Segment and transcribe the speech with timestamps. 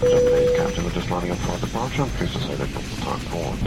[0.00, 2.06] Captain May, Captain, we're just landing on for departure.
[2.16, 3.58] Please decide if the time forward.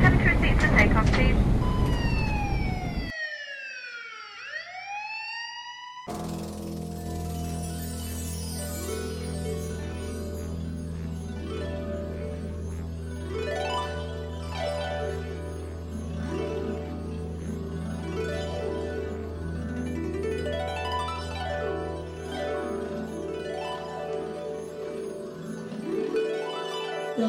[0.00, 1.61] Have a seat to take off, please.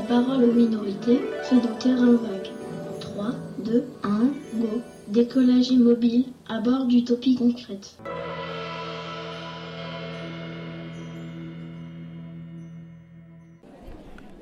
[0.08, 2.52] Parole aux minorités fait dans terrain vague.
[3.00, 3.26] 3,
[3.66, 4.10] 2, 1,
[4.56, 4.82] go.
[5.08, 7.98] Décollage immobile à bord d'Utopie concrète.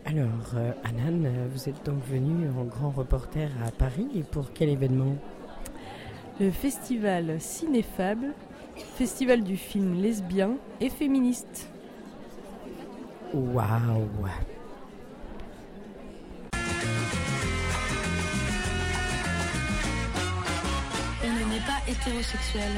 [0.06, 4.70] Alors, euh, Anan, vous êtes donc venu en grand reporter à Paris et pour quel
[4.70, 5.16] événement?
[6.40, 8.34] Le festival Cinéfable,
[8.76, 11.70] festival du film lesbien et féministe.
[13.34, 14.08] Waouh
[21.92, 22.72] hétérosexuel.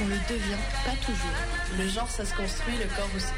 [0.00, 1.38] On le devient pas toujours.
[1.78, 3.32] Le genre, ça se construit, le corps aussi.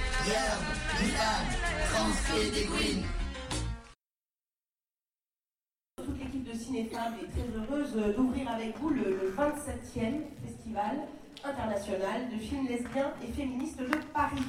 [5.96, 11.08] Toute l'équipe de Cinéfab est très heureuse d'ouvrir avec vous le, le 27e Festival
[11.44, 14.44] international de films lesbiens et féministes de Paris.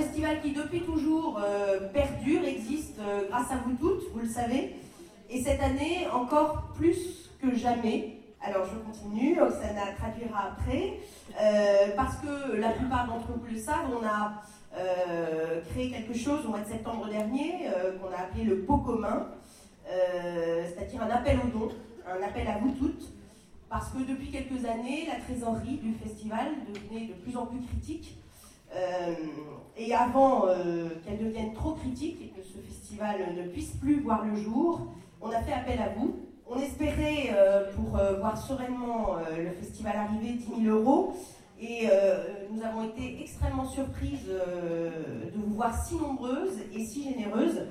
[0.00, 4.76] Festival qui depuis toujours euh, perdure, existe euh, grâce à vous toutes, vous le savez,
[5.28, 8.16] et cette année encore plus que jamais.
[8.42, 10.94] Alors je continue, Oksana traduira après,
[11.38, 14.42] euh, parce que la plupart d'entre vous le savent, on a
[15.72, 17.66] créé quelque chose au mois de septembre dernier
[18.00, 19.26] qu'on a appelé le pot commun,
[19.84, 21.72] c'est-à-dire un appel aux dons,
[22.06, 23.12] un appel à vous toutes,
[23.68, 28.16] parce que depuis quelques années, la trésorerie du festival devenait de plus en plus critique.
[29.76, 34.24] Et avant euh, qu'elle devienne trop critique et que ce festival ne puisse plus voir
[34.24, 34.86] le jour,
[35.20, 36.16] on a fait appel à vous.
[36.46, 41.14] On espérait, euh, pour euh, voir sereinement le festival arriver, 10 000 euros.
[41.62, 41.88] Et
[42.50, 47.66] nous avons été extrêmement surprises de vous voir si nombreuses et si généreuses.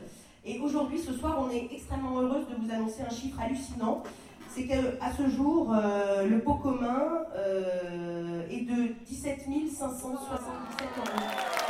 [0.45, 4.03] Et aujourd'hui, ce soir, on est extrêmement heureuse de vous annoncer un chiffre hallucinant.
[4.47, 7.23] C'est qu'à ce jour, le pot commun
[8.51, 11.68] est de 17 577 euros.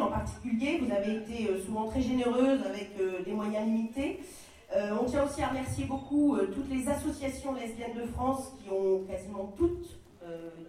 [0.00, 0.78] En particulier.
[0.82, 4.20] Vous avez été euh, souvent très généreuses avec euh, des moyens limités.
[4.76, 9.00] Euh, on tient aussi à remercier beaucoup toutes les associations lesbiennes de France qui ont
[9.08, 9.98] quasiment toutes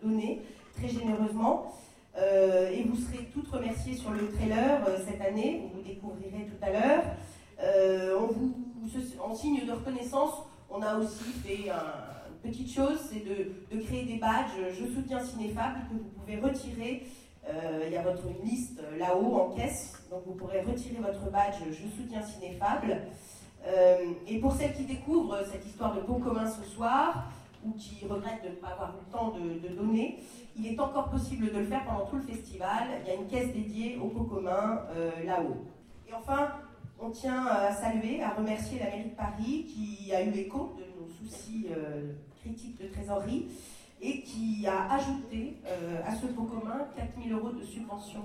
[0.01, 0.41] donné
[0.75, 1.71] très généreusement.
[2.17, 6.71] Et vous serez toutes remerciées sur le trailer cette année, vous vous découvrirez tout à
[6.71, 7.03] l'heure.
[8.19, 8.55] On vous,
[9.23, 10.33] en signe de reconnaissance,
[10.71, 14.85] on a aussi fait un- une petite chose, c'est de, de créer des badges Je
[14.95, 17.03] soutiens Cinéfable que vous pouvez retirer.
[17.47, 21.31] Euh, il y a votre liste euh, là-haut en caisse, donc vous pourrez retirer votre
[21.31, 22.97] badge Je soutiens Cinéfable.
[23.65, 27.31] Euh, et pour celles qui découvrent cette histoire de pot commun ce soir,
[27.65, 30.19] ou qui regrettent de ne pas avoir eu le temps de, donner,
[30.57, 32.87] il est encore possible de le faire pendant tout le festival.
[33.03, 35.65] Il y a une caisse dédiée au pot commun euh, là-haut.
[36.09, 36.49] Et enfin,
[36.99, 40.99] on tient à saluer, à remercier la mairie de Paris qui a eu écho de
[40.99, 41.67] nos soucis
[42.41, 43.47] critiques de trésorerie
[44.01, 48.23] et qui a ajouté euh, à ce pot commun 4000 euros de subvention.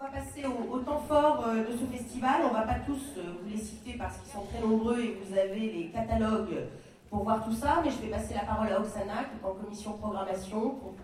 [0.00, 2.42] On va passer au, temps fort euh, de ce festival.
[2.44, 5.20] On ne va pas tous euh, vous les citer parce qu'ils sont très nombreux et
[5.20, 6.68] vous avez les catalogues
[7.10, 9.54] pour voir tout ça, mais je vais passer la parole à Oksana, qui est en
[9.54, 10.94] commission programmation, pour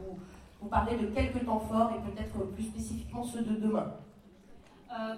[0.61, 3.93] vous, parler de quelques temps forts et peut-être plus spécifiquement ceux de demain.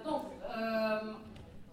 [0.03, 0.23] Donc,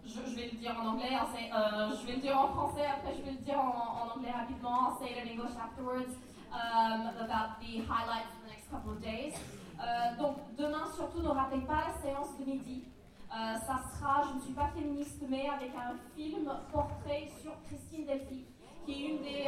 [0.08, 3.14] je, vais le dire en anglais, hein, euh, je vais le dire en français, après
[3.14, 6.14] je vais le dire en, anglais rapidement, I'll say it in English afterwards,
[6.52, 9.34] um, about the highlights for the next couple of days.
[9.78, 12.84] Euh, donc, demain, surtout, ne ratez pas la séance de midi.
[13.31, 18.06] Euh, ça sera, je ne suis pas féministe, mais avec un film portrait sur Christine
[18.06, 18.46] Delphi,
[18.84, 19.46] qui est une des,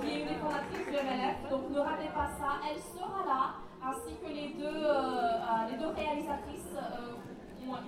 [0.00, 1.50] qui est une des fondatrices du MLF.
[1.50, 2.60] Donc, ne ratez pas ça.
[2.70, 3.54] Elle sera là,
[3.84, 4.86] ainsi que les deux,
[5.70, 6.78] les deux réalisatrices,
[7.66, 7.80] moins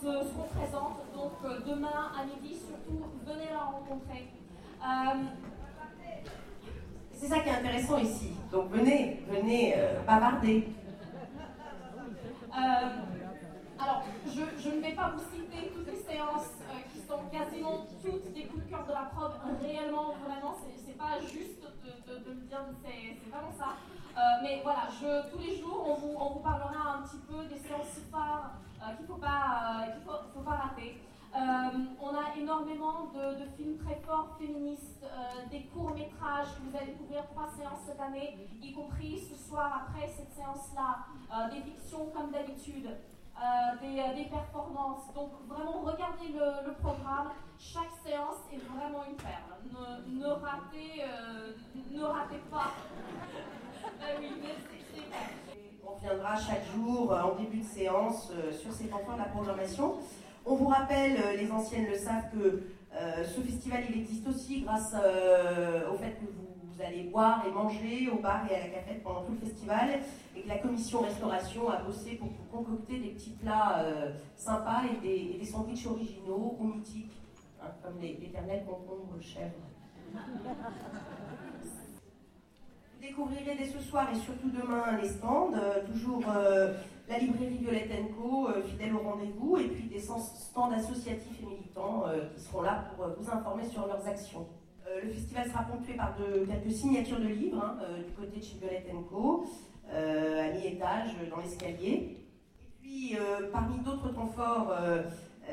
[0.00, 1.00] seront présentes.
[1.14, 4.28] Donc, euh, demain à midi, surtout, venez la rencontrer.
[4.82, 5.22] Euh,
[7.12, 8.32] C'est ça qui est intéressant ici.
[8.50, 10.68] Donc venez, venez euh, bavarder.
[13.78, 16.50] Alors, je, je ne vais pas vous citer toutes les séances
[16.92, 19.32] qui sont quasiment toutes des coups de cœur de la prod.
[19.62, 23.74] Réellement, vraiment, c'est pas juste de, de- le dire, c'est vraiment ça.
[24.42, 27.58] Mais voilà, je, tous les jours, on vous, on vous parlera un petit peu des
[27.60, 28.52] séances phares
[28.90, 31.00] qu'il ne faut, euh, qu'il faut, faut pas rater.
[31.34, 31.38] Euh,
[32.02, 37.48] on a énormément de, films très forts féministes, euh, des courts-métrages vous allez découvrir trois
[37.48, 42.86] séances cette année, y compris ce soir après cette séance-là, euh, des fictions comme d'habitude,
[42.86, 45.12] euh, des, euh, des performances.
[45.14, 47.30] Donc vraiment, regardez le, programme.
[47.58, 49.56] Chaque séance est vraiment une perle.
[49.64, 51.52] Ne, ne ratez, euh,
[51.92, 52.72] ne ratez pas.
[54.00, 55.42] Ben oui, mais c'est- c'est vrai.
[55.86, 55.96] On
[56.36, 59.96] chaque jour euh, en début de séance euh, sur ces points de la programmation.
[60.44, 62.62] On vous rappelle, euh, les anciennes le savent, que
[63.24, 64.94] ce festival il existe aussi grâce
[65.90, 69.22] au fait que vous, allez boire et manger au bar et à la cafette pendant
[69.22, 70.00] tout le festival
[70.36, 73.82] et que la commission restauration a bossé pour concocter des petits plats
[74.36, 77.22] sympas et des, sandwichs originaux ou mythiques,
[77.62, 79.54] hein, comme l'éternel concombre chèvre.
[83.02, 86.72] Découvrirez dès ce soir et surtout demain les stands, euh, toujours euh,
[87.08, 92.04] la librairie Violette Co, euh, fidèle au rendez-vous, et puis des stands associatifs et militants
[92.32, 94.46] qui seront là pour vous informer sur leurs actions.
[95.02, 97.76] Le festival sera ponctué par de, quelques signatures de livres hein,
[98.06, 99.46] du côté de chez Violette Co,
[99.90, 102.18] à mi-étage dans l'escalier.
[102.62, 103.16] Et puis,
[103.50, 104.72] parmi d'autres temps forts,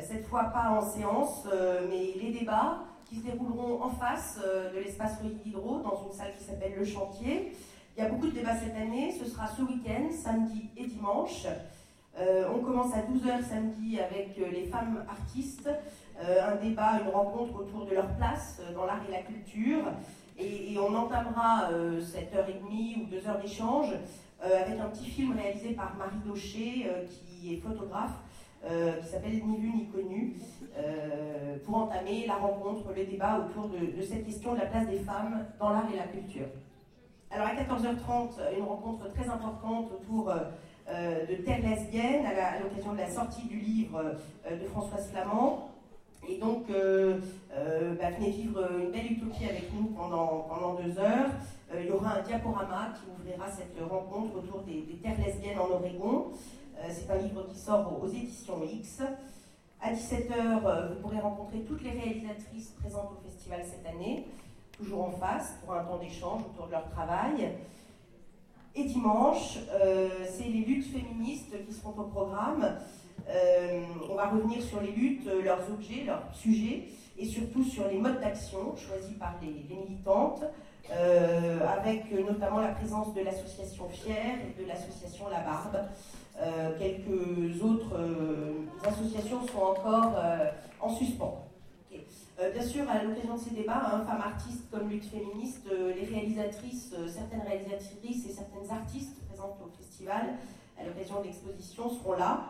[0.01, 1.47] cette fois pas en séance,
[1.89, 6.33] mais les débats qui se dérouleront en face euh, de l'espace Diderot, dans une salle
[6.37, 7.53] qui s'appelle Le Chantier.
[7.97, 11.47] Il y a beaucoup de débats cette année, ce sera ce week-end, samedi et dimanche.
[12.19, 15.69] Euh, on commence à 12h samedi avec euh, les femmes artistes,
[16.21, 19.85] un débat, une rencontre autour de leur place dans l'art et la culture.
[20.37, 23.93] Et, on entamera euh, cette heure et demie ou deux heures d'échange
[24.41, 28.17] avec un petit film réalisé par Marie Daucher, qui est photographe,
[28.63, 30.35] qui s'appelle Ni vu ni connu,
[30.77, 34.99] euh, pour entamer la rencontre, le débat autour de, cette question de la place des
[34.99, 36.47] femmes dans l'art et la culture.
[37.31, 40.37] Alors à 14h30, une rencontre très importante autour euh,
[40.89, 44.15] euh, de Terre lesbienne, à l'occasion de la sortie du livre
[44.49, 45.69] de Françoise Flamand.
[46.27, 51.29] Et donc, bah, venez vivre une belle utopie avec nous pendant, pendant deux heures.
[51.73, 56.31] Il y aura un diaporama qui ouvrira cette rencontre autour des, terres lesbiennes en Oregon.
[56.89, 59.01] C'est un livre qui sort aux, aux éditions X.
[59.81, 64.25] À 17h, vous pourrez rencontrer toutes les réalisatrices présentes au festival cette année,
[64.77, 67.51] toujours en face, pour un temps d'échange autour de leur travail.
[68.75, 72.75] Et dimanche, euh, c'est les luttes féministes qui seront au programme.
[73.29, 77.87] Euh, on va revenir sur les luttes, euh, leurs objets, leurs sujets, et surtout sur
[77.87, 80.43] les modes d'action choisis par les, militantes,
[80.91, 85.77] euh, avec euh, notamment la présence de l'association Fier et de l'association La Barbe.
[86.41, 90.49] Euh, quelques autres euh, associations sont encore euh,
[90.79, 91.45] en suspens.
[92.53, 96.95] Bien sûr, à l'occasion de ces débats, hein, femmes artistes comme lutte féministe, les réalisatrices,
[97.09, 100.35] certaines réalisatrices et certaines artistes présentes au festival
[100.79, 102.45] à l'occasion de l'exposition seront là.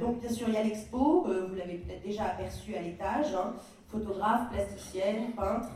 [0.00, 3.54] Donc bien sûr, il y a l'expo, vous l'avez peut-être déjà aperçu à l'étage, hein,
[3.86, 5.70] photographe, plasticienne, peintre,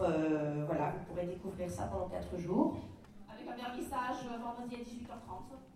[0.67, 2.77] voilà, vous pourrez découvrir ça pendant 4 jours.
[3.33, 5.70] Avec un vernissage vendredi à 18h30.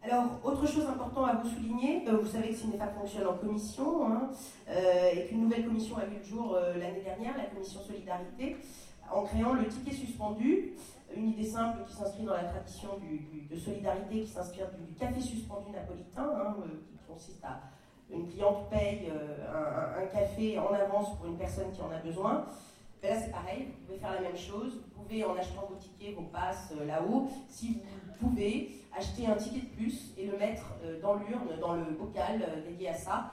[0.00, 4.06] Alors, autre chose importante à vous souligner, euh, vous savez que Cinéfa fonctionne en commission
[4.06, 4.30] hein,
[4.68, 8.56] euh, et qu'une nouvelle commission a vu le jour euh, l'année dernière, la commission Solidarité,
[9.12, 10.74] en créant le ticket suspendu,
[11.16, 12.90] une idée simple qui s'inscrit dans la tradition
[13.50, 16.54] de solidarité, qui s'inspire du, café suspendu napolitain, hein,
[16.86, 17.60] qui consiste à
[18.10, 22.44] une cliente paye un café en avance pour une personne qui en a besoin.
[23.02, 24.82] Là, c'est pareil, vous pouvez faire la même chose.
[24.96, 29.36] Vous pouvez, en achetant vos tickets, vos passes euh, là-haut, si vous pouvez, acheter un
[29.36, 32.94] ticket de plus et le mettre euh, dans l'urne, dans le bocal euh, dédié à
[32.94, 33.32] ça.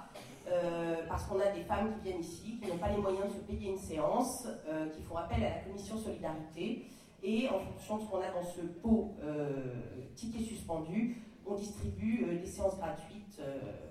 [1.10, 3.44] Parce qu'on a des femmes qui viennent ici, qui n'ont pas les moyens de se
[3.46, 4.48] payer une séance,
[4.96, 6.86] qui font appel à la commission solidarité.
[7.24, 9.16] Et en fonction de ce qu'on a dans ce pot
[10.16, 13.42] ticket suspendu, on distribue des séances gratuites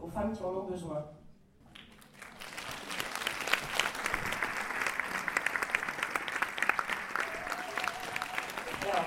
[0.00, 1.04] aux femmes qui en ont besoin.
[8.84, 9.06] Alors,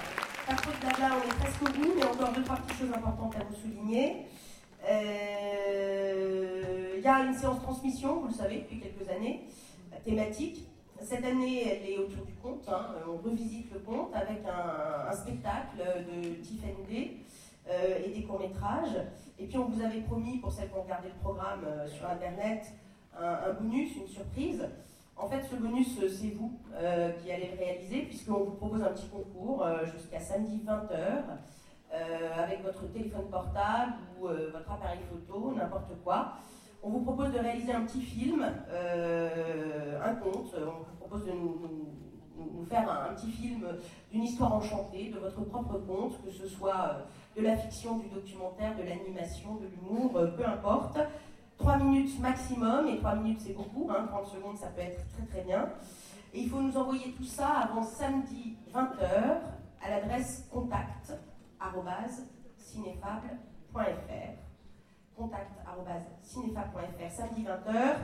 [0.88, 3.56] blabla, on est presque au bout, mais encore deux, trois petites choses importantes à vous
[3.56, 4.26] souligner.
[4.90, 9.46] Euh, Il y a une séance transmission, vous le savez, depuis quelques années,
[9.94, 10.66] euh, thématique.
[11.02, 12.68] Cette année, elle est autour du conte.
[12.68, 12.88] hein.
[13.08, 17.18] On revisite le conte avec un, spectacle de Tiff Ndé,
[17.70, 18.98] euh, et des courts-métrages.
[19.40, 22.08] Et puis, on vous avait promis, pour celles qui ont regardé le programme euh, sur
[22.08, 22.66] Internet,
[23.20, 24.68] un bonus, une surprise.
[25.20, 28.84] En fait, ce bonus, euh, c'est vous euh, qui allez le réaliser, puisqu'on vous propose
[28.84, 31.24] un petit concours euh, jusqu'à samedi 20h,
[32.38, 36.34] avec votre téléphone portable ou votre appareil photo, n'importe quoi.
[36.84, 40.54] On vous propose de réaliser un petit film, un conte.
[40.54, 43.66] On vous propose de nous, faire un, petit film
[44.12, 46.98] d'une histoire enchantée, de votre propre conte, que ce soit
[47.38, 51.00] de la fiction, du documentaire, de l'animation, de l'humour, peu importe.
[51.58, 55.26] 3 minutes maximum, et 3 minutes c'est beaucoup, 30 hein, secondes ça peut être très
[55.26, 55.70] très bien.
[56.34, 59.40] Et il faut nous envoyer tout ça avant samedi 20h
[59.82, 61.14] à l'adresse contact
[65.16, 67.96] contact.cinefab.fr samedi 20h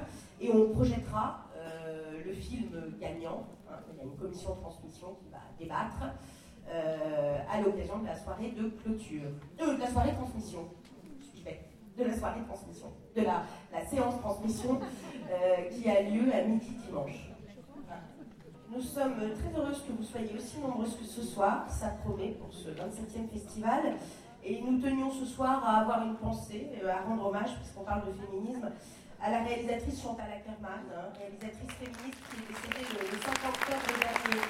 [0.42, 2.70] et on projettera euh, le film
[3.00, 3.46] gagnant.
[3.70, 6.04] Hein, il y a une commission de transmission qui va débattre
[6.68, 9.30] euh, à l'occasion de la soirée de clôture.
[9.60, 10.68] De la soirée de transmission,
[11.98, 14.80] de la soirée de transmission, de la, la séance transmission
[15.30, 17.30] euh, qui a lieu à midi dimanche.
[18.70, 22.52] Nous sommes très heureuses que vous soyez aussi nombreuses que ce soir, ça promet pour
[22.52, 23.94] ce 27e festival.
[24.44, 28.02] Et nous tenions ce soir à avoir une pensée, euh, à rendre hommage, puisqu'on parle
[28.08, 28.70] de féminisme,
[29.22, 34.00] à la réalisatrice Chantal Ackerman, hein, réalisatrice féministe qui est décédée le, le 5 octobre
[34.02, 34.42] dernier.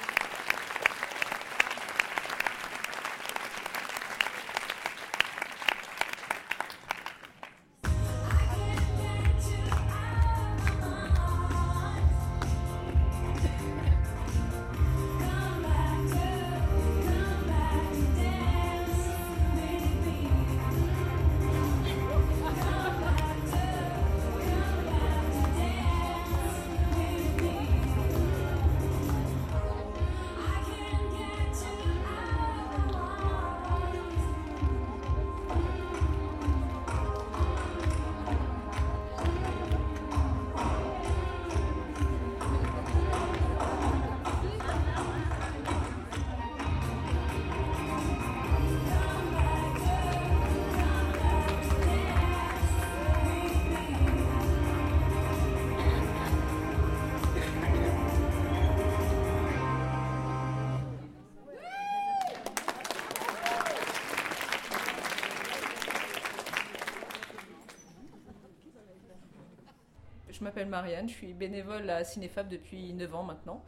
[70.44, 73.64] Je m'appelle Marianne, je suis bénévole à Cinéfab depuis 9 ans maintenant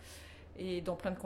[0.58, 1.16] et dans plein de,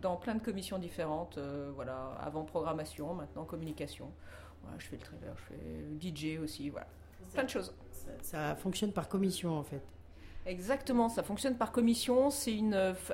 [0.00, 4.10] dans plein de commissions différentes, euh, voilà, avant programmation, maintenant communication.
[4.78, 6.88] je fais le trailer, je fais DJ aussi, voilà,
[7.32, 7.72] plein de choses.
[8.20, 9.82] Ça, fonctionne par commission en fait.
[10.44, 12.30] Exactement, ça fonctionne par commission.
[12.30, 12.58] C'est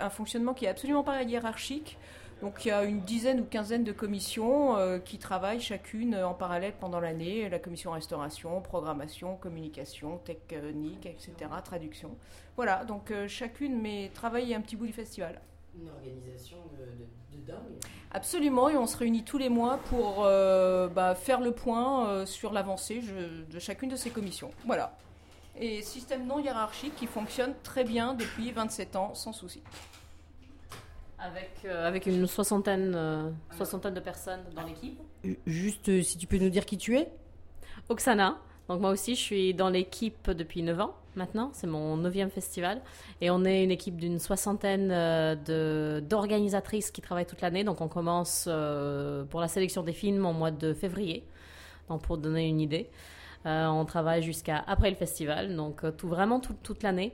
[0.00, 1.98] un fonctionnement qui est absolument pas hiérarchique.
[2.40, 6.34] Donc il y a une dizaine ou quinzaine de commissions euh, qui travaillent chacune en
[6.34, 7.48] parallèle pendant l'année.
[7.48, 11.32] La commission restauration, programmation, communication, technique, etc.,
[11.64, 12.16] traduction.
[12.56, 15.40] Voilà, donc euh, chacune mais travaille un petit bout du festival.
[15.78, 17.58] Une organisation de, dingue.
[18.12, 22.52] Absolument, et on se réunit tous les mois pour euh, bah, faire le point sur
[22.52, 24.52] l'avancée de chacune de ces commissions.
[24.64, 24.96] Voilà.
[25.58, 29.62] Et système non hiérarchique qui fonctionne très bien depuis 27 ans sans souci.
[31.24, 35.00] Avec, euh, avec une soixantaine, euh, soixantaine de personnes dans l'équipe.
[35.46, 37.10] Juste, euh, si tu peux nous dire qui tu es?
[37.88, 38.36] Oksana.
[38.68, 41.48] Donc moi aussi, je suis dans l'équipe depuis 9 ans maintenant.
[41.54, 42.82] C'est mon neuvième festival.
[43.22, 44.88] Et on est une équipe d'une soixantaine
[46.02, 47.64] d'organisatrices qui travaillent toute l'année.
[47.64, 51.24] Donc on commence pour la sélection des films en mois de février.
[51.88, 52.88] Donc pour donner une idée.
[53.44, 55.54] on travaille jusqu'à après le festival.
[55.54, 57.12] Donc tout, vraiment toute l'année.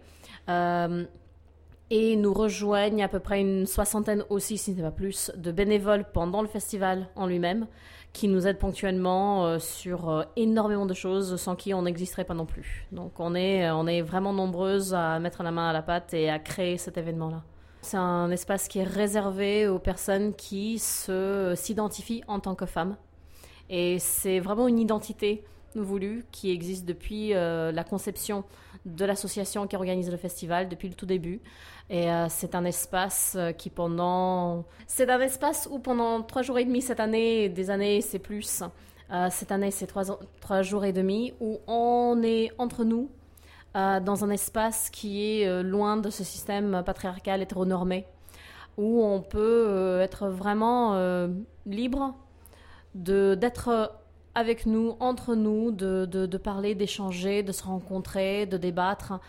[1.90, 5.50] Et nous rejoignent à peu près une soixantaine aussi, si ce n'est pas plus, de
[5.50, 7.66] bénévoles pendant le festival en lui-même,
[8.12, 12.34] qui nous aident ponctuellement euh, sur euh, énormément de choses sans qui on n'existerait pas
[12.34, 12.86] non plus.
[12.92, 16.30] Donc on est, on est vraiment nombreuses à mettre la main à la pâte et
[16.30, 17.42] à créer cet événement-là.
[17.82, 22.96] C'est un espace qui est réservé aux personnes qui se, s'identifient en tant que femmes.
[23.70, 25.44] Et c'est vraiment une identité
[25.74, 28.44] voulue qui existe depuis euh, la conception
[28.84, 31.40] de l'association qui organise le festival depuis le tout début.
[31.92, 34.64] Et euh, c'est un espace euh, qui pendant...
[34.86, 38.62] C'est un espace où pendant trois jours et demi cette année, des années c'est plus,
[39.10, 43.10] euh, cette année c'est trois, jours et demi, où on est entre nous,
[43.74, 48.04] dans un espace qui est loin de ce système patriarcal hétéronormé,
[48.76, 51.28] où on peut être vraiment
[51.66, 52.16] libre
[52.96, 53.92] d'être
[54.34, 59.20] avec nous, entre nous, de, de, parler, d'échanger, de se rencontrer, de débattre.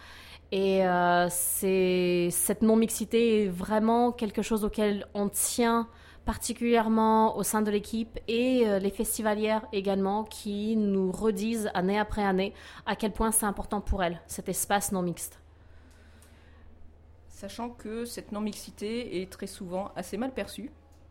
[0.51, 5.88] Et euh, cette non-mixité est vraiment quelque chose auquel on tient
[6.25, 12.24] particulièrement au sein de l'équipe et euh, les festivalières également qui nous redisent année après
[12.24, 12.53] année
[12.86, 15.39] à quel point c'est important pour elles, cet espace non mixte.
[17.27, 20.70] sachant que cette non-mixité est très souvent assez mal perçue.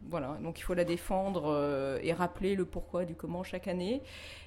[0.09, 4.03] Voilà, donc il faut la défendre euh, et rappeler le pourquoi du comment chaque année,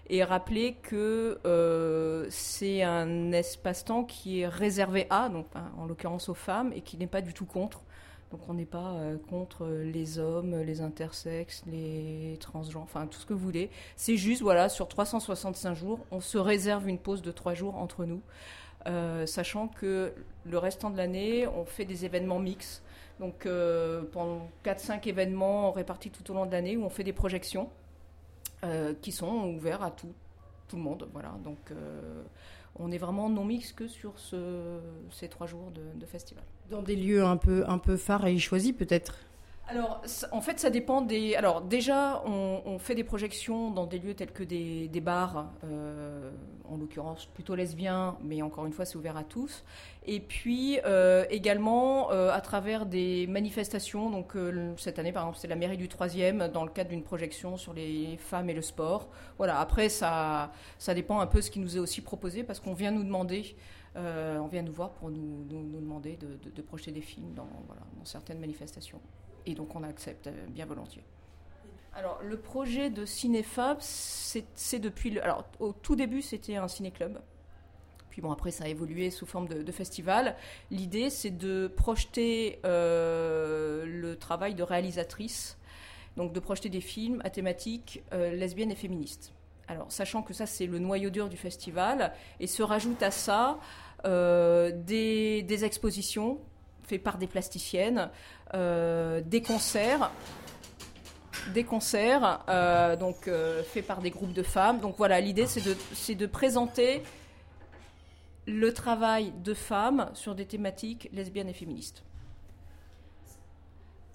[0.10, 5.30] et rappeler que euh, c'est un espace-temps qui est réservé à,
[5.78, 7.82] en l'occurrence aux femmes, et qui n'est pas du tout contre.
[8.32, 13.26] Donc on n'est pas euh, contre les hommes, les intersexes, les transgenres, enfin tout ce
[13.28, 13.70] que vous voulez.
[13.96, 18.06] C'est juste, voilà, sur 365 jours, on se réserve une pause de 3 jours entre
[18.06, 18.22] nous,
[19.28, 20.14] sachant que
[20.46, 22.84] le restant de l'année, on fait des événements mixtes.
[23.24, 27.14] Donc euh, pendant 4-5 événements répartis tout au long de l'année où on fait des
[27.14, 27.70] projections
[28.66, 30.12] euh, qui sont ouverts à tout,
[30.68, 31.08] tout le monde.
[31.14, 31.34] Voilà.
[31.42, 32.22] Donc euh,
[32.76, 34.78] on est vraiment non mix que sur ce,
[35.10, 36.44] ces trois jours de, de, festival.
[36.70, 39.16] Dans des lieux un peu, un peu phares et choisis peut-être?
[39.70, 40.02] Alors,
[40.34, 41.36] en fait, ça dépend des.
[41.36, 46.32] Alors, déjà, on, fait des projections dans des lieux tels que des, bars, euh,
[46.70, 49.64] en l'occurrence plutôt lesbiens, mais encore une fois, c'est ouvert à tous.
[50.06, 54.10] Et puis, euh, également, euh, à travers des manifestations.
[54.10, 54.34] Donc,
[54.78, 57.74] cette année, par exemple, c'est la mairie du 3e, dans le cadre d'une projection sur
[57.74, 59.08] les femmes et le sport.
[59.38, 62.60] Voilà, après, ça, ça dépend un peu de ce qui nous est aussi proposé, parce
[62.60, 63.56] qu'on vient nous demander.
[63.96, 68.06] on vient nous voir pour nous, demander de, de, projeter des films dans, voilà, dans
[68.06, 69.00] certaines manifestations
[69.46, 71.04] et donc on accepte euh, bien volontiers.
[71.96, 77.22] Alors le projet de Cinéfab, c'est depuis alors au tout début c'était un ciné-club.
[78.10, 80.36] Puis bon après ça a évolué sous forme de, festival.
[80.72, 85.58] L'idée c'est de projeter euh, le travail de réalisatrice,
[86.18, 89.34] donc de projeter des films à thématique euh, lesbienne et féministe.
[89.68, 93.60] Alors sachant que ça c'est le noyau dur du festival et se rajoute à ça
[94.04, 96.40] des, expositions
[96.84, 100.12] fait par des plasticiennes, euh, des concerts
[101.52, 104.80] des concerts, euh, donc euh, faits par des groupes de femmes.
[104.80, 107.04] Donc voilà, l'idée c'est de, présenter
[108.48, 112.04] le travail de femmes sur des thématiques lesbiennes et féministes.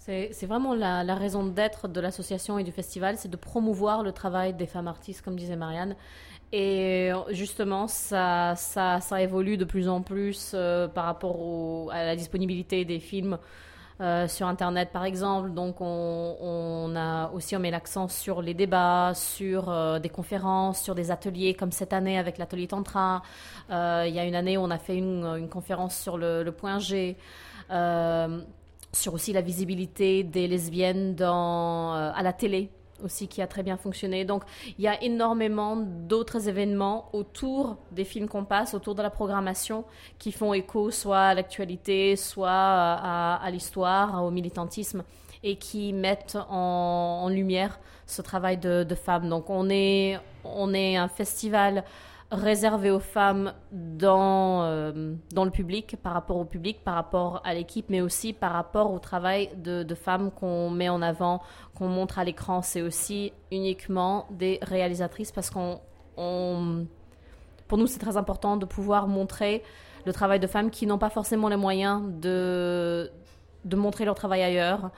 [0.01, 4.55] C'est vraiment la, raison d'être de l'association et du festival, c'est de promouvoir le travail
[4.55, 5.97] des femmes artistes, comme disait Marianne,
[6.51, 8.55] et justement, ça,
[9.21, 13.37] évolue de plus en plus euh, par rapport à la disponibilité des films
[14.01, 15.51] euh, sur Internet, par exemple.
[15.51, 20.95] Donc, on, a aussi on met l'accent sur les débats, sur euh, des conférences, sur
[20.95, 23.23] des ateliers, comme cette année avec l'atelier Tantra.
[23.71, 27.17] il y a une année, on a fait une, conférence sur le, point G.
[28.93, 32.71] sur aussi la visibilité des lesbiennes à la télé,
[33.03, 34.25] aussi qui a très bien fonctionné.
[34.25, 34.43] Donc
[34.79, 39.85] il y a énormément d'autres événements autour des films qu'on passe, autour de la programmation,
[40.19, 45.03] qui font écho soit à l'actualité, soit à, l'histoire, au militantisme,
[45.43, 49.29] et qui mettent en, lumière ce travail de, de, femmes.
[49.29, 51.85] Donc on est, on est un festival
[52.31, 57.55] réservé aux femmes dans, euh, dans le public, par rapport au public, par rapport à
[57.55, 61.41] l'équipe, mais aussi par rapport au travail de, femmes qu'on met en avant,
[61.75, 62.61] qu'on montre à l'écran.
[62.61, 65.81] C'est aussi uniquement des réalisatrices parce qu'on...
[66.17, 66.87] On,
[67.69, 69.63] pour nous, c'est très important de pouvoir montrer
[70.05, 73.11] le travail de femmes qui n'ont pas forcément les moyens de
[73.65, 74.91] montrer leur travail ailleurs.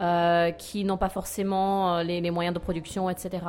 [0.00, 3.44] Euh, qui n'ont pas forcément euh, les, moyens de production, etc.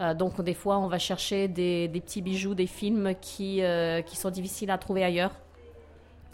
[0.00, 3.62] Euh, donc des fois, on va chercher des, petits bijoux, des films qui,
[4.12, 5.30] sont difficiles à trouver ailleurs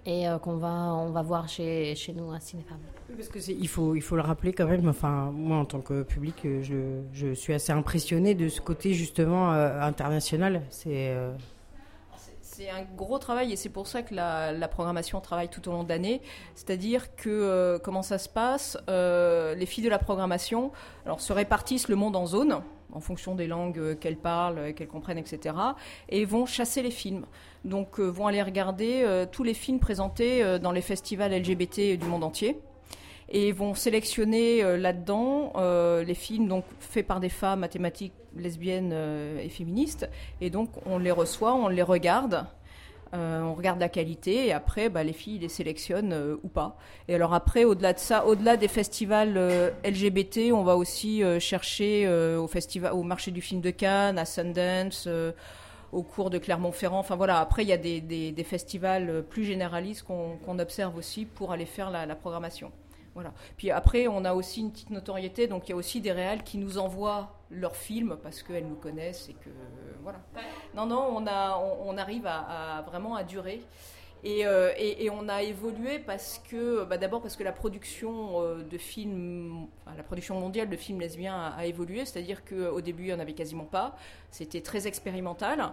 [0.06, 4.16] et qu'on va, on va voir chez, chez nous à que il faut, il faut
[4.16, 8.34] le rappeler quand même, enfin, moi en tant que public, je, je suis assez impressionné
[8.34, 10.62] de ce côté justement international.
[10.70, 11.14] C'est
[12.54, 15.84] c'est un gros travail et c'est pour ça que la, programmation travaille tout au long
[15.84, 16.20] de l'année.
[16.54, 20.70] C'est-à-dire que euh, comment ça se passe euh, Les filles de la programmation
[21.18, 22.62] se répartissent le monde en zones
[22.94, 25.56] en fonction des langues euh, qu'elles parlent, qu'elles comprennent, etc.
[26.10, 27.24] Et vont chasser les films.
[27.64, 32.60] Donc vont aller regarder tous les films présentés dans les festivals LGBT du monde entier
[33.32, 38.92] et vont sélectionner euh, là-dedans euh, les films donc faits par des femmes mathématiques lesbiennes
[38.92, 40.08] euh, et féministes
[40.40, 42.46] et donc on les reçoit, on les regarde.
[43.12, 46.78] on regarde la qualité et après, bah, les filles les sélectionnent ou pas.
[47.08, 49.34] Et alors après, au-delà de ça, au-delà des festivals
[49.84, 55.06] LGBT, on va aussi chercher au festival, au marché du film de Cannes, à Sundance,
[55.92, 57.00] au cours de Clermont-Ferrand.
[57.00, 57.38] Enfin voilà.
[57.38, 61.90] Après, il y a des, des, festivals plus généralistes qu'on observe aussi pour aller faire
[61.90, 62.72] la programmation.
[63.14, 63.32] Voilà.
[63.56, 66.42] Puis après, on a aussi une petite notoriété, donc il y a aussi des réals
[66.44, 69.50] qui nous envoient leurs films parce qu'elles nous connaissent et que
[70.02, 70.20] voilà.
[70.74, 73.62] Non, non, on a, on, arrive à, vraiment à durer.
[74.24, 78.62] Euh, et, et, on a évolué parce que, bah d'abord parce que la production euh,
[78.62, 83.12] de films, la production mondiale de films lesbiens a, évolué, c'est-à-dire qu'au début, il n'y
[83.14, 83.96] en avait quasiment pas.
[84.30, 85.72] C'était très expérimental.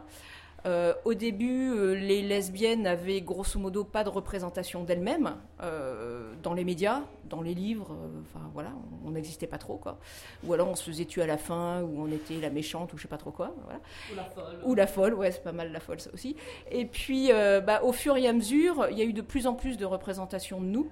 [0.66, 6.54] Euh, au début, euh, les lesbiennes n'avaient grosso modo pas de représentation d'elles-mêmes euh, dans
[6.54, 7.96] les médias, dans les livres.
[8.22, 8.72] Enfin voilà,
[9.06, 10.00] on n'existait pas trop quoi.
[10.46, 12.98] Ou alors on se faisait tuer à la fin, ou on était la méchante, ou
[12.98, 13.56] je sais pas trop quoi.
[13.64, 13.80] Voilà.
[14.12, 14.60] Ou la folle.
[14.66, 16.36] Ou la folle, ouais, c'est pas mal la folle ça aussi.
[16.72, 17.30] Et puis,
[17.66, 19.86] bah, au fur et à mesure, il y a eu de plus en plus de
[19.86, 20.90] représentations de nous.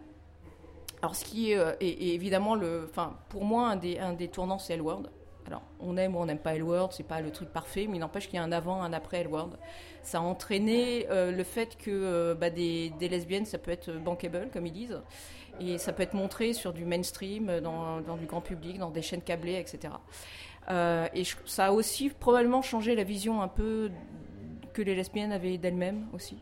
[1.01, 4.30] Alors, ce qui est, est- est évidemment, le, enfin, pour moi, un des, un des
[4.30, 5.03] tournants, c'est L-Word.
[5.47, 7.99] Alors, on aime ou on n'aime pas L-Word, c'est pas le truc parfait, mais il
[8.01, 9.51] n'empêche qu'il y a un avant, un après L-Word.
[10.03, 14.49] Ça a entraîné euh, le fait que euh, bah, des, lesbiennes, ça peut être bankable,
[14.51, 14.99] comme ils disent,
[15.60, 19.01] et ça peut être montré sur du mainstream, euh, dans, du grand public, dans des
[19.01, 19.93] chaînes câblées, etc.
[20.69, 23.89] Euh, et ça a aussi probablement changé la vision un peu
[24.73, 26.38] que les lesbiennes avaient d'elles-mêmes aussi.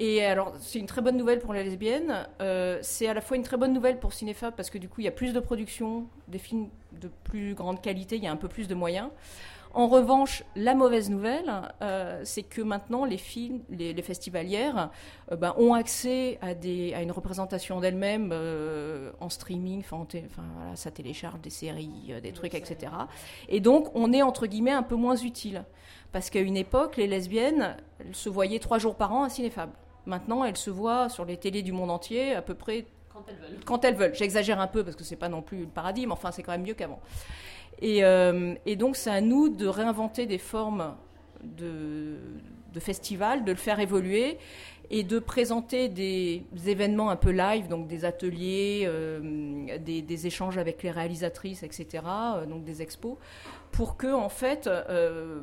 [0.00, 2.26] Et alors, c'est une très bonne nouvelle pour les lesbiennes.
[2.40, 5.00] euh, c'est à la fois une très bonne nouvelle pour Cinéfab parce que du coup,
[5.00, 6.68] il y a plus de production, des films
[7.00, 9.08] de plus grande qualité, il y a un peu plus de moyens.
[9.74, 11.52] En revanche, la mauvaise nouvelle,
[11.82, 14.90] euh, c'est que maintenant, les films, les, les festivalières
[15.32, 20.06] euh, ben, ont accès à, des, à une représentation d'elles-mêmes euh, en streaming, enfin,
[20.54, 22.92] voilà, ça télécharge des séries, des trucs, etc.
[23.48, 25.64] Et donc, on est entre guillemets un peu moins utile.
[26.12, 29.70] Parce qu'à une époque, les lesbiennes elles se voyaient trois jours par an à Cinéfab.
[30.06, 32.86] Maintenant, elles se voient sur les télés du monde entier à peu près
[33.64, 34.14] Quand elles veulent.
[34.14, 36.52] J'exagère un peu parce que c'est pas non plus le paradis, mais enfin, c'est quand
[36.52, 37.00] même mieux qu'avant.
[37.80, 40.94] Et, euh, donc, c'est à nous de réinventer des formes
[41.42, 42.16] de,
[42.78, 44.38] festivals, de le faire évoluer
[44.90, 50.82] et de présenter des événements un peu live, donc des ateliers, euh, des, échanges avec
[50.82, 53.16] les réalisatrices, etc., euh, donc des expos,
[53.72, 54.68] pour que en fait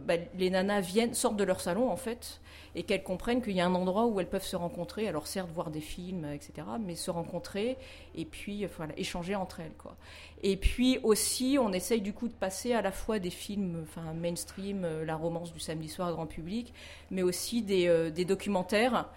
[0.06, 2.40] bah, les nanas viennent, sortent de leur salon en fait,
[2.76, 5.50] et qu'elles comprennent qu'il y a un endroit où elles peuvent se rencontrer, alors certes
[5.54, 7.78] voir des films, etc., mais se rencontrer
[8.16, 9.76] et puis euh, échanger entre elles.
[9.78, 9.96] Quoi.
[10.44, 14.14] Et puis aussi, on essaye du coup de passer à la fois des films enfin,
[14.14, 16.74] mainstream, euh, la romance du samedi soir grand public,
[17.10, 19.10] mais aussi des, euh, des documentaires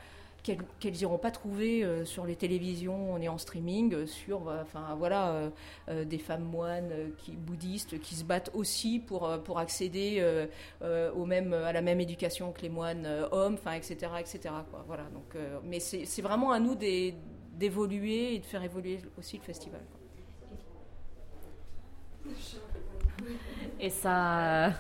[0.45, 4.95] qu'elles n'iront pas trouver euh, sur les télévisions et en streaming euh, sur euh, enfin
[4.97, 5.51] voilà
[5.89, 10.23] des femmes moines qui bouddhistes qui se battent aussi pour pour accéder
[10.83, 15.05] au même à la même éducation que les moines hommes enfin etc etc quoi voilà
[15.05, 19.81] donc mais c'est vraiment à nous d'évoluer et de faire évoluer aussi le festival.
[23.81, 24.73] Et ça,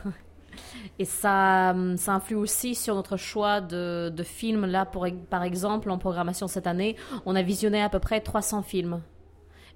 [0.98, 4.66] et ça, ça influe aussi sur notre choix de, de films.
[4.66, 8.62] Là, pour, par exemple, en programmation cette année, on a visionné à peu près 300
[8.62, 9.00] films.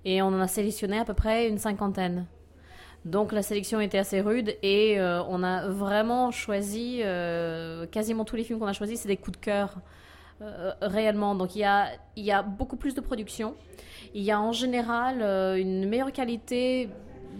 [0.04, 2.26] Et on en a sélectionné à peu près une cinquantaine.
[3.04, 8.36] Donc la sélection était assez rude et euh, on a vraiment choisi, euh, quasiment tous
[8.36, 9.78] les films qu'on a choisis, c'est des coups de cœur.
[10.42, 11.34] euh, réellement.
[11.34, 13.54] Donc il y a, y a beaucoup plus de production.
[14.14, 15.22] Il y a en général
[15.58, 16.88] une meilleure qualité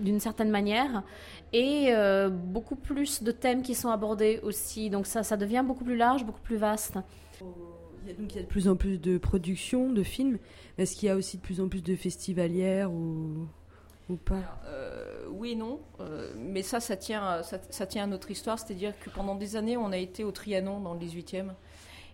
[0.00, 1.02] d'une certaine manière
[1.52, 4.90] et euh, beaucoup plus de thèmes qui sont abordés aussi.
[4.90, 6.98] Donc ça, ça devient beaucoup plus large, beaucoup plus vaste.
[8.04, 10.38] Il y a donc il y a de plus en plus de productions, de films.
[10.78, 13.46] Est-ce qu'il y a aussi de plus en plus de festivalières ou,
[14.08, 14.60] ou pas?
[14.66, 18.30] Euh, oui et non, euh, mais ça, ça tient, à- ça, ça tient à notre
[18.30, 18.58] histoire.
[18.58, 21.52] C'est-à-dire que pendant des années, on a été au Trianon dans le 18e.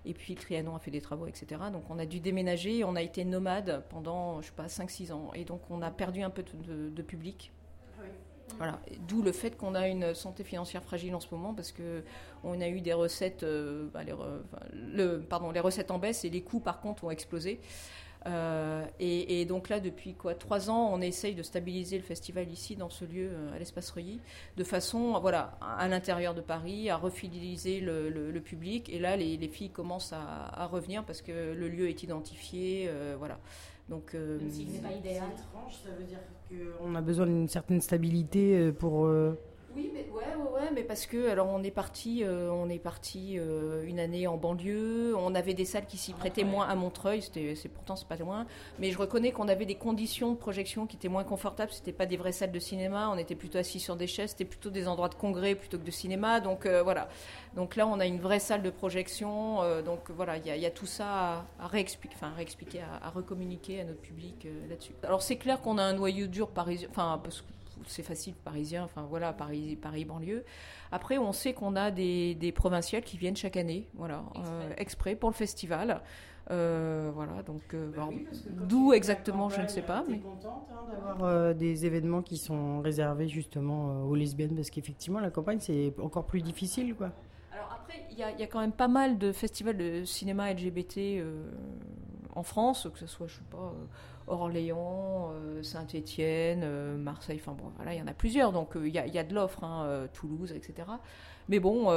[0.07, 1.47] Et puis le Trianon a fait des travaux, etc.
[1.73, 5.12] Donc on a dû déménager et on a été nomade pendant, je sais pas, 5-6
[5.12, 5.31] ans.
[5.35, 7.53] Et donc on a perdu un peu de, de- de public.
[8.59, 8.79] Voilà.
[9.09, 12.03] D'où le fait qu'on a une santé financière fragile en ce moment parce que
[12.43, 15.99] on a eu des recettes, euh, bah, les, re- enfin, le, pardon, les recettes en
[15.99, 17.61] baisse et les coûts par contre ont explosé.
[18.27, 22.51] Euh, et, et donc là, depuis quoi trois ans, on essaye de stabiliser le festival
[22.51, 24.19] ici, dans ce lieu, euh, à l'espace Reuilly,
[24.57, 28.88] de façon, voilà, à, l'intérieur de Paris, à refidéliser le, le- le public.
[28.88, 30.23] Et là, les, les filles commencent à,
[30.55, 33.38] à revenir parce que le lieu est identifié, euh, voilà.
[33.90, 35.29] Donc, euh, Même s'il n'est pas idéal.
[35.37, 36.19] ça veut dire
[36.79, 39.09] qu'on a besoin d'une certaine stabilité euh, pour.
[40.64, 44.27] Ouais, mais parce que alors on est parti, euh, on est parti euh, une année
[44.27, 45.14] en banlieue.
[45.16, 47.22] On avait des salles qui s'y prêtaient moins à Montreuil.
[47.22, 48.46] C'est pourtant c'est pas loin.
[48.79, 51.72] Mais je reconnais qu'on avait des conditions de projection qui étaient moins confortables.
[51.72, 53.11] C'était pas des vraies salles de cinéma.
[53.12, 54.31] On était plutôt assis sur des chaises.
[54.31, 56.40] C'était plutôt des endroits de congrès plutôt que de cinéma.
[56.40, 57.09] Donc euh, voilà.
[57.55, 59.59] Donc là, on a une vraie salle de projection.
[59.85, 62.35] donc voilà, il y, a- il y a tout ça à, à réexpliquer, enfin à
[62.35, 64.92] réexpliquer, à, à recommuniquer à notre public là-dessus.
[65.05, 66.88] Alors c'est clair qu'on a un noyau dur parisien.
[66.90, 67.46] Enfin parce que
[67.88, 70.44] c'est facile, parisien, enfin voilà, Paris, Paris banlieue.
[70.92, 75.14] Après, on sait qu'on a des, des provinciales qui viennent chaque année, voilà, euh, exprès
[75.16, 76.03] pour le festival.
[76.51, 78.12] Euh, voilà, donc euh, alors,
[78.68, 80.05] d'où exactement, je ne sais pas.
[80.07, 80.20] Mais...
[80.92, 85.59] d'avoir euh, des événements qui sont réservés justement euh, aux lesbiennes parce qu'effectivement la campagne
[85.59, 87.12] c'est encore plus difficile quoi.
[87.51, 90.99] Alors après, il y, y a quand même pas mal de festivals de cinéma LGBT
[90.99, 91.51] euh,
[92.35, 93.87] en France, que ce soit, je sais pas, euh,
[94.27, 95.33] Orléans,
[95.63, 99.35] Saint-Étienne, Marseille, enfin bon, voilà, il y en a plusieurs, donc il y, a de
[99.35, 100.89] l'offre, hein, Toulouse, etc.
[101.49, 101.89] Mais bon,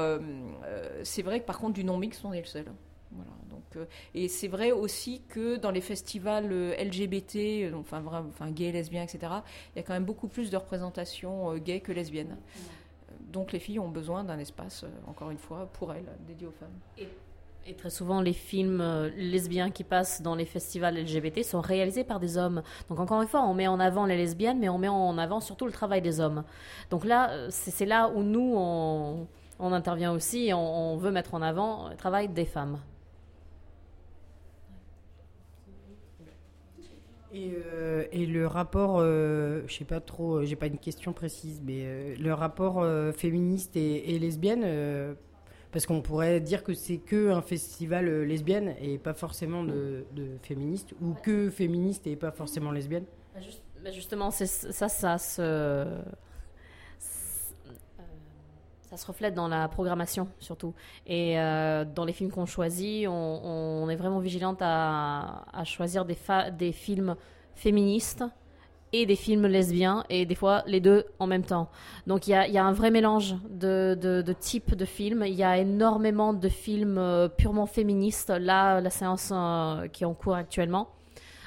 [1.04, 2.66] c'est vrai que par contre, du non-mix, on est le seul.
[3.12, 9.04] Voilà, donc, et c'est vrai aussi que dans les festivals LGBT, enfin, enfin gay, lesbien,
[9.04, 9.32] etc.,
[9.74, 12.38] il y a quand même beaucoup plus de représentation gay que lesbienne.
[13.32, 16.80] Donc les filles ont besoin d'un espace, encore une fois, pour elles, dédié aux femmes.
[16.98, 17.08] Et
[17.74, 22.20] très souvent, les films euh, lesbiens qui passent dans les festivals LGBT sont réalisés par
[22.20, 22.62] des hommes.
[22.90, 25.40] Donc encore une fois, on met en avant les lesbiennes, mais on met en avant
[25.40, 26.44] surtout le travail des hommes.
[26.90, 29.28] Donc là, euh, c'est là où nous, on,
[29.60, 32.80] intervient aussi on, veut mettre en avant le travail des femmes.
[37.34, 42.34] Et, euh, le rapport, je sais pas trop, j'ai pas une question précise, mais le
[42.34, 44.64] rapport féministe et lesbienne
[45.78, 50.06] parce qu'on pourrait dire que c'est que un festival euh, lesbienne et pas forcément de,
[50.42, 53.06] féministes, ou que féministe et pas forcément lesbienne.
[53.36, 53.42] Bah,
[53.84, 54.48] bah, justement, ça,
[55.38, 56.02] euh,
[58.90, 60.74] ça se reflète dans la programmation surtout.
[61.06, 67.16] Et euh, dans les films qu'on choisit, on, est vraiment vigilante à, choisir des films
[67.54, 68.24] féministes
[68.94, 71.70] et des films lesbiens et des fois les deux en même temps.
[72.06, 75.24] Donc il y a, un vrai mélange de, types de films.
[75.26, 78.30] Il y a énormément de films euh, purement féministes.
[78.30, 80.90] Là, la séance euh, qui est en cours actuellement,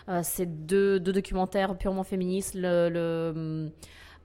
[0.09, 2.55] euh, c'est deux, documentaires purement féministes.
[2.55, 3.70] Le,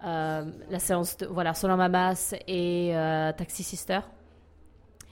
[0.02, 2.94] la séance voilà, Mamas et
[3.38, 4.00] Taxi Sister.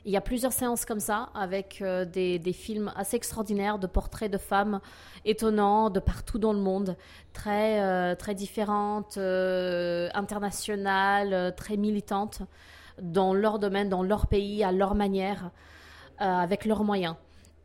[0.06, 4.30] Il y a plusieurs séances comme ça, avec euh, des, films assez extraordinaires de portraits
[4.30, 4.82] de femmes
[5.24, 6.98] étonnants de partout dans le monde,
[7.32, 12.42] très, euh, très différentes, euh, internationales, très militantes,
[13.02, 15.52] dans leur domaine, dans leur pays, à leur manière,
[16.20, 17.16] avec leurs moyens.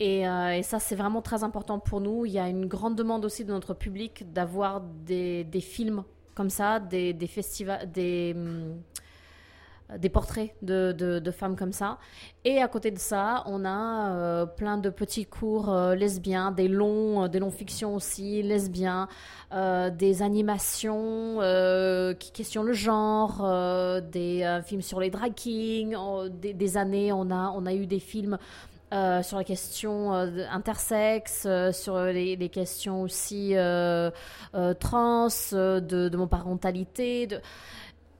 [0.00, 0.24] Et,
[0.62, 2.24] ça, c'est vraiment très important pour nous.
[2.24, 6.02] Il y a une grande demande aussi de notre public d'avoir des, films
[6.34, 8.32] comme ça, des, festivals, des...
[8.34, 8.80] Hum,
[9.96, 11.98] des portraits de, femmes comme ça.
[12.44, 16.68] Et à côté de ça, on a euh, plein de petits cours euh, lesbiens, des
[16.68, 19.08] longs, euh, des longs fictions aussi lesbiens,
[19.50, 21.38] des animations
[22.18, 23.42] qui questionnent le genre,
[24.02, 25.96] des films sur les drag kings.
[26.30, 28.36] des, années, on a, on a eu des films
[28.90, 33.54] sur la question intersexe, sur les, questions aussi
[34.52, 37.28] trans, de, mon parentalité.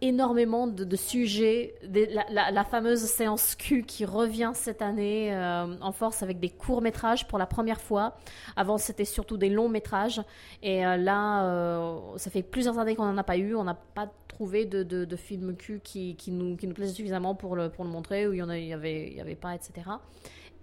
[0.01, 1.75] Énormément de, sujets.
[1.83, 7.27] la, fameuse séance Q qui revient cette année euh, en force avec des courts métrages
[7.27, 8.17] pour la première fois.
[8.57, 10.21] Avant, c'était surtout des longs métrages.
[10.63, 13.55] Et euh, là, euh, ça fait plusieurs années qu'on n'en a pas eu.
[13.55, 17.73] On n'a pas trouvé de, de, film Q qui, nous, qui plaisait suffisamment pour le,
[17.79, 19.73] montrer, où il n'y avait, avait pas, etc.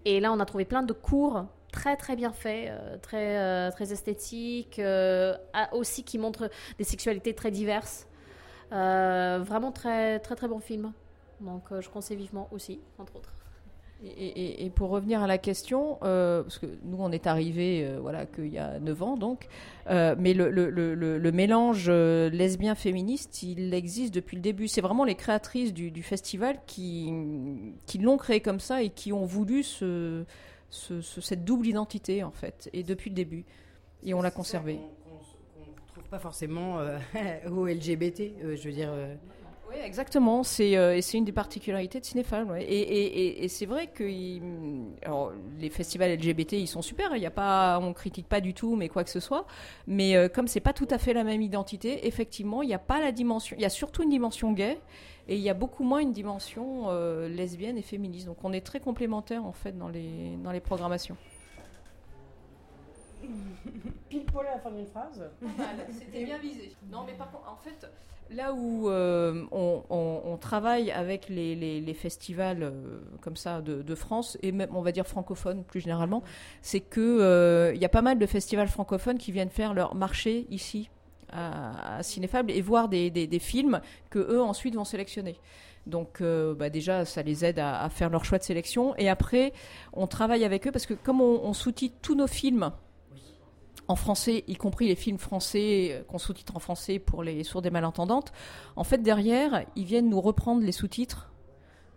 [0.05, 2.71] Et là, on a trouvé plein de cours très très bien faits,
[3.01, 4.79] très, très esthétiques,
[5.73, 8.07] aussi qui montrent des sexualités très diverses.
[8.71, 10.91] Euh, vraiment très très très bon film.
[11.41, 13.31] Donc euh, je conseille vivement aussi, entre autres.
[14.03, 18.49] Et, pour revenir à la question, euh, parce que nous on est arrivé voilà qu'il
[18.49, 19.47] y a 9 ans donc,
[19.89, 24.67] mais le, le, le, mélange lesbien féministe il existe depuis le début.
[24.67, 27.11] C'est vraiment les créatrices du, du festival qui,
[27.85, 30.25] qui l'ont créé comme ça et qui ont voulu ce,
[30.69, 33.45] ce, cette double identité en fait et depuis le début
[34.03, 34.79] et on l'a conservé
[36.15, 36.97] pas forcément euh,
[37.51, 38.89] au LGBT, euh, je veux dire.
[38.89, 39.15] Euh.
[39.69, 40.43] Oui, exactement.
[40.43, 40.73] C'est
[41.13, 42.45] une des particularités de Cinéphile.
[42.59, 47.15] Et, et, c'est vrai que les festivals LGBT, ils sont super.
[47.15, 49.45] Il y a pas, on critique pas du tout, mais quoi que ce soit.
[49.87, 53.01] Mais comme c'est pas tout à fait la même identité, effectivement, il n'y a pas
[53.01, 53.57] la dimension.
[53.57, 54.79] Il y a surtout une dimension gay.
[55.27, 56.87] Et il y a beaucoup moins une dimension
[57.27, 58.27] lesbienne et féministe.
[58.27, 61.17] Donc on est très complémentaires en fait dans les, dans les programmations.
[64.09, 65.29] Pile poil à la fin d'une phrase.
[65.91, 66.73] C'était bien visé.
[66.91, 67.87] Non, mais par contre, en fait,
[68.29, 72.71] là où euh, on, travaille avec les, festivals euh,
[73.21, 76.23] comme ça de, France, et même, on va dire francophones plus généralement,
[76.61, 79.95] c'est qu'il euh, il y a pas mal de festivals francophones qui viennent faire leur
[79.95, 80.89] marché ici
[81.31, 85.37] à, Cinéfable et voir des, films que eux ensuite vont sélectionner.
[85.87, 88.95] Donc bah déjà, ça les aide à, faire leur choix de sélection.
[88.97, 89.53] Et après,
[89.93, 92.71] on travaille avec eux parce que comme on, on sous-titre tous nos films
[93.87, 97.61] en français, y compris les films français euh, qu'on sous-titre en français pour les sourds
[97.61, 98.31] des malentendantes.
[98.75, 101.31] En fait, derrière, ils viennent nous reprendre les sous-titres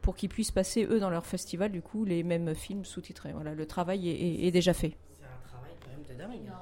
[0.03, 3.33] pour qu'ils puissent passer, eux, dans leur festival, du coup, les mêmes films sous-titrés.
[3.33, 4.97] Voilà, le travail est, déjà fait.
[5.13, 6.53] C'est un travail quand même de dingue.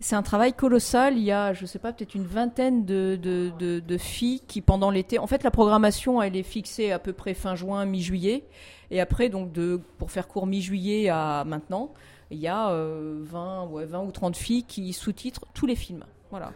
[0.00, 1.16] C'est un travail colossal.
[1.16, 5.18] Il y a, je sais pas, peut-être une vingtaine de, de, filles qui, pendant l'été,
[5.18, 8.44] en fait, la programmation, elle est fixée à peu près fin juin, mi-juillet.
[8.90, 11.92] Et après, donc, de, pour faire court mi-juillet à maintenant,
[12.30, 16.04] il y a euh, 20, ouais, 20 ou 30 filles qui sous-titrent tous les films.
[16.30, 16.52] Voilà.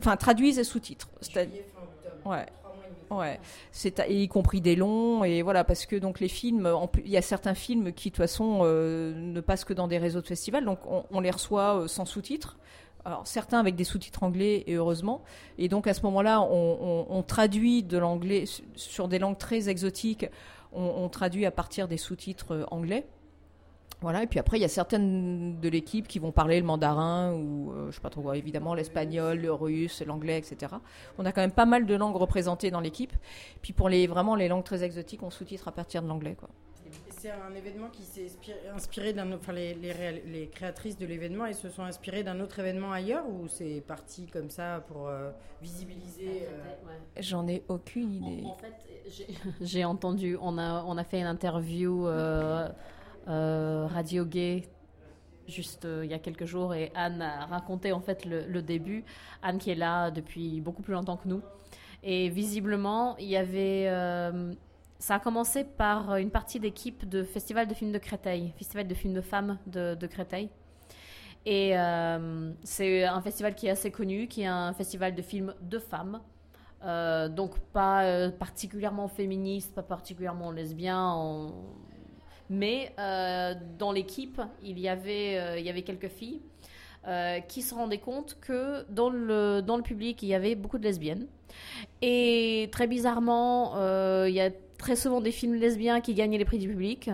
[0.00, 1.08] Enfin, traduisent et sous-titrent.
[2.24, 2.46] Ouais.
[3.10, 3.40] Ouais,
[3.72, 6.70] c'est y compris des longs et voilà parce que donc les films,
[7.06, 9.96] il y a certains films qui de toute façon euh, ne passent que dans des
[9.96, 12.58] réseaux de festivals, donc on, on les reçoit euh, sans sous-titres.
[13.06, 15.22] Alors certains avec des sous-titres anglais et heureusement.
[15.56, 19.38] Et donc à ce moment-là, on, on- on traduit de l'anglais su- sur des langues
[19.38, 20.26] très exotiques.
[20.74, 23.06] On, traduit à partir des sous-titres euh, anglais.
[24.00, 27.32] Voilà, et puis après, il y a certaines de l'équipe qui vont parler le mandarin
[27.34, 30.72] ou, euh, je sais pas trop quoi, évidemment, l'espagnol, le russe, l'anglais, etc.
[31.18, 33.12] On a quand même pas mal de langues représentées dans l'équipe.
[33.60, 36.48] Puis pour les, vraiment les langues très exotiques, on sous-titre à partir de l'anglais, quoi.
[37.10, 38.28] C'est un événement qui s'est
[38.72, 39.40] inspiré, d'un autre.
[39.42, 42.92] Enfin, les, les, réal- les créatrices de l'événement, elles se sont inspirées d'un autre événement
[42.92, 45.30] ailleurs ou c'est parti comme ça pour euh,
[45.60, 48.44] visibiliser euh, J'en ai aucune idée.
[48.46, 48.72] En fait,
[49.60, 52.68] j'ai- entendu, on a, on a fait une interview euh,
[53.28, 54.68] Radio Gay
[55.48, 59.04] juste euh, il y a quelques jours et Anne a raconté en fait le, début.
[59.42, 61.42] Anne qui est là depuis beaucoup plus longtemps que nous.
[62.02, 63.86] Et visiblement, il y avait...
[63.88, 64.52] euh,
[65.00, 68.94] ça a commencé par une partie d'équipe de Festival de films de Créteil, Festival de
[68.94, 70.50] films de femmes de, Créteil.
[71.46, 75.54] Et euh, c'est un festival qui est assez connu, qui est un festival de films
[75.62, 76.20] de femmes.
[76.84, 81.52] Euh, donc pas euh, particulièrement féministe, pas particulièrement lesbien,
[82.50, 86.40] mais euh, dans l'équipe, il, y avait, euh, quelques filles
[87.06, 91.26] euh, qui se rendaient compte que dans le, public, il y avait beaucoup de lesbiennes.
[92.02, 93.74] Et très bizarrement,
[94.26, 97.10] il y a très souvent des films lesbiens qui gagnaient les prix du public.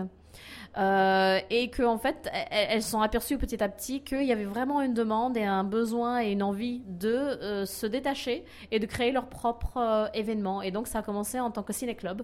[0.77, 4.81] Et que en fait, elles, elles sont aperçues petit à petit qu'il y avait vraiment
[4.81, 9.27] une demande et un besoin et une envie de se détacher et de créer leur
[9.27, 10.61] propre événement.
[10.61, 12.23] Et donc ça a commencé en tant que ciné-club.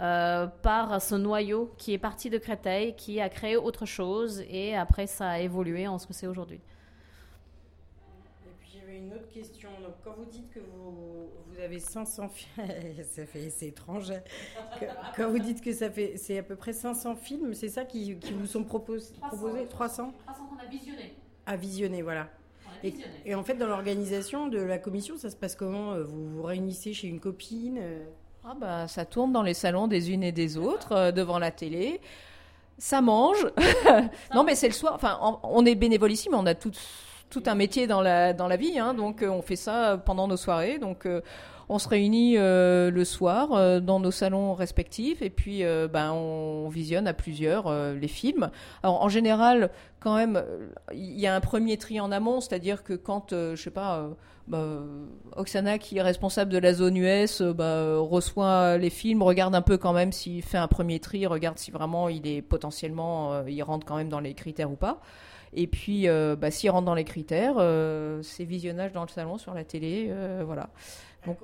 [0.00, 4.76] Euh, par ce noyau qui est parti de Créteil, qui a créé autre chose, et
[4.76, 6.60] après ça a évolué en ce que c'est aujourd'hui.
[8.46, 9.70] Et puis j'avais une autre question.
[9.82, 12.66] Donc quand vous dites que vous, vous avez 500 films,
[13.10, 14.10] ça fait c'est étrange.
[14.10, 14.20] hein.
[15.16, 18.16] Quand vous dites que ça fait c'est à peu près 500 films, c'est ça qui,
[18.18, 19.66] qui vous sont propos- proposés?
[19.68, 21.14] 300 300 qu'on a visionné.
[21.46, 22.28] à visionner, voilà.
[22.84, 22.92] Et,
[23.24, 25.92] et en fait, dans l'organisation de la commission, ça se passe comment?
[25.94, 28.04] Euh, Vous vous réunissez chez une copine euh?
[28.48, 31.50] Ah bah, ça tourne dans les salons des unes et des autres, euh, devant la
[31.50, 32.00] télé.
[32.78, 33.44] Ça mange.
[34.34, 34.92] non, mais c'est le soir.
[34.94, 36.70] Enfin, on, est bénévole ici, mais on a tout,
[37.44, 38.78] un métier dans la, dans la vie.
[38.78, 38.94] hein.
[38.94, 40.78] donc, euh, on fait ça pendant nos soirées.
[40.78, 41.22] Donc, euh,
[41.68, 46.12] on se réunit euh, le soir euh, dans nos salons respectifs et puis euh, ben,
[46.12, 48.50] on visionne à plusieurs euh, les films.
[48.82, 52.84] Alors, en général, quand même, euh, il y a un premier tri en amont, c'est-à-dire
[52.84, 54.10] que quand, euh, je sais pas, euh,
[54.48, 58.90] bah, euh, Oksana, qui est responsable de la zone US, euh, bah, euh, reçoit les
[58.90, 62.26] films, regarde un peu quand même s'il fait un premier tri, regarde si vraiment il
[62.26, 65.00] est potentiellement, euh, il rentre quand même dans les critères ou pas.
[65.52, 67.56] Et puis, euh, bah, s'il rentre dans les critères,
[68.22, 70.12] c'est visionnage dans le salon, sur la télé,
[70.44, 70.68] voilà.
[71.26, 71.38] Donc,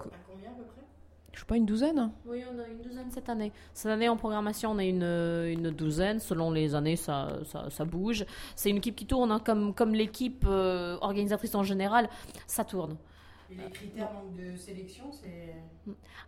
[1.33, 3.53] je sais pas, une douzaine Oui, on a une douzaine cette année.
[3.75, 6.21] Cette année en programmation, on a une, une douzaine.
[6.21, 8.25] Selon les années, ça, ça, ça bouge.
[8.57, 12.09] C'est une équipe qui tourne, hein, comme, comme l'équipe euh, organisatrice en général,
[12.47, 12.97] ça tourne.
[13.51, 15.55] Et les critères donc, de sélection, c'est.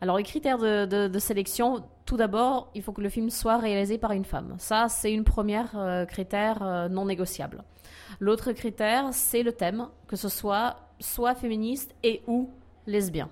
[0.01, 3.57] Alors, les critères de, de- de sélection, tout d'abord, il faut que le film soit
[3.57, 4.55] réalisé par une femme.
[4.59, 7.63] Ça, c'est une première euh, critère euh, non négociable.
[8.21, 12.51] L'autre critère, c'est le thème, que ce soit soit féministe et ou
[12.87, 13.29] lesbien.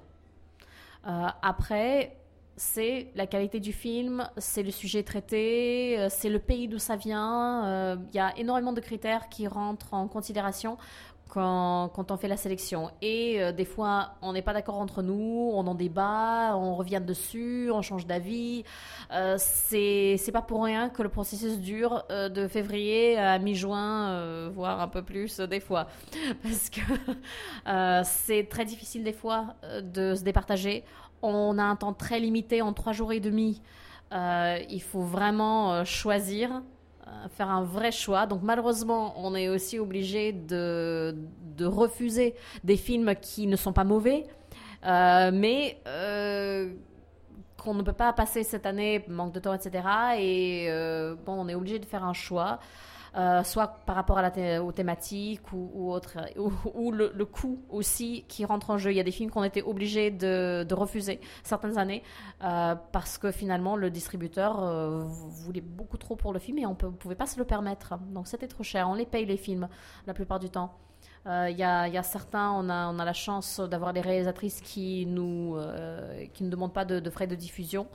[1.07, 2.17] Euh, après,
[2.57, 6.97] c'est la qualité du film, c'est le sujet traité, euh, c'est le pays d'où ça
[6.97, 7.65] vient.
[7.65, 10.77] Euh, Il y a énormément de critères qui rentrent en considération
[11.33, 12.91] quand, on fait la sélection.
[13.01, 17.01] Et euh, des fois, on n'est pas d'accord entre nous, on en débat, on revient
[17.03, 18.65] dessus, on change d'avis.
[19.13, 24.51] Euh, c'est pas pour rien que le processus dure euh, de février à mi-juin, euh,
[24.53, 25.87] voire un peu plus des fois.
[26.43, 26.81] Parce que
[28.05, 30.85] c'est très difficile des fois de se départager.
[31.23, 33.63] On a un temps très limité en trois jours et demi.
[34.13, 36.61] Il faut vraiment choisir
[37.37, 38.27] faire un vrai choix.
[38.27, 41.15] Donc malheureusement, on est aussi obligé de,
[41.57, 42.35] de refuser
[42.65, 44.27] des films qui ne sont pas mauvais,
[44.85, 46.73] euh, mais euh,
[47.63, 49.87] qu'on ne peut pas passer cette année, manque de temps, etc.
[50.19, 52.59] Et euh, bon, on est obligé de faire un choix.
[53.17, 57.25] Euh, soit par rapport à la aux thématiques ou, ou autre, ou, ou le, le
[57.25, 58.91] coût aussi qui rentre en jeu.
[58.91, 62.03] Il y a des films qu'on était obligés de, de refuser certaines années
[62.43, 66.71] euh, parce que finalement le distributeur euh, voulait beaucoup trop pour le film et on
[66.71, 67.99] ne pouvait pas se le permettre.
[68.13, 68.89] Donc c'était trop cher.
[68.89, 69.69] On les paye les films
[70.07, 70.73] la plupart du temps.
[71.27, 74.01] Euh, Il y, a, y a certains, on a, on a la chance d'avoir des
[74.01, 77.87] réalisatrices qui nous, euh, ne demandent pas de frais de diffusion,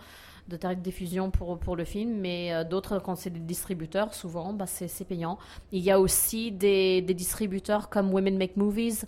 [0.48, 4.14] de tarifs de diffusion pour, pour le film, mais euh, d'autres, quand c'est des distributeurs,
[4.14, 5.38] souvent, bah, c'est payant.
[5.72, 9.06] Il y a aussi des, des distributeurs comme Women Make Movies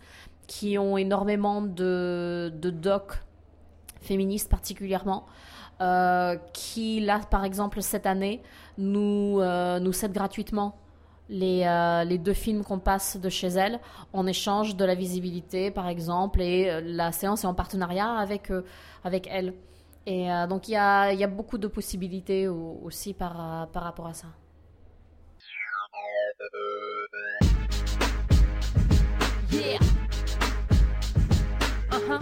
[0.47, 3.21] qui ont énormément de, de docs
[4.01, 5.25] féministes particulièrement.
[5.81, 8.41] euh, qui là par exemple cette année
[8.77, 10.75] nous, euh, nous cède gratuitement
[11.29, 13.79] les, euh, les deux films qu'on passe de chez elle
[14.13, 18.51] en échange de la visibilité par exemple et la séance est en partenariat avec,
[19.03, 19.53] avec elle.
[20.09, 23.65] Et euh, donc il y a, y a beaucoup de possibilités au- aussi par, euh,
[23.67, 24.27] par rapport à ça.
[31.91, 32.19] Uh-huh.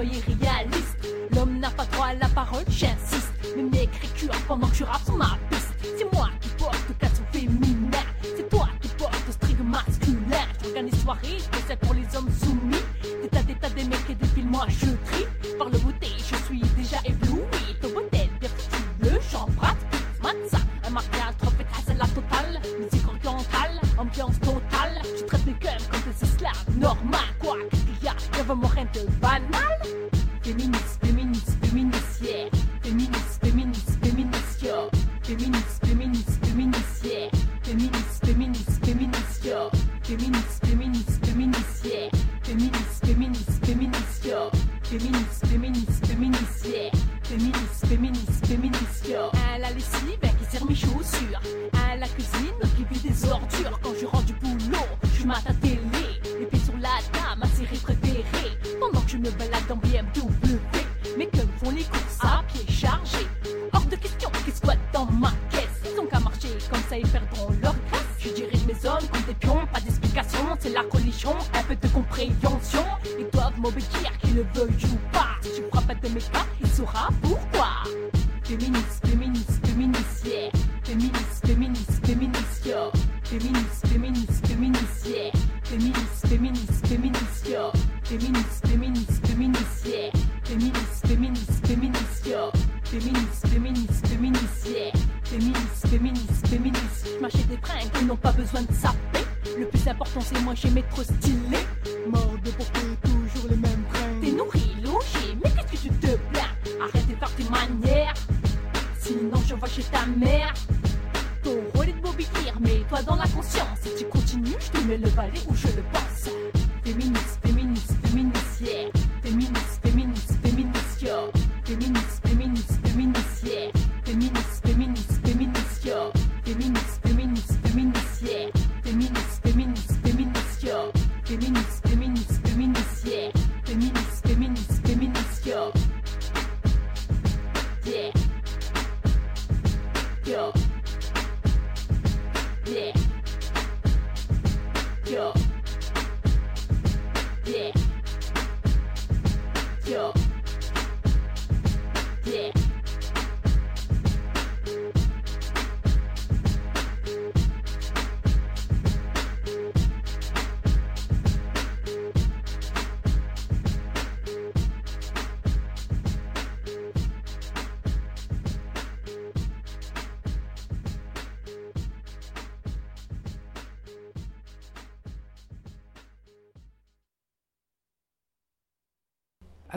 [0.00, 0.96] Soyez réalistes.
[1.34, 3.32] L'homme n'a pas droit à la parole, j'insiste.
[3.54, 5.74] Même l'écriture pendant que je rappe ma piste?
[5.82, 8.04] C'est moi qui porte le caleçon féminin.
[8.22, 10.44] C'est toi qui porte le string masculin.
[10.62, 12.82] J'organise soirée spéciale pour les hommes soumis.
[13.22, 15.26] Des tas, des tas, des mecs et des films, moi je trie.
[15.58, 16.08] Par le beauté,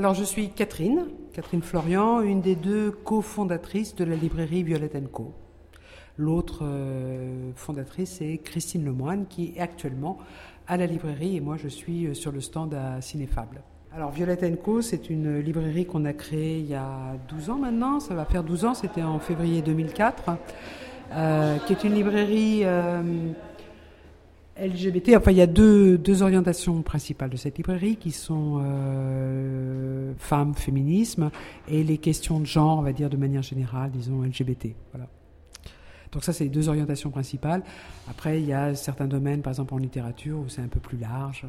[0.03, 5.33] Alors, je suis Catherine, Catherine Florian, une des deux cofondatrices de la librairie Violette Co.
[6.17, 10.17] L'autre euh, fondatrice est Christine Lemoine, qui est actuellement
[10.67, 13.61] à la librairie, et moi je suis euh, sur le stand à Cinéfable.
[13.95, 18.01] Alors, Violette Co, c'est une librairie qu'on a créée il y a 12 ans maintenant,
[18.01, 20.31] ça va faire 12 ans, c'était en février 2004,
[21.13, 22.65] euh, qui est une librairie
[24.59, 25.15] LGBT.
[25.17, 30.53] Enfin, il y a deux, deux orientations principales de cette librairie qui sont euh, femmes,
[30.53, 31.31] féminisme
[31.67, 34.75] et les questions de genre, on va dire de manière générale, disons LGBT.
[34.91, 35.07] Voilà.
[36.11, 37.63] Donc ça, c'est les deux orientations principales.
[38.07, 40.99] Après, il y a certains domaines, par exemple en littérature, où c'est un peu plus
[40.99, 41.45] large.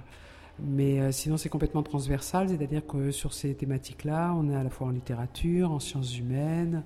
[0.59, 4.71] Mais euh, sinon, c'est complètement transversal, c'est-à-dire que sur ces thématiques-là, on est à la
[4.71, 6.85] fois en littérature, en sciences humaines,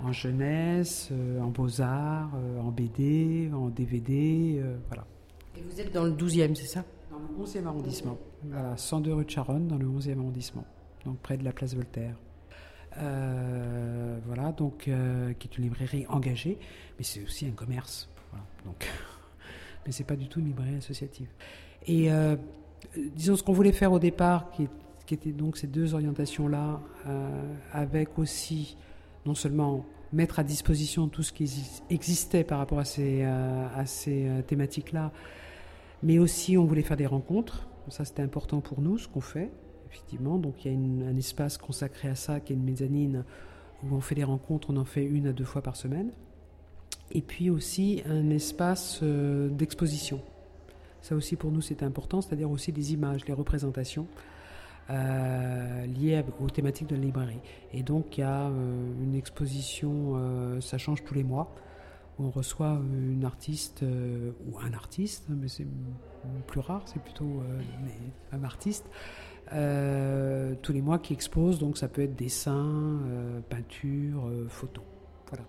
[0.00, 2.30] en jeunesse, euh, en beaux-arts,
[2.62, 5.04] en BD, en DVD, voilà.
[5.70, 6.84] Vous êtes dans le 12e, c'est ça?
[7.10, 8.18] Dans le 11e arrondissement.
[8.44, 10.64] Voilà, 102 rue de Charonne, dans le 11e arrondissement,
[11.04, 12.14] donc près de la place Voltaire.
[12.98, 16.58] Euh, voilà, donc euh, qui est une librairie engagée,
[16.98, 18.08] mais c'est aussi un commerce.
[18.30, 18.86] Voilà, donc,
[19.86, 21.28] mais c'est pas du tout une librairie associative.
[21.86, 22.36] Et euh,
[23.14, 24.68] disons ce qu'on voulait faire au départ, qui,
[25.06, 26.80] qui était donc ces deux orientations-là,
[27.72, 28.76] avec aussi
[29.26, 33.84] non seulement mettre à disposition tout ce qui exis- existait par rapport à ces, à
[33.86, 35.12] ces thématiques-là,
[36.02, 37.68] mais aussi on voulait faire des rencontres.
[37.88, 39.50] Ça c'était important pour nous, ce qu'on fait,
[39.88, 40.38] effectivement.
[40.38, 40.78] Donc il y a
[41.08, 43.24] un espace consacré à ça, qui est une mezzanine,
[43.82, 46.10] où on fait des rencontres, on en fait une à deux fois par semaine.
[47.10, 50.20] Et puis aussi un espace euh, d'exposition.
[51.00, 54.06] Ça aussi pour nous c'est important, c'est-à-dire aussi des images, les représentations
[54.90, 57.40] euh, liées aux thématiques de la librairie.
[57.72, 61.54] Et donc il y a euh, une exposition, ça change tous les mois,
[62.18, 65.66] on reçoit euh, une artiste euh, ou un artiste, mais c'est
[66.46, 68.86] plus rare, c'est plutôt euh, artistes,
[69.52, 72.98] euh, tous les mois qui exposent, donc ça peut être dessin,
[73.48, 74.82] peinture, photo.
[75.28, 75.44] Voilà.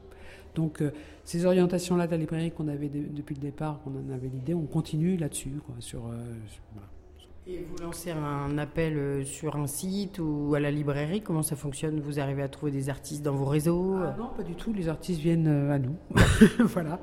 [0.56, 0.84] Donc
[1.24, 4.54] ces orientations-là de la librairie qu'on avait de- depuis le départ, qu'on en avait l'idée,
[4.54, 5.52] on continue là-dessus.
[7.52, 11.22] Et vous lancez un appel euh, sur un site ou à la librairie?
[11.22, 12.00] Comment ça fonctionne?
[12.00, 13.96] Vous arrivez à trouver des artistes dans vos réseaux?
[13.98, 14.72] Ah non, pas du tout.
[14.72, 15.96] Les artistes viennent euh, à nous.
[16.60, 17.00] voilà.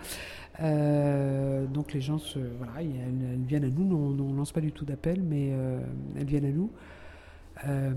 [0.61, 3.97] Euh, donc les gens, se, voilà, elles, viennent à nous.
[3.97, 5.80] On ne lance pas du tout d'appel, mais euh,
[6.16, 6.70] elles viennent à nous.
[7.66, 7.90] Euh,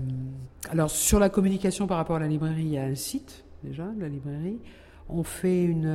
[0.70, 3.84] alors sur la communication par rapport à la librairie, il y a un site déjà
[3.84, 4.58] de la librairie.
[5.08, 5.86] On fait une,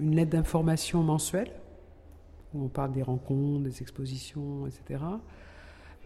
[0.00, 1.50] une lettre d'information mensuelle
[2.54, 5.02] où on parle des rencontres, des expositions, etc.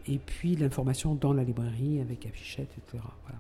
[0.09, 3.03] Et puis l'information dans la librairie avec affichettes, etc.
[3.25, 3.39] Voilà.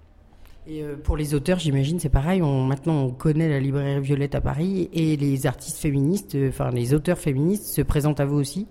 [0.64, 2.40] Et euh, pour les auteurs, j'imagine, c'est pareil.
[2.40, 6.70] On, maintenant, on connaît la librairie Violette à Paris et les artistes féministes, euh, enfin
[6.70, 8.68] les auteurs féministes, se présentent à vous aussi?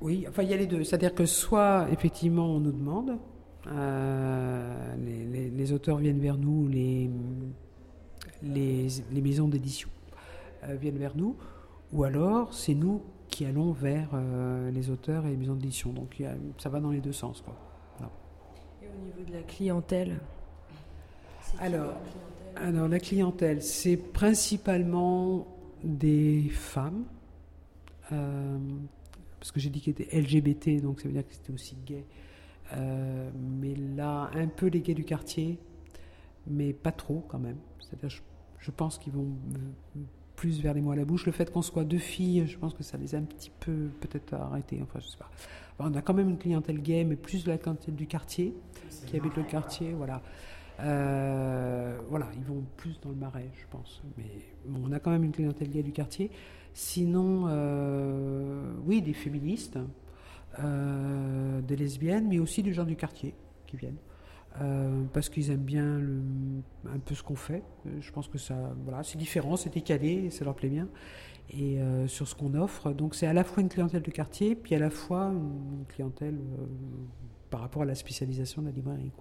[0.00, 0.82] Oui, enfin il y a les deux.
[0.82, 3.16] C'est-à-dire que soit effectivement on nous demande,
[3.68, 7.08] euh, les, les- les auteurs viennent vers nous, les,
[8.42, 9.88] les, les maisons d'édition
[10.64, 11.36] euh, viennent vers nous,
[11.92, 15.92] ou alors c'est nous qui allons vers euh, les auteurs et les maisons d'édition.
[15.92, 17.40] Donc a- ça va dans les deux sens.
[17.42, 17.54] Quoi.
[17.98, 18.12] Voilà.
[18.82, 20.18] Et au niveau de la clientèle
[21.60, 21.94] Alors,
[22.56, 25.46] alors, la clientèle, c'est principalement
[25.84, 27.04] des femmes,
[28.12, 28.58] euh,
[29.38, 32.04] parce que j'ai dit qu'elles étaient LGBT, donc ça veut dire que c'était aussi gay.
[32.74, 35.58] Euh, mais là, un peu les gays du quartier,
[36.48, 37.58] mais pas trop quand même.
[37.78, 38.20] C'est-à-dire, je,
[38.58, 39.28] je pense qu'ils vont
[40.38, 41.26] plus vers les mots à la bouche.
[41.26, 43.90] Le fait qu'on soit deux filles, je pense que ça les a un petit peu
[44.00, 44.78] peut-être arrêtés.
[44.80, 45.28] Enfin, je sais pas.
[45.76, 48.54] Enfin, on a quand même une clientèle gay, mais plus de la clientèle du quartier,
[49.06, 50.22] qui habite le quartier, voilà.
[50.78, 54.00] Euh, voilà, ils vont plus dans le marais, je pense.
[54.16, 54.30] Mais
[54.64, 56.30] bon, on a quand même une clientèle gay du quartier.
[56.72, 59.80] Sinon, euh, oui, des féministes,
[60.60, 63.34] euh, des lesbiennes, mais aussi des gens du quartier
[63.66, 63.98] qui viennent.
[64.60, 66.20] Euh, parce qu'ils aiment bien le-
[66.92, 67.62] un peu ce qu'on fait.
[67.86, 70.88] Euh, Je pense que ça, voilà, c'est différent, c'est décalé, et ça leur plaît bien.
[71.50, 74.54] Et euh, sur ce qu'on offre, donc c'est à la fois une clientèle de quartier,
[74.56, 76.66] puis à la fois une clientèle euh,
[77.50, 79.12] par rapport à la spécialisation de la librairie.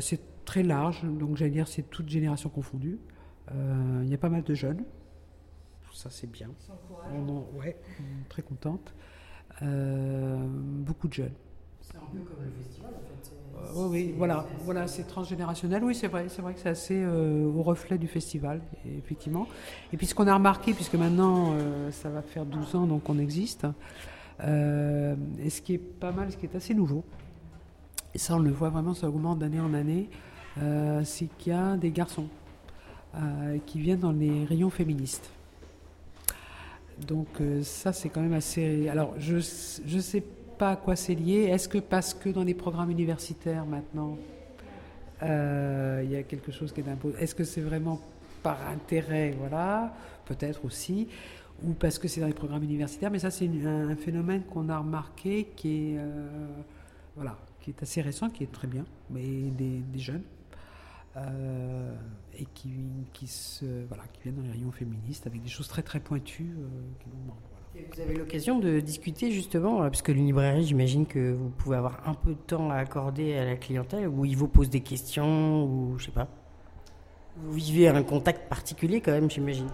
[0.00, 2.98] C'est très large, donc j'allais dire c'est toute génération confondue.
[3.52, 4.84] Il y a pas mal de jeunes,
[5.94, 6.48] ça c'est bien.
[7.14, 8.92] On en- ouais, est très contente.
[9.62, 11.32] Beaucoup de jeunes.
[11.90, 13.32] C'est un peu comme le festival en fait.
[13.56, 15.84] Euh, oui, oui, voilà, voilà, c'est transgénérationnel.
[15.84, 18.60] Oui, c'est vrai, c'est vrai que c'est assez euh, au reflet du festival,
[18.98, 19.46] effectivement.
[19.92, 23.08] Et puis ce qu'on a remarqué, puisque maintenant euh, ça va faire 12 ans donc
[23.08, 23.66] on existe,
[24.42, 27.04] euh, et ce qui est pas mal, ce qui est assez nouveau,
[28.14, 30.08] et ça on le voit vraiment, ça augmente d'année en année,
[30.58, 32.26] euh, c'est qu'il y a des garçons
[33.14, 35.30] euh, qui viennent dans les rayons féministes.
[37.06, 38.88] Donc euh, ça c'est quand même assez.
[38.88, 41.48] Alors je je sais pas à quoi c'est lié.
[41.50, 44.18] Est-ce que parce que dans les programmes universitaires maintenant
[45.22, 48.00] euh, il y a quelque chose qui est imposé Est-ce que c'est vraiment
[48.42, 49.94] par intérêt, voilà,
[50.24, 51.08] peut-être aussi,
[51.62, 54.78] ou parce que c'est dans les programmes universitaires Mais ça c'est un, phénomène qu'on a
[54.78, 56.46] remarqué qui est euh,
[57.16, 60.22] voilà, qui est assez récent, qui est très bien, mais des, jeunes.
[61.16, 61.94] euh,
[62.38, 62.70] et qui,
[63.12, 66.54] qui, se, voilà, qui viennent dans les rayons féministes avec des choses très très pointues.
[67.00, 67.49] qui nous voilà.
[67.72, 72.00] Vous avez l'occasion de discuter justement, euh, parce que librairie, j'imagine que vous pouvez avoir
[72.08, 75.64] un peu de temps à accorder à la clientèle, où ils vous posent des questions,
[75.64, 76.26] ou je sais pas.
[77.36, 79.68] Vous vivez un contact particulier quand même, j'imagine.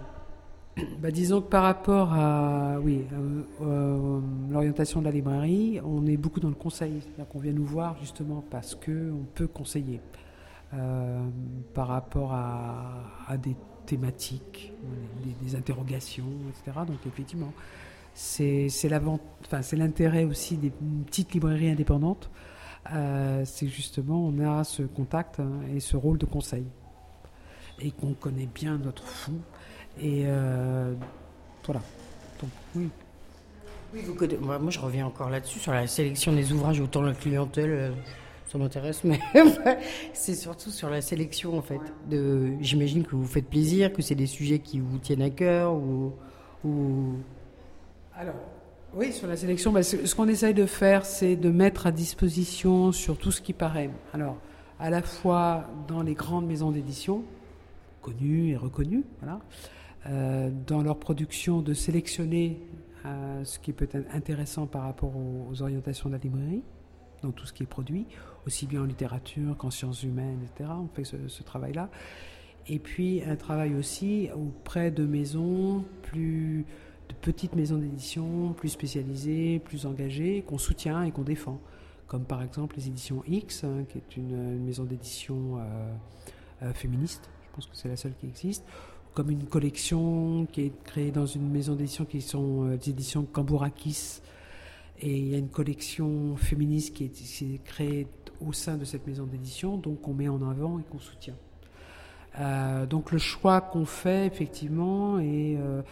[1.01, 4.21] Bah, disons que par rapport à oui, euh, euh,
[4.51, 7.01] l'orientation de la librairie, on est beaucoup dans le conseil.
[7.01, 10.01] C'est-à-dire qu'on vient nous voir justement parce qu'on peut conseiller
[11.73, 14.75] par rapport à, des thématiques,
[15.41, 16.81] des interrogations, etc.
[16.87, 17.55] Donc effectivement,
[18.17, 18.89] c'est
[19.75, 20.73] l'intérêt aussi des
[21.05, 22.31] petites librairies indépendantes.
[22.95, 26.65] Euh, c'est justement, on a ce contact hein, et ce rôle de conseil.
[27.81, 29.35] Et qu'on connaît bien notre fou.
[30.01, 30.95] Et euh,
[31.65, 31.83] voilà.
[32.41, 32.89] Donc, oui.
[34.41, 37.91] Moi, je reviens encore là-dessus, sur la sélection des ouvrages, autant la clientèle, euh,
[38.47, 39.21] ça m'intéresse, mais
[40.13, 41.81] c'est surtout sur la sélection, en fait.
[42.61, 46.13] J'imagine que vous faites plaisir, que c'est des sujets qui vous tiennent à cœur, ou...
[48.19, 48.35] Alors,
[48.95, 52.91] oui, sur la sélection, bah, ce qu'on essaye de faire, c'est de mettre à disposition
[52.91, 53.91] sur tout ce qui paraît.
[54.15, 54.39] Alors,
[54.81, 57.25] à la fois dans les grandes maisons d'édition,
[58.01, 59.41] connues et reconnues, voilà,
[60.07, 62.59] euh, dans leur production, de sélectionner
[63.05, 66.63] euh, ce qui peut être intéressant par rapport aux, orientations de la librairie,
[67.23, 68.07] dans tout ce qui est produit,
[68.47, 70.71] aussi bien en littérature qu'en sciences humaines, etc.
[70.73, 71.91] On fait ce travail-là.
[72.69, 76.65] Et puis un travail aussi auprès de maisons plus
[77.09, 81.61] de petites maisons d'édition plus spécialisées, plus engagées, qu'on soutient et qu'on défend.
[82.07, 85.93] Comme par exemple les éditions X, hein, qui est une, maison d'édition euh,
[86.63, 88.65] euh, féministe, je pense que c'est la seule qui existe.
[89.15, 93.25] Comme une collection qui est créée dans une maison d'édition qui sont euh, des éditions
[93.25, 94.21] Cambourakis.
[95.01, 98.07] Et il y a une collection féministe qui est, est créée
[98.41, 101.37] au sein de cette maison d'édition, donc qu'on met en avant et qu'on soutient.
[102.39, 105.83] Euh, donc le choix qu'on fait effectivement euh,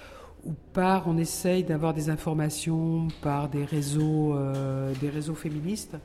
[0.45, 5.97] ou par on essaye d'avoir des informations par des réseaux euh, des réseaux féministes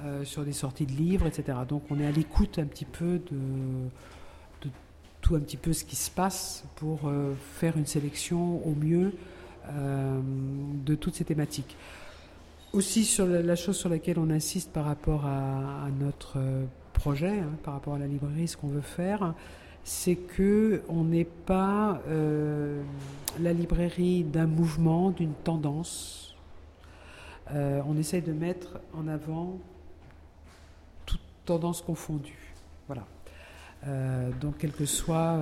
[0.00, 3.20] euh, sur des sorties de livres etc donc on est à l'écoute un petit peu
[3.30, 4.70] de,
[5.20, 9.12] tout un petit peu ce qui se passe pour euh, faire une sélection au mieux
[9.70, 11.76] de toutes ces thématiques.
[12.72, 16.38] Aussi sur la, chose sur laquelle on insiste par rapport à, notre
[16.94, 19.34] projet, hein, par rapport à la librairie, ce qu'on veut faire,
[19.88, 22.82] c'est que on n'est pas euh,
[23.40, 26.36] la librairie d'un mouvement, d'une tendance.
[27.52, 29.58] Euh, on essaye de mettre en avant
[31.06, 32.54] toute tendance confondue.
[32.86, 33.06] Voilà.
[33.86, 35.40] Euh, donc, quel que soit,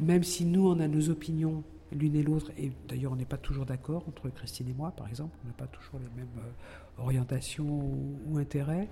[0.00, 1.62] même si nous on a nos opinions
[1.92, 5.06] l'une et l'autre, et d'ailleurs on n'est pas toujours d'accord entre Christine et moi, par
[5.06, 6.42] exemple, on n'a pas toujours les mêmes
[6.98, 8.88] orientations ou, ou intérêts,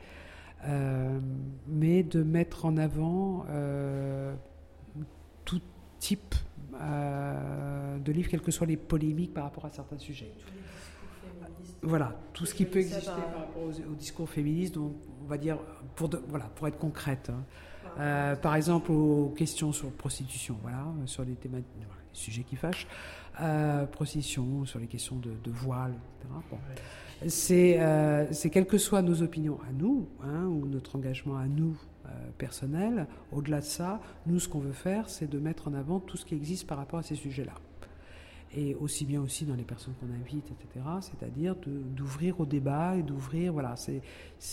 [1.67, 4.35] mais de mettre en avant euh,
[5.45, 5.61] tout
[5.99, 6.35] type
[6.81, 10.33] euh, de livre, quelles que soient les polémiques par rapport à certains sujets.
[11.83, 14.93] Voilà, tout ce qui peut exister par rapport aux discours féministes, donc
[15.23, 15.59] on va dire,
[15.97, 17.31] pour, de- voilà, pour être concrète.
[17.31, 17.43] hein.
[17.99, 22.57] Euh, par exemple, aux questions sur prostitution, voilà, sur les, théma- voilà, les sujets qui
[22.57, 22.87] fâchent,
[23.41, 26.35] euh, prostitution, sur les questions de, de voile, etc.
[26.51, 26.59] Bon.
[27.27, 31.79] C'est, euh, quelles que soient nos opinions à nous, hein, ou notre engagement à nous
[32.07, 32.09] euh,
[32.39, 36.17] personnel, au-delà de ça, nous, ce qu'on veut faire, c'est de mettre en avant tout
[36.17, 37.55] ce qui existe par rapport à ces sujets-là
[38.53, 40.85] et aussi bien aussi dans les personnes qu'on invite, etc.
[41.01, 44.01] C'est-à-dire d'ouvrir au débat et d'ouvrir, voilà, euh,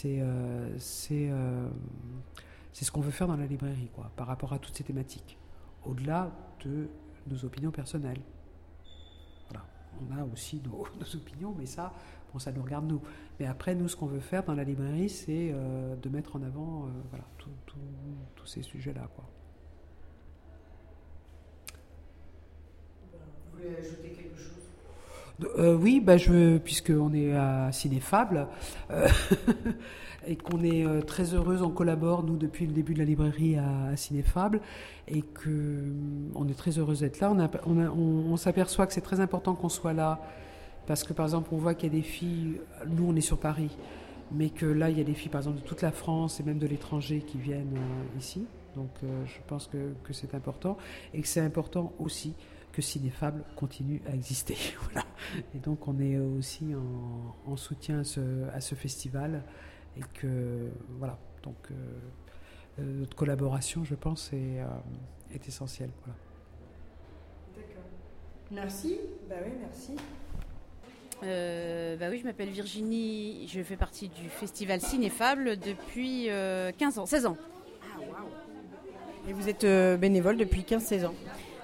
[0.06, 4.84] euh, c'est ce qu'on veut faire dans la librairie, quoi, par rapport à toutes ces
[4.84, 5.38] thématiques,
[5.84, 6.32] au-delà
[6.64, 6.90] de
[7.28, 8.22] nos opinions personnelles.
[9.50, 9.66] Voilà,
[10.00, 10.82] on a aussi nos
[11.16, 11.92] opinions, mais ça,
[12.38, 13.02] bon, ça nous regarde nous.
[13.40, 16.44] Mais après, nous, ce qu'on veut faire dans la librairie, c'est euh, de mettre en
[16.44, 17.24] avant, euh, voilà,
[18.36, 19.26] tous ces sujets-là, quoi.
[23.52, 25.56] Vous voulez ajouter quelque chose?
[25.60, 28.48] Euh, oui, bah je, puisqu'on est à Cinéfable
[28.92, 29.08] euh,
[30.28, 33.86] et qu'on est très heureuse, on collabore nous depuis le début de la librairie à,
[33.90, 34.62] à Cinéfable
[35.08, 37.32] et que hum, on est très heureuse d'être là.
[37.32, 40.20] On, a- on, a- on- on s'aperçoit que c'est très important qu'on soit là
[40.88, 43.40] parce que par exemple on voit qu'il y a des filles, nous on est sur
[43.40, 43.78] Paris,
[44.32, 46.44] mais que là il y a des filles par exemple de toute la France et
[46.44, 48.46] même de l'étranger qui viennent euh, ici.
[48.76, 50.78] Donc euh, je pense que, que c'est important
[51.14, 52.34] et que c'est important aussi
[52.72, 54.56] que Cinéfable continue à exister.
[54.84, 55.06] voilà.
[55.54, 59.44] Et donc on est aussi en, en soutien à ce, à ce festival
[59.98, 60.70] et que
[61.00, 61.20] voilà.
[61.44, 61.56] Donc
[62.80, 64.60] euh, notre collaboration, je pense, est,
[65.48, 65.90] essentielle.
[66.04, 66.18] Voilà.
[68.52, 69.00] Merci.
[69.28, 69.94] Bah oui, merci.
[71.24, 77.00] Euh, bah oui, je m'appelle Virginie, je fais partie du festival Cinéfable depuis euh, 15
[77.00, 77.38] ans, 16 ans.
[79.28, 81.14] Et vous êtes euh, bénévole depuis 15-16 ans?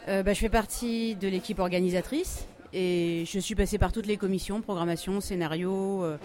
[0.09, 4.17] Euh, bah, je fais partie de l'équipe organisatrice et je suis passée par toutes les
[4.17, 6.03] commissions, programmation, scénario.
[6.03, 6.17] euh,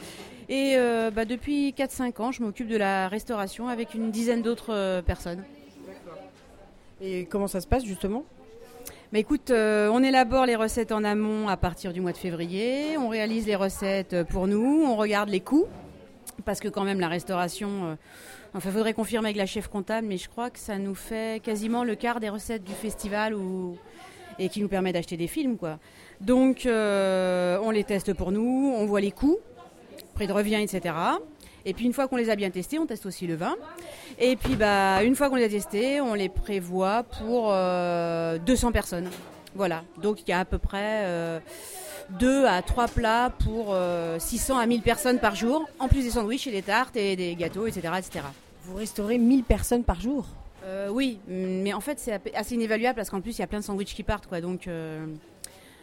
[0.49, 4.73] et euh, bah, depuis 4-5 ans, je m'occupe de la restauration avec une dizaine d'autres
[4.75, 5.45] euh, personnes.
[7.01, 8.25] Et comment ça se passe justement?
[9.11, 12.99] Bah écoute, euh, on élabore les recettes en amont à partir du mois de février.
[12.99, 14.85] On réalise les recettes euh, pour nous.
[14.87, 15.65] On regarde les coûts.
[16.45, 17.69] Parce que quand même, la restauration...
[17.87, 17.95] euh,
[18.53, 21.85] enfin, faudrait confirmer avec la chef comptable, mais je crois que ça nous fait quasiment
[21.85, 23.35] le quart des recettes du festival.
[24.39, 25.57] Et qui nous permet d'acheter des films.
[25.57, 25.79] Quoi.
[26.21, 29.39] Donc on les teste pour nous, on voit les coûts,
[30.15, 30.95] prix de revient, etc.
[31.69, 33.55] Et puis une fois qu'on les a bien testés, on teste aussi le vin.
[34.19, 38.73] Et puis bah, une fois qu'on les a testés, on les prévoit pour euh, 200
[38.73, 39.11] personnes.
[39.55, 41.41] Voilà, donc il y a à peu près euh,
[42.19, 46.11] 2 à 3 plats pour euh, 600 à 1000 personnes par jour, en plus des
[46.11, 47.93] sandwichs et des tartes et des gâteaux, etc.
[47.99, 48.25] etc.
[48.63, 50.25] Vous restaurez 1000 personnes par jour?
[50.65, 53.61] Euh, oui, mais en fait c'est assez inévaluable parce qu'en plus il y a plein
[53.61, 54.41] de sandwichs qui partent, quoi.
[54.41, 55.05] Donc euh,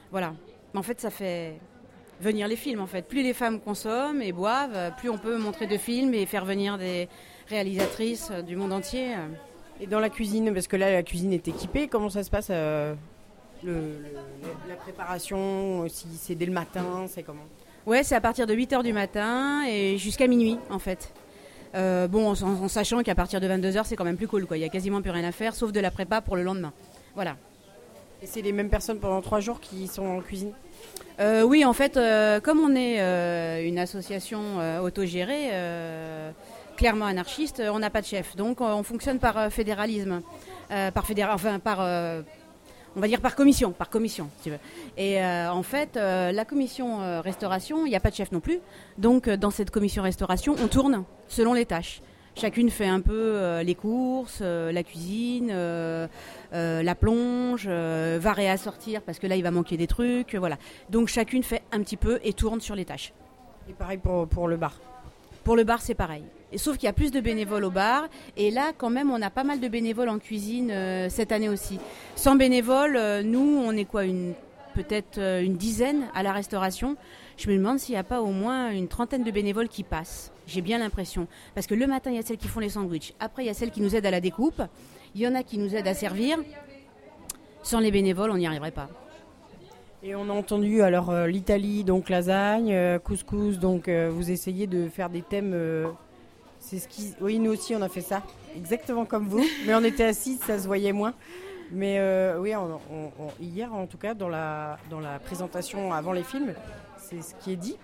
[0.09, 0.33] voilà.
[0.73, 1.59] Mais en fait ça fait
[2.21, 3.03] venir les films en fait.
[3.07, 6.77] Plus les femmes consomment et boivent, plus on peut montrer de films et faire venir
[6.77, 7.07] des
[7.49, 9.13] réalisatrices euh, du monde entier.
[9.81, 12.47] Et dans la cuisine, parce que là la cuisine est équipée, comment ça se passe
[12.49, 12.93] euh,
[13.63, 17.43] le- le- La préparation, si c'est dès le matin, c'est comment?
[17.85, 21.13] Ouais, c'est à partir de 8h du matin et jusqu'à minuit en fait.
[21.75, 24.57] Euh, bon, en, en sachant qu'à partir de 22h c'est quand même plus cool quoi.
[24.57, 26.71] Il y a quasiment plus rien à faire sauf de la prépa pour le lendemain.
[27.15, 27.35] Voilà.
[28.23, 30.53] Et c'est les mêmes personnes pendant trois jours qui sont en cuisine?
[31.19, 34.41] Euh, oui, en fait, euh, comme on est euh, une association
[34.81, 35.49] autogérée,
[36.75, 38.35] clairement anarchiste, on n'a pas de chef.
[38.35, 40.21] Donc on fonctionne par fédéralisme,
[40.69, 41.79] par fédéra- enfin par,
[42.95, 44.29] on va dire par commission, par commission.
[44.97, 48.59] Et en fait, la commission restauration, il n'y a pas de chef non plus.
[48.97, 52.01] Donc dans cette commission restauration, on tourne selon les tâches.
[52.35, 56.07] Chacune fait un peu euh, les courses, euh, la cuisine, euh,
[56.51, 60.57] la plonge, va réassortir parce que là il va manquer des trucs, voilà.
[60.89, 63.13] Donc chacune fait un petit peu et tourne sur les tâches.
[63.69, 64.79] Et pareil pour, pour le bar
[65.43, 66.23] Pour le bar c'est pareil.
[66.51, 68.07] Et sauf qu'il y a plus de bénévoles au bar
[68.37, 71.49] et là quand même on a pas mal de bénévoles en cuisine euh, cette année
[71.49, 71.79] aussi.
[72.15, 74.33] Sans bénévoles, euh, nous on est quoi une
[74.73, 76.97] peut-être une dizaine à la restauration.
[77.37, 80.31] Je me demande s'il n'y a pas au moins une trentaine de bénévoles qui passent.
[80.47, 81.27] J'ai bien l'impression.
[81.53, 83.13] Parce que le matin, il y a celles qui font les sandwichs.
[83.19, 84.61] Après, il y a celles qui nous aident à la découpe.
[85.15, 86.37] Il y en a qui nous aident à servir.
[87.63, 88.87] Sans les bénévoles, on n'y arriverait pas.
[90.03, 94.67] Et on a entendu alors euh, l'Italie, donc lasagne, euh, couscous, donc euh, vous essayez
[94.67, 95.53] de faire des thèmes.
[96.59, 97.13] c'est ce qui.
[97.21, 98.21] Oui, nous aussi on a fait ça,
[98.55, 101.13] exactement comme vous, mais on était assis, ça se voyait moins.
[101.71, 101.99] Mais
[102.39, 106.21] oui, on- on- on- hier en tout cas dans la dans la présentation avant les
[106.23, 106.53] films,
[107.09, 107.77] c'est ce qui est dit.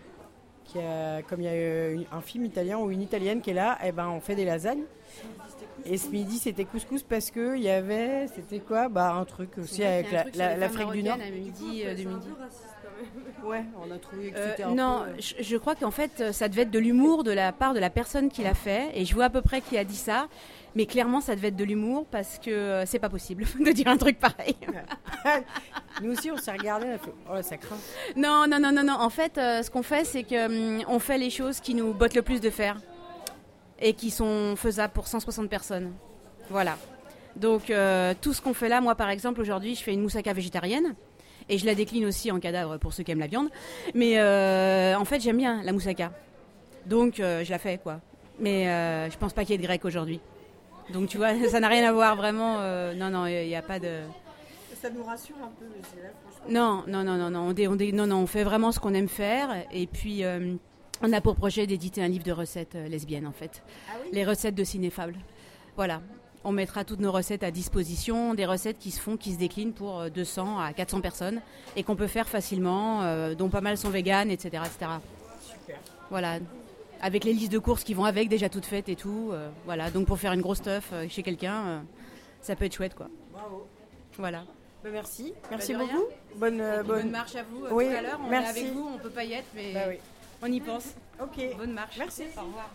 [0.65, 3.53] qu'il a- comme il y a euh, un film italien ou une italienne qui est
[3.53, 4.83] là, eh ben on fait des lasagnes.
[5.85, 8.87] Et ce midi c'était couscous parce que il y avait, c'était quoi?
[8.87, 11.17] Bah un truc aussi avec la- la- l'Afrique du Nord.
[11.19, 12.27] À midi, euh, de midi.
[13.43, 15.89] Ouais, on a trouvé que Euh, c'était un non, peu, euh, je, je crois qu'en
[15.89, 18.91] fait, ça devait être de l'humour de la part de la personne qui l'a fait.
[18.93, 20.27] Et je vois à peu près qui a dit ça.
[20.75, 23.87] Mais clairement, ça devait être de l'humour parce que euh, c'est pas possible de dire
[23.87, 24.55] un truc pareil.
[26.01, 27.77] Nous aussi, on s'est regardé, on a fait Oh, ça craint.
[28.15, 28.93] non, non, non, non, non.
[28.93, 30.45] En fait, euh, ce qu'on fait, c'est que
[30.79, 32.77] hum, on fait les choses qui nous bottent le plus de fer
[33.79, 35.91] et qui sont faisables pour 160 personnes.
[36.49, 36.77] Voilà.
[37.35, 40.31] Donc, euh, tout ce qu'on fait là, moi par exemple, aujourd'hui, je fais une moussaka
[40.33, 40.95] végétarienne.
[41.49, 43.49] Et je la décline aussi en cadavre pour ceux qui aiment la viande.
[43.93, 46.13] Mais euh, en fait, j'aime bien la moussaka.
[46.85, 47.99] Donc, je la fais, quoi.
[48.39, 48.65] Mais
[49.09, 50.21] je pense pas qu'il y ait de grec aujourd'hui.
[50.93, 52.57] Donc, tu vois, ça n'a rien à voir vraiment.
[52.59, 54.01] euh, non, non, il n'y a pas de.
[54.81, 56.45] Ça nous rassure un peu, mais là, franchement.
[56.49, 57.49] Non, non, non, non, non.
[57.49, 59.49] On, dé- on dé- non, non, on fait vraiment ce qu'on aime faire.
[59.71, 60.55] Et puis, euh,
[61.03, 63.61] on a pour projet d'éditer un livre de recettes euh, lesbiennes, en fait.
[64.11, 65.15] Les recettes de Cinéfable.
[65.75, 66.01] Voilà.
[66.43, 69.73] On mettra toutes nos recettes à disposition, des recettes qui se font, qui se déclinent
[69.73, 71.41] pour euh, 200 à 400 personnes
[71.75, 73.03] et qu'on peut faire facilement,
[73.35, 74.91] dont pas mal sont véganes, etc., etc.
[75.47, 75.77] Super.
[76.09, 76.39] Voilà.
[77.01, 79.29] Avec les listes de courses qui vont avec, déjà toutes faites et tout.
[79.31, 79.89] euh, voilà.
[79.91, 81.79] Donc pour faire une grosse stuff euh, chez quelqu'un, euh,
[82.41, 83.07] ça peut être chouette, quoi.
[83.33, 83.67] Bravo.
[84.17, 84.43] Voilà.
[84.83, 85.87] Bah, merci, merci de rien.
[85.87, 86.05] beaucoup.
[86.35, 88.19] Bonne, euh, bonne marche à vous euh, Oui, tout à l'heure.
[88.25, 88.59] On merci.
[88.59, 89.95] est avec vous, on peut pas y être, mais Bah oui.
[90.43, 90.93] on y pense.
[91.21, 91.39] Ok.
[91.57, 91.95] Bonne marche.
[91.97, 92.23] Merci.
[92.37, 92.69] Au revoir.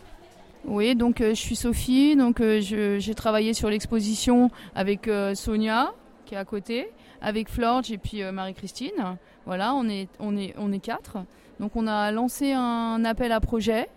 [0.65, 5.93] Oui, donc euh, je suis Sophie, donc euh, j'ai travaillé sur l'exposition avec euh, Sonia
[6.25, 9.17] qui est à côté, avec Florge et puis euh, Marie-Christine.
[9.45, 11.19] Voilà, on est on est on est quatre.
[11.61, 13.89] Donc on a lancé un appel à projet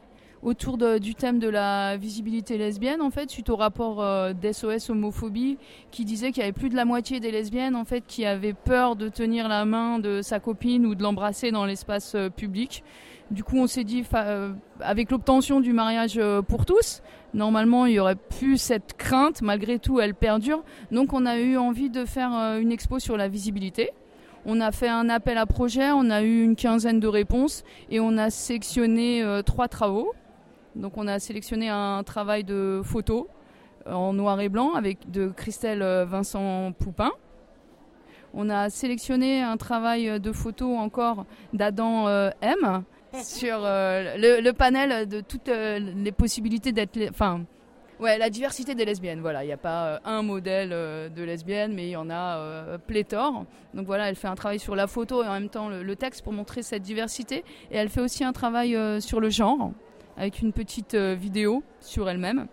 [0.42, 5.58] autour du thème de la visibilité lesbienne en fait suite au rapport euh, d'SOS homophobie
[5.92, 8.54] qui disait qu'il y avait plus de la moitié des lesbiennes en fait qui avaient
[8.54, 12.84] peur de tenir la main de sa copine ou de l'embrasser dans l'espace euh, public.
[13.32, 17.04] Du coup, on s'est dit, euh, avec l'obtention du mariage euh, pour tous,
[17.36, 19.44] normalement, il y aurait plus cette crainte.
[19.44, 20.64] Malgré tout, elle perdure.
[20.92, 23.92] Donc, on a eu envie de faire une expo sur la visibilité.
[24.46, 28.00] On a fait un appel à projet, on a eu une quinzaine de réponses et
[28.00, 30.14] on a sélectionné euh, trois travaux.
[30.80, 33.28] Donc, on a sélectionné un travail de photo
[33.86, 37.12] euh, en noir et blanc avec de Christelle euh, Vincent Poupin.
[38.34, 42.84] On a sélectionné un travail de photo encore d'Adam euh, M
[43.24, 47.42] sur euh, le, le panel de toutes euh, les possibilités d'être, enfin,
[48.00, 49.44] Ouais, la diversité des lesbiennes, voilà.
[49.44, 52.38] Il n'y a pas euh, un modèle euh, de lesbienne, mais il y en a
[52.38, 53.44] euh, pléthore.
[53.74, 55.96] Donc voilà, elle fait un travail sur la photo et en même temps le, le
[55.98, 57.44] texte pour montrer cette diversité.
[57.72, 59.72] Et elle fait aussi un travail euh, sur le genre,
[60.20, 62.48] avec une petite euh, vidéo sur elle-même.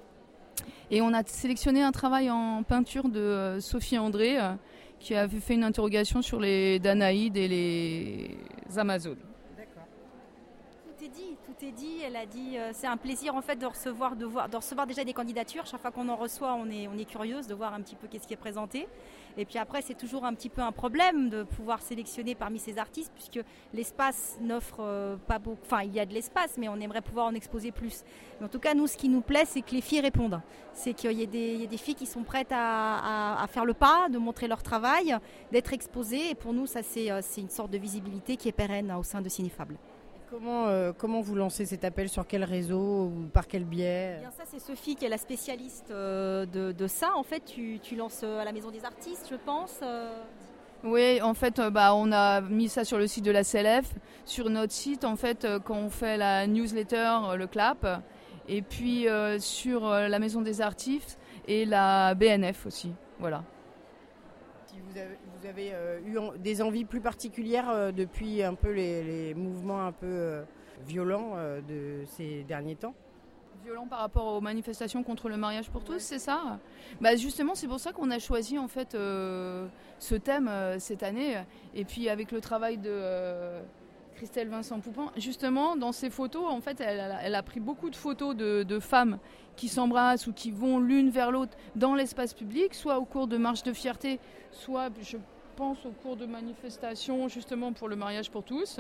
[0.91, 4.53] Et on a sélectionné un travail en peinture de euh, Sophie André, euh,
[5.01, 9.19] qui avait fait une interrogation sur les Danaïdes et les Amazones.
[9.57, 11.99] Tout est dit, tout est dit.
[12.07, 15.05] Elle a dit, c'est un plaisir en fait de recevoir, de voir, de recevoir déjà
[15.05, 15.67] des candidatures.
[15.67, 18.07] Chaque fois qu'on en reçoit, on est, on est curieuse de voir un petit peu
[18.07, 18.87] qu'est-ce qui est présenté.
[19.37, 22.78] Et puis après, c'est toujours un petit peu un problème de pouvoir sélectionner parmi ces
[22.78, 23.41] artistes, puisque
[23.74, 25.61] l'espace n'offre euh, pas beaucoup.
[25.64, 28.03] Enfin, il y a de l'espace, mais on aimerait pouvoir en exposer plus.
[28.41, 30.41] Mais en tout cas, nous, ce qui nous plaît, c'est que les filles répondent.
[30.72, 34.49] C'est qu'il y, a des filles qui sont prêtes à, faire le pas, de montrer
[34.49, 35.16] leur travail,
[35.53, 36.30] d'être exposées.
[36.30, 39.20] Et pour nous, ça, c'est euh, une sorte de visibilité qui est pérenne au sein
[39.20, 39.76] de Cinefable.
[40.31, 42.09] Comment, euh, comment vous lancez cet appel?
[42.09, 44.14] Sur quel réseau ou par quel biais?
[44.16, 47.11] Eh Bien, ça, c'est Sophie qui est la spécialiste euh, de, de ça.
[47.16, 49.79] En fait, tu, tu lances euh, à la Maison des Artistes, je pense.
[49.83, 50.11] euh.
[50.85, 53.95] Oui, en fait, bah, on a mis ça sur le site de la CLF.
[54.24, 57.87] Sur notre site, en fait, quand on fait la newsletter, le CLAP,
[58.49, 61.18] et puis euh, sur la Maison des Artistes
[61.49, 62.93] et la BNF aussi.
[63.18, 63.43] Voilà.
[64.66, 65.16] Si vous avez,
[65.47, 69.87] vous avez, euh, eu des envies plus particulières euh, depuis un peu les, les mouvements
[69.87, 70.43] un peu euh,
[70.87, 71.35] violents
[71.69, 72.95] de ces derniers temps?
[73.65, 76.59] Violent par rapport aux manifestations contre le mariage pour tous, c'est ça?
[77.01, 79.67] Bah Justement, c'est pour ça qu'on a choisi en fait euh,
[79.99, 81.35] ce thème euh, cette année.
[81.75, 83.63] Et puis avec le travail de euh,
[84.17, 87.91] Christelle Vincent Poupin, justement, dans ses photos, en fait, elle, a- elle a pris beaucoup
[87.91, 89.19] de photos de, de femmes
[89.57, 93.37] qui s'embrassent ou qui vont l'une vers l'autre dans l'espace public, soit au cours de
[93.37, 94.21] marches de fierté,
[94.53, 95.17] soit, je
[95.57, 98.79] pense, au cours de manifestations justement pour le mariage pour tous.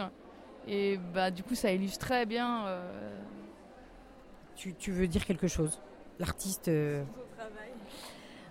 [0.68, 2.66] Et bah, du coup, ça illustre très bien.
[2.66, 3.20] euh,
[4.56, 5.80] tu, tu veux dire quelque chose?
[6.18, 6.68] L'artiste.
[6.68, 7.04] euh,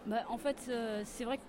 [0.05, 1.43] Bah, en fait, euh, c'est vrai que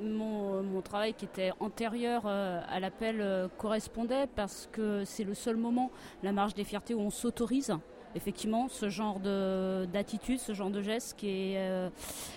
[0.00, 5.34] mon, mon travail qui était antérieur euh, à l'appel euh, correspondait parce que c'est le
[5.34, 5.90] seul moment,
[6.22, 7.76] la marche des fiertés, où on s'autorise
[8.14, 11.88] effectivement ce genre de- d'attitude, ce genre de geste qui est, euh,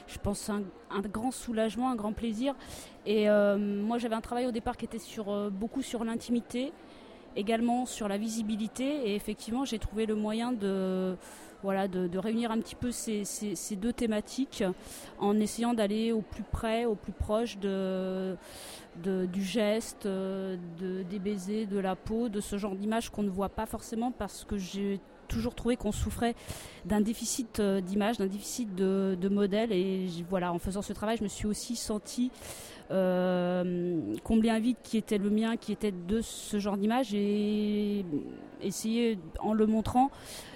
[0.07, 2.55] je pense, un, un grand soulagement, un grand plaisir.
[3.05, 6.71] Et euh, moi, j'avais un travail au départ qui était sur, euh, beaucoup sur l'intimité,
[7.35, 9.09] également sur la visibilité.
[9.09, 11.15] Et effectivement, j'ai trouvé le moyen de,
[11.63, 14.63] voilà, de, réunir un petit peu ces, ces- ces deux thématiques
[15.19, 18.35] en essayant d'aller au plus près, au plus proche de,
[19.03, 20.57] de- du geste, de,
[21.09, 24.43] des baisers, de la peau, de ce genre d'image qu'on ne voit pas forcément parce
[24.43, 26.35] que j'ai toujours trouvé qu'on souffrait
[26.85, 29.71] d'un déficit euh, d'image, d'un déficit de, modèle.
[29.71, 32.31] Et voilà, en faisant ce travail, je me suis aussi sentie
[32.91, 38.05] euh, combler un vide qui était le mien, qui était de ce genre d'image, et
[38.61, 40.09] essayer, en le montrant,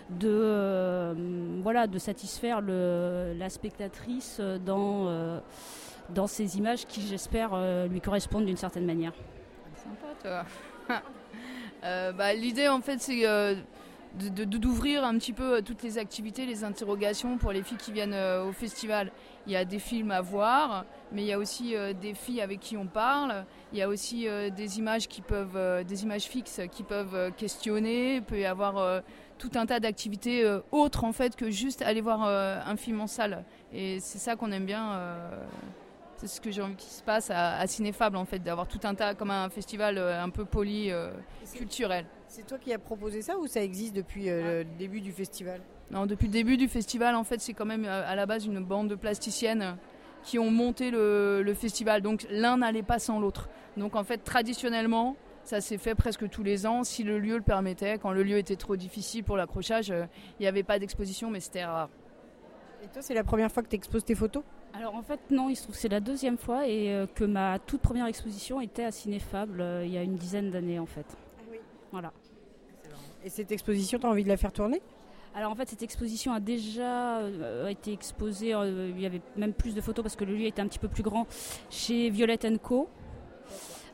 [0.09, 1.13] de, euh,
[1.61, 5.41] voilà, de satisfaire le, la spectatrice dans,
[6.09, 7.51] dans ces images qui, j'espère,
[7.87, 9.13] lui correspondent d'une certaine manière.
[9.75, 10.45] Sympa,
[10.87, 11.01] toi.
[11.83, 13.25] Bah, L'idée, en fait, c'est
[14.13, 18.13] d'ouvrir un petit peu euh, toutes les activités, les interrogations pour les filles qui viennent
[18.13, 19.11] euh, au festival.
[19.47, 22.41] Il y a des films à voir, mais il y a aussi euh, des filles
[22.41, 23.45] avec qui on parle.
[23.71, 28.15] Il y a aussi des images qui peuvent, des images fixes qui peuvent questionner.
[28.15, 29.01] Il peut y avoir
[29.37, 33.45] tout un tas d'activités autres en fait que juste aller voir un film en salle.
[33.71, 34.99] Et c'est ça qu'on aime bien.
[36.17, 38.93] c'est ce que j'ai envie qu'il se passe à, Cinéfable en fait, d'avoir tout un
[38.93, 41.11] tas comme un festival un peu poli, euh,
[41.53, 42.05] culturel.
[42.33, 45.59] C'est toi qui as proposé ça ou ça existe depuis euh, le début du festival?
[45.91, 48.45] Non, depuis le début du festival, en fait, c'est quand même euh, à la base
[48.45, 49.75] une bande de plasticiennes
[50.23, 52.01] qui ont monté le, le festival.
[52.01, 53.49] Donc l'un n'allait pas sans l'autre.
[53.75, 57.43] Donc en fait, traditionnellement, ça s'est fait presque tous les ans, si le lieu le
[57.43, 57.97] permettait.
[57.97, 60.05] Quand le lieu était trop difficile pour l'accrochage, euh,
[60.39, 61.89] il n'y avait pas d'exposition, mais c'était rare.
[62.81, 64.43] Et toi, c'est la première fois que tu exposes tes photos?
[64.73, 67.25] Alors en fait non, il se trouve que c'est la deuxième fois et euh, que
[67.25, 70.85] ma toute première exposition était à Cinéfable euh, il y a une dizaine d'années en
[70.85, 71.05] fait.
[71.91, 72.13] Voilà.
[73.23, 74.81] Et cette exposition, tu as envie de la faire tourner?
[75.33, 79.53] Alors en fait cette exposition a déjà euh, été exposée, euh, il y avait même
[79.53, 81.25] plus de photos parce que le lieu était un petit peu plus grand
[81.69, 82.89] chez Violette Co.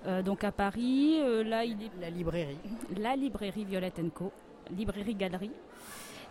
[0.08, 2.58] euh, donc à Paris, Euh, là il est la librairie,
[2.98, 4.32] la librairie Violette Co,
[4.76, 5.52] librairie galerie.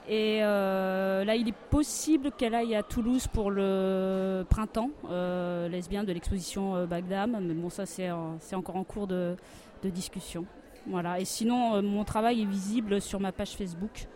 [0.09, 6.05] Et euh, là, il est possible qu'elle aille à Toulouse pour le printemps euh, lesbien
[6.05, 7.39] de l'exposition euh, Bagdam.
[7.41, 8.09] Mais bon, ça, c'est
[8.55, 9.35] encore en cours de,
[9.83, 10.45] de discussion.
[10.89, 11.21] Voilà.
[11.21, 14.07] Et sinon, euh, mon travail est visible sur ma page Facebook,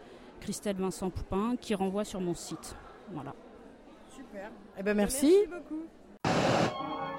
[0.41, 2.77] Christelle Vincent Poupin, qui renvoie sur mon site.
[3.13, 3.35] Voilà.
[4.15, 4.51] Super.
[4.79, 5.35] Eh ben merci.
[5.47, 5.85] beaucoup.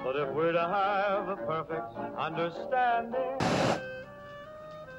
[0.04, 3.38] But if we're to have a perfect understanding,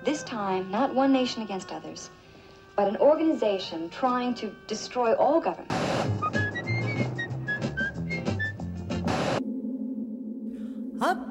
[0.03, 2.09] This time, not one nation against others,
[2.75, 5.71] but an organization trying to destroy all government.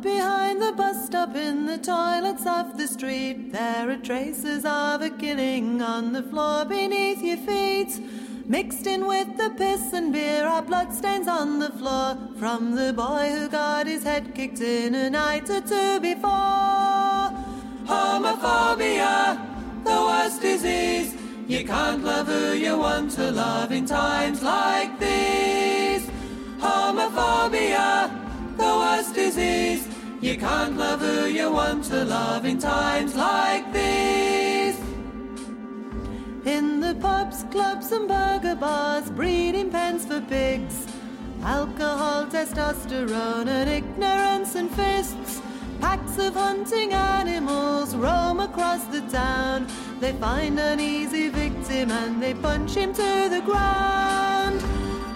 [0.02, 5.10] Behind the bus stop in the toilets of the street, there are traces of a
[5.10, 8.00] killing on the floor beneath your feet.
[8.46, 13.30] Mixed in with the piss and beer are bloodstains on the floor from the boy
[13.30, 17.30] who got his head kicked in a night or two before.
[17.86, 19.38] Homophobia,
[19.84, 21.14] the worst disease.
[21.46, 25.71] You can't love who you want to love in times like these.
[29.02, 29.88] Worst disease.
[30.20, 34.78] You can't love who you want to love in times like these.
[36.44, 40.86] In the pubs, clubs, and burger bars, breeding pens for pigs.
[41.42, 45.40] Alcohol, testosterone, and ignorance and fists.
[45.80, 49.66] Packs of hunting animals roam across the town.
[49.98, 54.60] They find an easy victim and they punch him to the ground.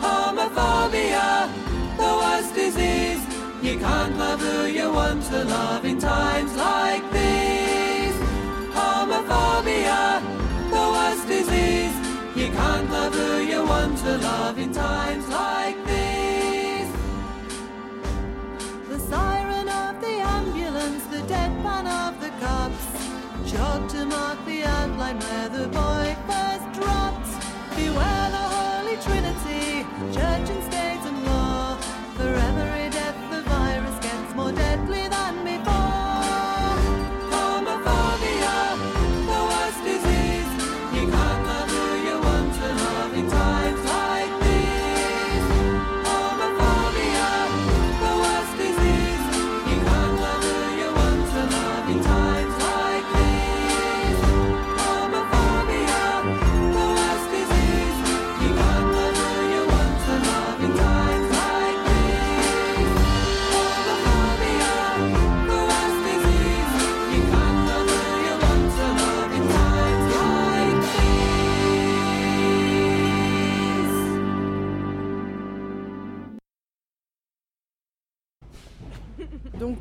[0.00, 1.48] Homophobia,
[1.96, 3.35] the worst disease.
[3.66, 8.14] You can't love who you want to love in times like these.
[8.78, 10.22] Homophobia,
[10.70, 11.96] the worst disease.
[12.36, 16.92] You can't love who you want to love in times like these.
[18.88, 22.86] The siren of the ambulance, the deadpan of the cops,
[23.50, 27.30] chalk to mark the outline where the boy first dropped.
[27.74, 30.75] Beware the Holy Trinity, church and state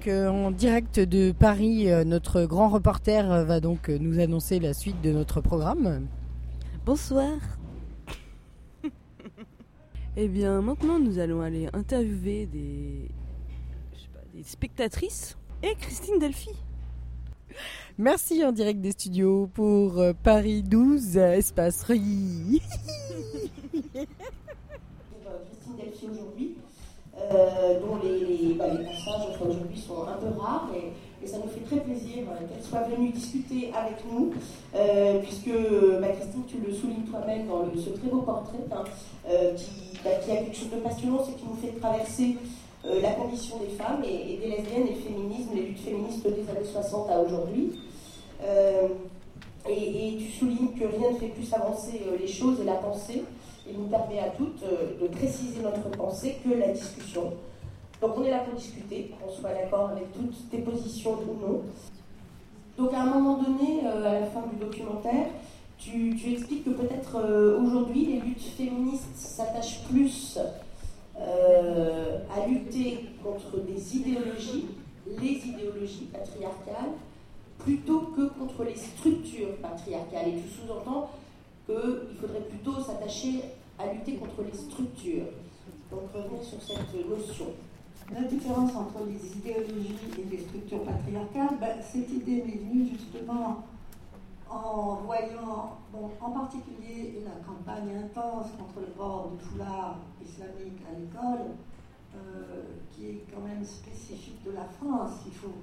[0.05, 4.19] Donc euh, en direct de Paris, euh, notre grand reporter euh, va donc euh, nous
[4.19, 6.05] annoncer la suite de notre programme.
[6.85, 7.31] Bonsoir.
[10.15, 13.09] eh bien, maintenant, nous allons aller interviewer des,
[13.95, 16.51] je sais pas, des spectatrices et Christine Delphi.
[17.97, 22.61] Merci en direct des studios pour Paris 12, euh, espace Reuilly.
[23.73, 24.07] Christine
[25.77, 26.57] Delphi aujourd'hui,
[27.31, 30.91] euh, dont les, bah, passages aujourd'hui sont un peu rares et,
[31.25, 34.31] ça nous fait très plaisir euh, qu'elle soit venue discuter avec nous,
[34.75, 35.49] euh, puisque
[35.99, 38.83] bah, Christine, tu le soulignes toi-même dans ce très beau portrait, hein,
[39.57, 42.37] qui, bah, qui a quelque chose de passionnant, c'est qui nous fait traverser
[42.83, 46.69] la condition des femmes et, des lesbiennes et le féminisme, les luttes féministes des années
[46.71, 47.71] 60 à aujourd'hui.
[49.67, 53.23] Et, tu soulignes que rien ne fait plus avancer les choses et la pensée.
[53.67, 57.33] Il nous permet à toutes euh, de préciser notre pensée que la discussion.
[58.01, 61.61] Donc on est là pour discuter, qu'on soit d'accord avec toutes tes positions ou non.
[62.77, 65.27] Donc à un moment donné, euh, à la fin du documentaire,
[65.79, 70.39] tu, expliques que peut-être euh, aujourd'hui les luttes féministes s'attachent plus
[71.17, 74.65] à lutter contre des idéologies,
[75.07, 76.91] les idéologies patriarcales,
[77.59, 80.27] plutôt que contre les structures patriarcales.
[80.27, 81.09] Et tu sous-entends
[81.65, 83.43] qu'il faudrait plutôt s'attacher
[83.79, 85.27] à lutter contre les structures.
[85.91, 87.47] Donc revenir sur cette notion.
[88.13, 93.63] La différence entre les idéologies et les structures patriarcales, ben, cette idée m'est venue justement
[94.47, 100.99] en voyant, bon, en particulier la campagne intense contre le port du foulard islamique à
[100.99, 101.47] l'école,
[102.15, 105.21] euh, qui est quand même spécifique de la France.
[105.25, 105.55] Il faut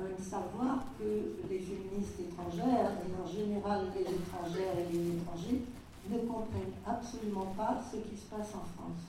[0.00, 5.62] même savoir que les féministes étrangères, et en général les étrangères et les étrangers,
[6.10, 9.02] ne comprennent absolument pas ce qui se passe en France.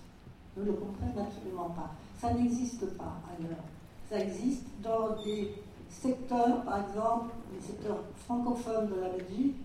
[0.58, 1.92] Ne le comprennent absolument pas.
[2.20, 3.64] Ça n'existe pas ailleurs.
[4.10, 5.56] Ça existe dans des
[5.90, 9.56] secteurs, par exemple, les secteurs francophones de la Belgique,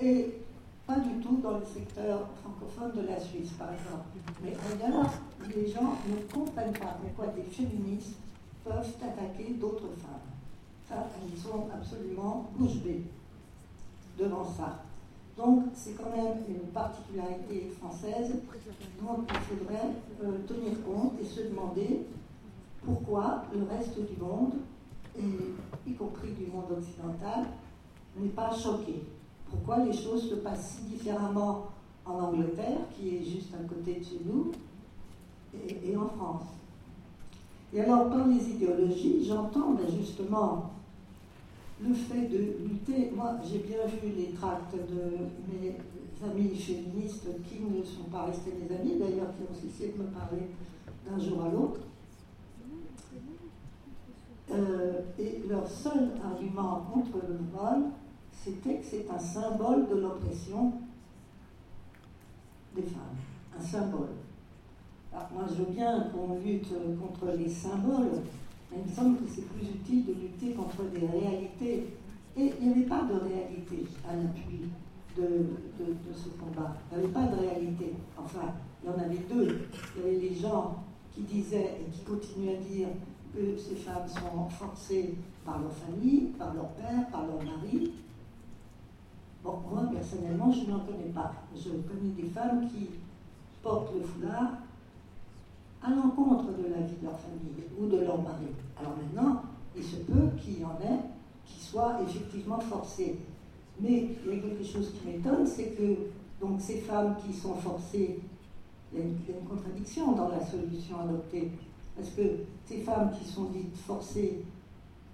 [0.00, 0.42] et
[0.86, 4.08] pas du tout dans le secteur francophone de la Suisse, par exemple.
[4.42, 5.10] Mais ailleurs,
[5.54, 8.16] les gens ne comprennent pas pourquoi des féministes
[8.64, 10.27] peuvent attaquer d'autres femmes.
[10.88, 13.02] Ça, ils sont absolument bouche bée
[14.18, 14.82] devant ça.
[15.36, 18.34] Donc, c'est quand même une particularité française
[19.00, 19.90] dont il faudrait
[20.24, 22.06] euh, tenir compte et se demander
[22.84, 24.54] pourquoi le reste du monde,
[25.86, 27.44] y compris du monde occidental,
[28.16, 29.02] n'est pas choqué.
[29.50, 31.66] Pourquoi les choses se passent si différemment
[32.04, 34.52] en Angleterre, qui est juste à côté de chez nous,
[35.54, 36.42] et, en France.
[37.72, 40.70] Et alors, dans les idéologies, j'entends ben, justement
[41.80, 43.10] le fait de lutter.
[43.14, 45.18] Moi, j'ai bien vu les tracts de
[45.52, 45.76] mes
[46.24, 50.08] amis féministes qui ne sont pas restés mes amis, d'ailleurs, qui ont cessé de me
[50.08, 50.48] parler
[51.06, 51.80] d'un jour à l'autre.
[54.50, 57.90] Euh, et leur seul argument contre le vol,
[58.32, 60.72] c'était que c'est un symbole de l'oppression
[62.74, 63.16] des femmes.
[63.56, 64.08] Un symbole.
[65.12, 68.22] Alors moi, je veux bien qu'on lutte contre les symboles,
[68.72, 71.94] il me semble que c'est plus utile de lutter contre des réalités.
[72.36, 74.68] Et il n'y avait pas de réalité à l'appui
[75.16, 75.46] de,
[76.14, 76.76] ce combat.
[76.92, 77.94] Il n'y avait pas de réalité.
[78.16, 78.52] Enfin,
[78.82, 79.68] il y en avait deux.
[79.96, 82.88] Il y avait les gens qui disaient et qui continuent à dire
[83.34, 85.14] que ces femmes sont forcées
[85.44, 87.92] par leur famille, par leur père, par leur mari.
[89.42, 91.32] Bon, moi, personnellement, je n'en connais pas.
[91.56, 92.90] Je connais des femmes qui
[93.62, 94.52] portent le foulard
[95.82, 98.46] à l'encontre de la vie de leur famille ou de leur mari.
[98.78, 99.42] Alors maintenant,
[99.76, 101.00] il se peut qu'il y en ait
[101.44, 103.18] qui soient effectivement forcés.
[103.80, 106.10] Mais il y a quelque chose qui m'étonne, c'est que
[106.40, 108.20] donc ces femmes qui sont forcées,
[108.92, 111.52] il y, a une, il y a une contradiction dans la solution adoptée.
[111.96, 112.22] Parce que
[112.64, 114.44] ces femmes qui sont dites forcées,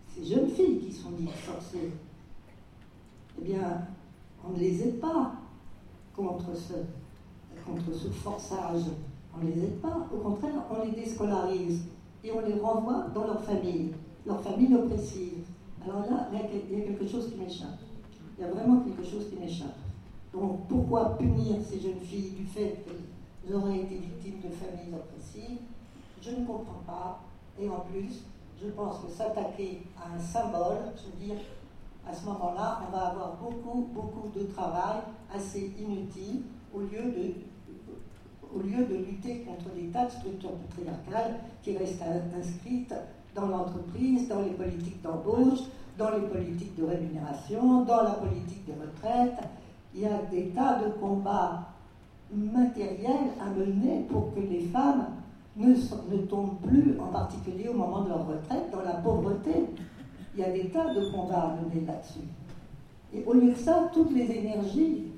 [0.08, 1.92] ces jeunes filles qui sont dites forcées,
[3.38, 3.86] eh bien,
[4.46, 5.32] on ne les aide pas
[6.14, 6.74] contre ce,
[7.64, 8.82] contre ce forçage.
[9.36, 10.06] On ne les aide pas.
[10.12, 11.84] Au contraire, on les déscolarise
[12.22, 13.92] et on les renvoie dans leur famille,
[14.26, 15.44] leur famille oppressive.
[15.84, 17.78] Alors là, il y a quelque chose qui m'échappe.
[18.38, 19.76] Il y a vraiment quelque chose qui m'échappe.
[20.32, 25.58] Donc pourquoi punir ces jeunes filles du fait qu'elles auraient été victimes de familles oppressives?
[26.20, 27.20] Je ne comprends pas.
[27.60, 28.24] Et en plus,
[28.60, 31.40] je pense que s'attaquer à un symbole, je veux dire,
[32.06, 35.00] à ce moment-là, on va avoir beaucoup, beaucoup de travail
[35.32, 36.42] assez inutile
[36.74, 37.34] au lieu de,
[38.54, 42.02] au lieu de lutter contre tas de structures patriarcales qui restent
[42.38, 42.94] inscrites
[43.34, 45.60] dans l'entreprise, dans les politiques d'embauche,
[45.98, 49.38] dans les politiques de rémunération, dans la politique des retraites.
[49.94, 51.68] Il y a des tas de combats
[52.32, 55.06] matériels à mener pour que les femmes
[55.56, 59.66] ne, ne tombent plus, en particulier au moment de leur retraite, dans la pauvreté.
[60.34, 62.26] Il y a des tas de combats à mener là-dessus.
[63.12, 65.13] Et au lieu de ça, toutes les énergies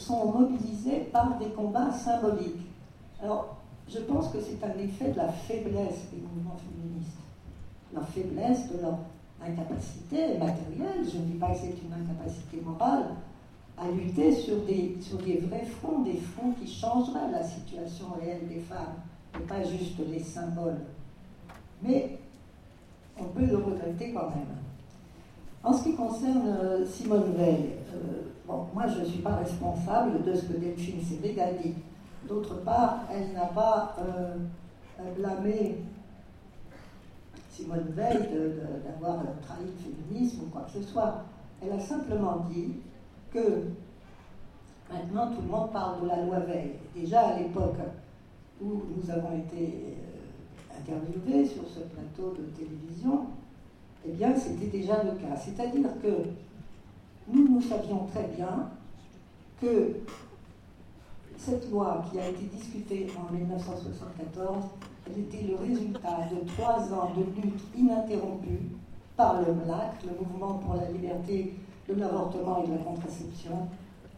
[0.00, 2.66] sont mobilisées par des combats symboliques.
[3.22, 3.56] Alors,
[3.88, 7.18] je pense que c'est un effet de la faiblesse des mouvements féministes.
[7.92, 8.98] La faiblesse de leur
[9.44, 13.06] incapacité matérielle, je ne dis pas que c'est une incapacité morale,
[13.76, 18.46] à lutter sur des, sur des vrais fronts, des fronts qui changeraient la situation réelle
[18.48, 18.94] des femmes,
[19.34, 20.80] et pas juste les symboles.
[21.82, 22.18] Mais
[23.18, 24.56] on peut le regretter quand même.
[25.62, 28.22] En ce qui concerne euh, Simone Veil, euh,
[28.74, 31.74] moi je ne suis pas responsable de ce que Delphine Sébéga dit.
[32.28, 34.36] D'autre part, elle n'a pas euh,
[35.16, 35.78] blâmé
[37.50, 38.28] Simone Veil
[38.84, 39.72] d'avoir trahi le
[40.12, 41.24] féminisme ou quoi que ce soit.
[41.62, 42.74] Elle a simplement dit
[43.32, 43.64] que
[44.92, 46.72] maintenant tout le monde parle de la loi Veil.
[46.94, 47.78] Déjà à l'époque
[48.62, 49.96] où nous avons été
[50.78, 53.26] interviewés sur ce plateau de télévision,
[54.06, 55.36] eh bien c'était déjà le cas.
[55.36, 56.28] C'est-à-dire que
[57.32, 58.68] nous, nous savions très bien
[59.60, 59.96] que
[61.36, 64.64] cette loi qui a été discutée en 1974,
[65.06, 68.68] elle était le résultat de trois ans de lutte ininterrompue
[69.16, 71.54] par le MLAC, le Mouvement pour la liberté
[71.88, 73.68] de l'avortement et de la contraception,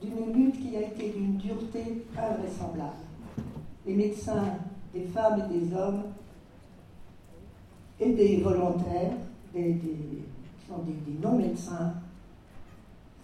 [0.02, 2.92] d'une lutte qui a été d'une dureté invraisemblable.
[3.86, 4.58] Les médecins,
[4.92, 6.02] des femmes et des hommes,
[8.00, 9.12] et des volontaires,
[9.54, 11.94] des, des, qui sont des, des non-médecins,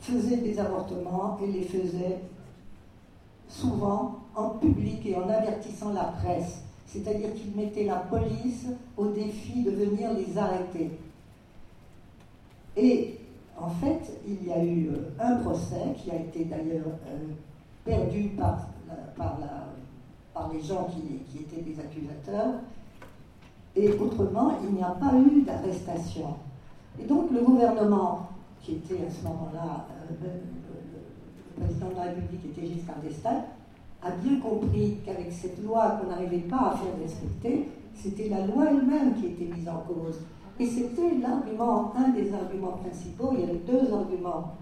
[0.09, 2.21] faisaient des avortements et les faisaient
[3.49, 6.63] souvent en public et en avertissant la presse.
[6.87, 8.67] C'est-à-dire qu'ils mettaient la police
[8.97, 10.91] au défi de venir les arrêter.
[12.77, 13.19] Et
[13.61, 14.91] en fait, il y a eu
[15.21, 17.19] un procès qui a été d'ailleurs euh,
[17.85, 18.69] perdu par,
[20.53, 22.55] les gens qui, étaient des accusateurs.
[23.77, 26.37] Et autrement, il n'y a pas eu d'arrestation.
[26.99, 28.29] Et donc le gouvernement,
[28.69, 30.29] qui était à ce moment-là, euh,
[31.57, 33.45] le président de la République était Giscard d'Estaing,
[34.03, 38.67] a bien compris qu'avec cette loi qu'on n'arrivait pas à faire respecter, c'était la loi
[38.71, 40.21] elle-même qui était mise en cause.
[40.61, 43.31] Et c'était l'argument, un des arguments principaux.
[43.33, 44.55] Il y avait deux arguments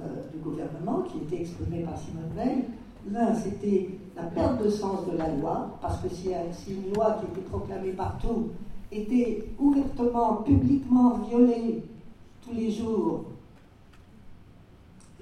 [0.00, 2.64] euh, du gouvernement qui étaient exprimés par Simone Veil.
[3.10, 7.18] L'un, c'était la perte de sens de la loi, parce que si, si une loi
[7.20, 8.48] qui était proclamée partout
[8.90, 11.82] était ouvertement, publiquement violée
[12.42, 13.24] tous les jours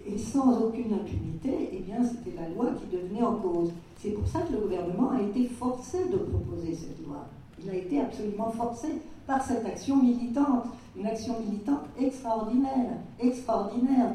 [0.06, 3.70] et sans aucune impunité, eh bien c'était la loi qui devenait en cause.
[3.96, 7.26] C'est pour ça que le gouvernement a été forcé de proposer cette loi.
[7.62, 8.88] Il a été absolument forcé
[9.26, 10.64] par cette action militante,
[10.96, 14.12] une action militante extraordinaire, extraordinaire,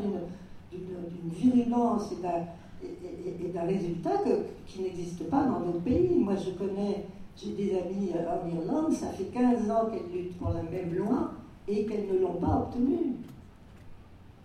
[0.72, 4.22] d'une virulence et d'un résultat
[4.66, 6.16] qui n'existe pas dans d'autres pays.
[6.20, 7.06] Moi, je connais,
[7.38, 11.32] j'ai des amis en Irlande, ça fait 15 ans qu'elles luttent pour la même loi
[11.68, 13.16] et qu'elles ne l'ont pas obtenue.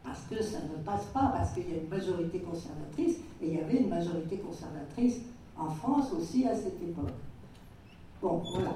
[0.04, 3.54] Parce que ça ne passe pas, parce qu'il y a une majorité conservatrice, et il
[3.54, 5.20] y avait une majorité conservatrice
[5.56, 7.14] en France aussi à cette époque.
[8.20, 8.74] Bon, voilà,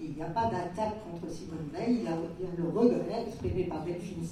[0.00, 2.16] il n'y a pas d'attaque contre Simone Veil, il y a,
[2.56, 4.22] le regret exprimé par Delphine.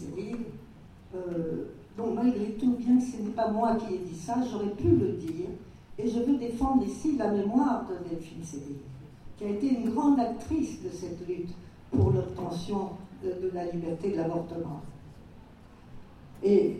[1.14, 1.66] Euh,
[1.96, 4.88] donc malgré tout, bien que ce n'est pas moi qui ai dit ça, j'aurais pu
[4.88, 5.48] le dire,
[5.98, 8.78] et je veux défendre ici la mémoire de Delphine Seyrig,
[9.36, 11.54] qui a été une grande actrice de cette lutte
[11.90, 12.90] pour l'obtention
[13.22, 14.80] de la liberté de l'avortement.
[16.44, 16.76] Et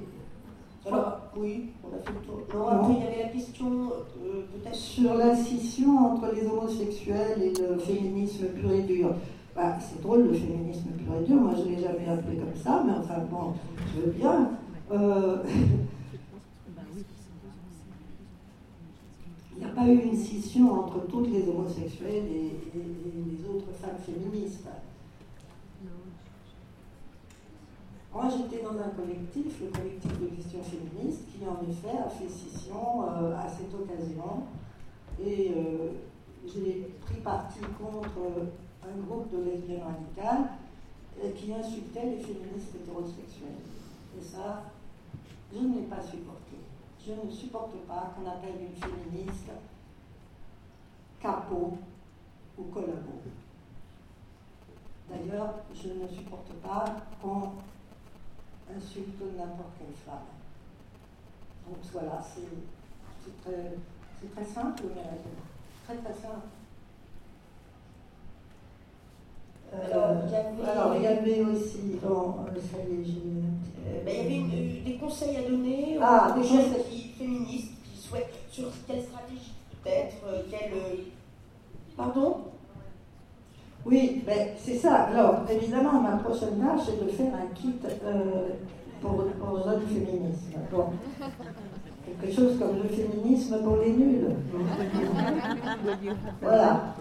[0.86, 2.69] alors, oui, on a fait le tour.
[2.70, 3.91] après, il y avait la question
[4.23, 4.74] euh, peut-être.
[4.74, 9.15] Sur l'incision entre les homosexuels et le féminisme pur et dur.
[9.57, 12.55] Bah, c'est drôle le féminisme pur et dur, moi je ne l'ai jamais appelé comme
[12.55, 13.55] ça, mais enfin bon,
[13.95, 14.51] je veux bien.
[14.93, 15.39] Euh,
[19.57, 23.97] il n'y a pas eu une scission entre toutes les homosexuels et les autres femmes
[24.05, 24.66] féministes.
[28.15, 32.28] Moi, j'étais dans un collectif, le collectif de questions féministes, qui en effet a fait
[32.28, 34.45] scission euh, à cette occasion.
[35.20, 35.91] Et euh,
[36.47, 38.47] j'ai pris parti contre
[38.85, 40.47] un groupe de lesbiennes radicales
[41.24, 43.59] euh, qui insultait les féministes hétérosexuels.
[44.16, 44.62] Et ça,
[45.53, 46.55] je ne l'ai pas supporté.
[47.05, 49.51] Je ne supporte pas qu'on appelle une féministe
[51.20, 51.78] capot
[52.57, 53.19] ou collabo.
[55.11, 56.85] D'ailleurs, je ne supporte pas
[57.20, 57.51] qu'on
[58.70, 60.27] insulte n'importe quelle femme.
[61.66, 63.74] Donc voilà, c'est très,
[64.35, 65.03] très, simple, mais
[65.85, 66.47] très très simple.
[69.73, 73.15] Euh, alors, il y avait aussi, bon, euh, ça y est,
[73.86, 78.01] euh, ben, il y avait des conseils à donner aux ah, jeunes qui, féministes qui
[78.01, 80.70] souhaitent sur quelle stratégie peut-être, quelle.
[81.97, 82.53] Pardon?
[83.86, 84.94] Oui, ben, c'est ça.
[85.05, 87.74] Alors, évidemment, ma prochaine tâche, c'est de faire un kit
[88.05, 88.48] euh,
[89.01, 90.59] pour, pour féminisme.
[90.73, 90.86] Bon.
[92.20, 94.28] Quelque chose comme le féminisme pour les nuls.
[96.40, 96.94] voilà.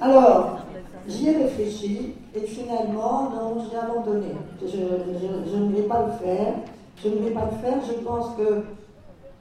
[0.00, 0.58] Alors,
[1.06, 4.34] j'y ai réfléchi et finalement, non, j'ai abandonné.
[4.62, 6.54] Je, je, ne vais pas le faire.
[6.96, 7.78] Je ne vais pas le faire.
[7.86, 8.64] Je pense que,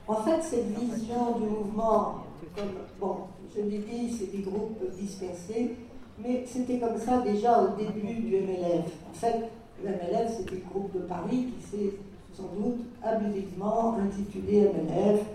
[0.07, 2.25] en fait, cette vision du mouvement,
[2.55, 2.65] comme,
[2.99, 3.15] bon,
[3.55, 5.75] je l'ai dit, c'est des groupes dispersés
[6.19, 8.91] mais c'était comme ça déjà au début du MLF.
[9.09, 9.49] En fait,
[9.83, 11.93] le MLF, c'était le groupe de Paris qui s'est
[12.33, 15.25] sans doute abusivement intitulé MLF.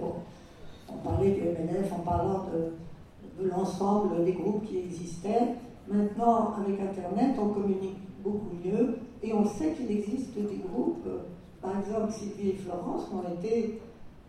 [0.88, 2.72] On parlait du MLF en parlant de,
[3.42, 5.54] l'ensemble des groupes qui existaient.
[5.88, 11.08] Maintenant, avec Internet, on communique beaucoup mieux et on sait qu'il existe des groupes.
[11.62, 13.80] Par exemple, Sylvie et Florence ont été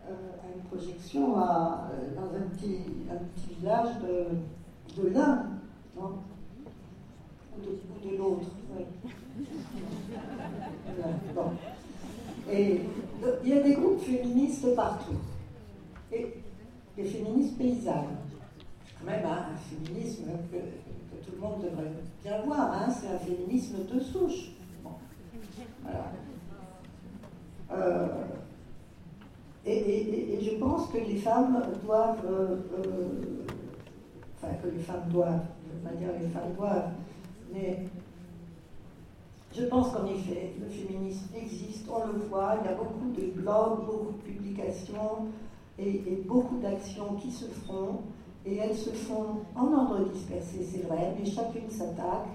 [0.07, 2.79] euh, à une projection dans un petit,
[3.59, 5.45] village de, de l'Inde
[7.57, 8.47] ou de, l'autre.
[12.51, 12.81] Et
[13.43, 15.15] il y a des groupes féministes partout.
[16.11, 16.33] Et
[16.97, 18.17] des féministes paysannes.
[18.99, 20.57] Quand même hein, un féminisme que,
[21.25, 21.91] tout le monde devrait
[22.23, 22.71] bien voir.
[22.73, 24.51] Hein, c'est un féminisme de souche.
[25.83, 26.11] Voilà.
[27.71, 28.07] Euh,
[29.65, 33.45] et, je pense que les femmes doivent, euh, euh,
[34.37, 36.89] enfin que les femmes doivent, de manière les femmes doivent
[37.53, 37.85] mais
[39.53, 43.41] je pense qu'en effet, le féminisme existe, on le voit, il y a beaucoup de
[43.41, 45.27] blogs, beaucoup de publications
[45.77, 47.99] et, beaucoup d'actions qui se font,
[48.45, 52.29] et elles se font en ordre dispersé, c'est vrai, mais chacune s'attaque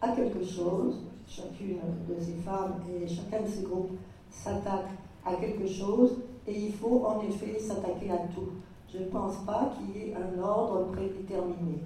[0.00, 1.78] à quelque chose, chacune
[2.08, 3.92] de ces femmes et chacun de ces groupes
[4.30, 4.90] s'attaque
[5.24, 6.16] à quelque chose,
[6.46, 8.48] et il faut en effet s'attaquer à tout.
[8.92, 11.78] Je ne pense pas qu'il y ait un ordre prédéterminé.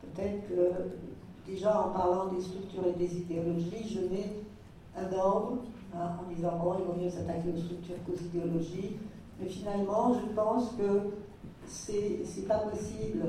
[0.00, 1.07] Peut-être que
[1.48, 4.32] déjà en parlant des structures et des idéologies, je mets
[4.96, 5.58] un ordre
[5.94, 8.96] hein, en disant bon, il vaut mieux s'attaquer aux structures qu'aux idéologies.
[9.40, 11.10] Mais finalement, je pense que
[11.66, 13.24] c'est pas possible.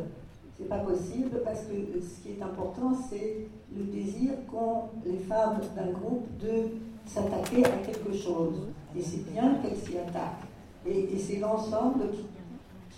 [0.58, 5.62] C'est pas possible parce que ce qui est important, c'est le désir qu'ont les femmes
[5.76, 6.68] d'un groupe de
[7.06, 8.68] s'attaquer à quelque chose.
[8.96, 10.48] Et c'est bien qu'elles s'y attaquent.
[10.86, 12.26] Et, c'est l'ensemble qui,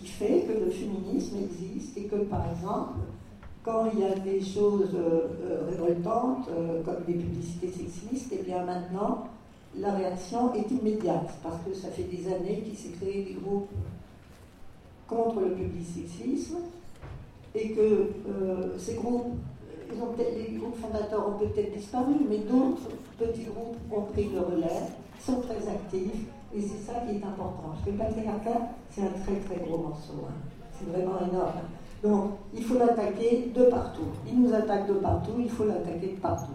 [0.04, 3.00] qui fait que le féminisme existe et que, par exemple,
[3.64, 8.40] quand il y a des choses euh, euh, révoltantes, euh, comme des publicités sexistes, et
[8.42, 9.28] eh bien maintenant,
[9.78, 13.70] la réaction est immédiate, parce que ça fait des années qu'il s'est créé des groupes
[15.08, 16.58] contre le public sexisme,
[17.54, 18.10] et que
[18.78, 19.36] ces groupes,
[19.90, 24.88] les groupes fondateurs ont peut-être disparu, mais d'autres petits groupes ont pris le relais,
[25.20, 27.72] sont très actifs, et c'est ça qui est important.
[27.72, 30.14] Parce que le patriarcat, c'est un très très gros morceau.
[30.28, 30.34] hein.
[30.78, 31.60] C'est vraiment énorme.
[32.04, 34.08] Donc, il faut l'attaquer de partout.
[34.28, 36.54] Il nous attaque de partout, il faut l'attaquer de partout.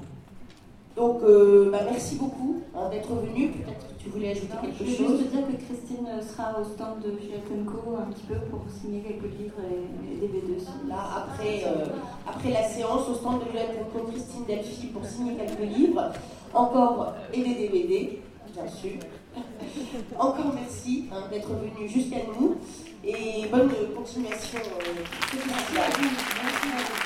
[0.97, 3.49] Donc, euh, bah, merci beaucoup hein, d'être venu.
[3.49, 4.97] Peut-être que tu voulais ajouter Je quelque chose.
[4.97, 8.63] juste te dire que Christine sera au stand de Juliette Co un petit peu pour
[8.81, 10.57] signer quelques livres et, des DVD.
[10.89, 11.85] Là, après, euh,
[12.27, 16.13] après la séance, au stand de Conco, Christine Delphi pour signer quelques livres,
[16.55, 18.21] encore et des DVD,
[18.55, 18.99] bien sûr.
[20.19, 22.57] encore merci hein, d'être venu jusqu'à nous
[23.07, 24.59] et bonne continuation.
[24.59, 25.91] euh, ce festival.
[26.43, 27.06] Merci à vous.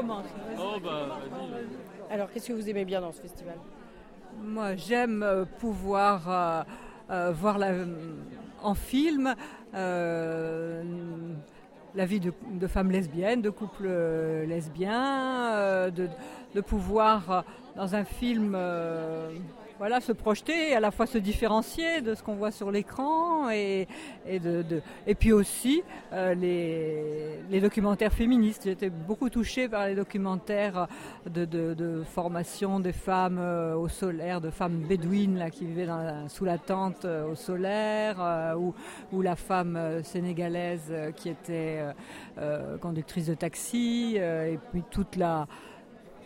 [0.00, 0.24] Commence.
[0.58, 1.18] Oh, bah,
[2.10, 3.56] Alors, qu'est-ce que vous aimez bien dans ce festival?
[4.42, 6.62] Moi, j'aime euh, pouvoir euh,
[7.10, 7.72] euh, voir la-
[8.62, 9.34] en film
[9.74, 10.82] euh,
[11.94, 13.88] la vie de, de femmes lesbiennes, de couples
[14.46, 16.08] lesbiens, euh, de,
[16.54, 17.44] de pouvoir,
[17.76, 19.30] dans un film, euh,
[19.78, 23.48] voilà, se projeter, et à la fois se différencier de ce qu'on voit sur l'écran,
[23.50, 23.86] et,
[24.26, 24.64] et, de,
[25.06, 25.82] et puis aussi
[26.12, 28.64] euh, les, les documentaires féministes.
[28.64, 30.88] J'étais beaucoup touchée par les documentaires
[31.26, 36.28] de, de- formation des femmes euh, au solaire, de femmes bédouines là, qui vivaient dans
[36.28, 38.74] sous la tente euh, au solaire, ou,
[39.12, 41.82] ou la femme sénégalaise qui était
[42.80, 45.46] conductrice de taxi, et puis toute la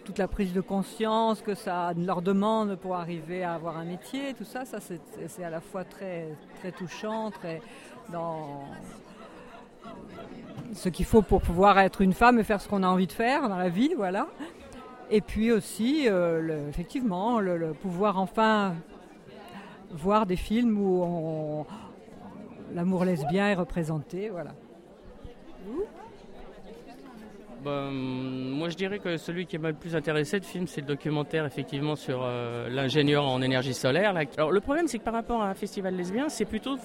[0.04, 4.34] toute la prise de conscience que ça leur demande pour arriver à avoir un métier,
[4.34, 6.28] tout ça, ça c'est à la fois très,
[6.60, 7.60] très touchant, très
[8.10, 8.64] dans
[10.74, 13.12] ce qu'il faut pour pouvoir être une femme et faire ce qu'on a envie de
[13.12, 14.28] faire dans la vie, voilà.
[15.10, 18.74] Et puis aussi, euh, effectivement, le, pouvoir enfin
[19.90, 21.66] voir des films où
[22.74, 24.52] l'amour lesbien est représenté, voilà.
[27.64, 30.80] Bah, hum, moi, je dirais que celui qui m'a le plus intéressé de film, c'est
[30.80, 34.14] le documentaire effectivement sur euh, l'ingénieur en énergie solaire.
[34.36, 36.76] Alors, le problème, c'est que par rapport à un festival lesbien, c'est plutôt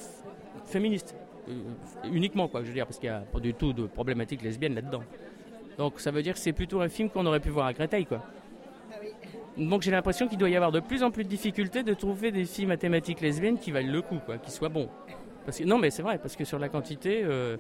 [0.65, 1.15] féministe,
[1.49, 1.53] Euh,
[2.11, 4.75] uniquement, quoi, je veux dire, parce qu'il n'y a pas du tout de problématique lesbienne
[4.75, 5.01] là-dedans.
[5.77, 8.05] Donc, ça veut dire que c'est plutôt un film qu'on aurait pu voir à Créteil,
[8.05, 8.21] quoi.
[9.55, 12.31] Donc, j'ai l'impression qu'il doit y avoir de plus en plus de difficultés de trouver
[12.31, 14.89] des films à thématique lesbienne qui valent le coup, quoi, qui soient bons.
[15.65, 17.55] Non, mais c'est vrai, parce que sur la quantité, euh,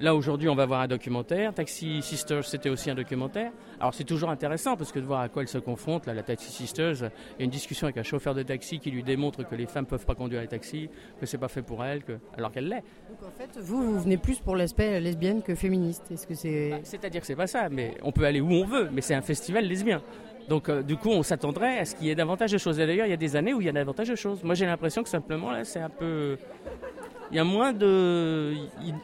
[0.00, 1.54] là aujourd'hui on va voir un documentaire.
[1.54, 3.52] Taxi Sisters, c'était aussi un documentaire.
[3.80, 6.06] Alors c'est toujours intéressant parce que de voir à quoi elles se confrontent.
[6.06, 8.90] Là, la Taxi Sisters, il y a une discussion avec un chauffeur de taxi qui
[8.90, 10.88] lui démontre que les femmes peuvent pas conduire les taxis,
[11.20, 12.18] que c'est pas fait pour elles, que...
[12.36, 12.82] alors qu'elle l'est.
[13.08, 16.10] Donc en fait, vous, vous venez plus pour l'aspect lesbienne que féministe.
[16.10, 16.70] Est-ce que c'est.
[16.70, 19.14] Bah, C'est-à-dire que c'est pas ça, mais on peut aller où on veut, mais c'est
[19.14, 20.02] un festival lesbien.
[20.48, 22.78] Donc euh, du coup, on s'attendrait à ce qu'il y ait davantage de choses.
[22.78, 24.44] Et d'ailleurs, il y a des années où il y a davantage de choses.
[24.44, 26.38] Moi, j'ai l'impression que simplement là, c'est un peu,
[27.30, 28.54] il y a moins de,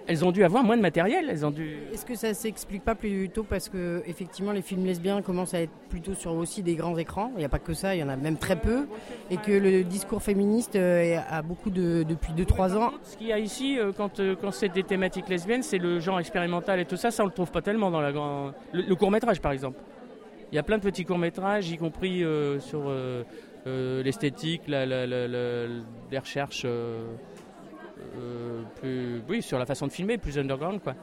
[0.07, 1.27] elles ont dû avoir moins de matériel.
[1.29, 1.77] Elles ont dû.
[1.93, 5.73] Est-ce que ça s'explique pas plutôt parce que effectivement les films lesbiens commencent à être
[5.89, 7.31] plutôt sur aussi des grands écrans?
[7.35, 8.87] Il n'y a pas que ça, il y en a même très peu,
[9.31, 12.93] et que le discours féministe euh, a beaucoup de depuis 2-3 ans.
[13.03, 15.99] Ce qu'il y a ici, euh, quand, euh, quand c'est des thématiques lesbiennes, c'est le
[16.01, 17.11] genre expérimental et tout ça.
[17.11, 18.53] Ça, on le trouve pas tellement dans la grande.
[18.73, 19.79] Le, court métrage, par exemple.
[20.53, 23.25] Il y a plein de petits courts métrages, y compris euh, sur euh,
[23.67, 25.67] euh, l'esthétique, la, la- la- la-
[26.11, 26.67] les recherches,
[28.81, 30.95] plus, oui, sur la façon de filmer, plus underground, quoi.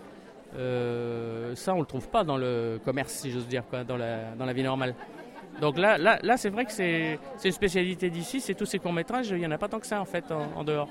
[0.56, 4.32] Euh, ça, on le trouve pas dans le commerce, si j'ose dire, quoi, dans la,
[4.38, 4.96] dans la vie normale.
[5.62, 9.30] Donc là, là, là c'est vrai que c'est une spécialité d'ici, c'est tous ces courts-métrages,
[9.30, 10.90] il n'y en a pas tant que ça en fait en, dehors.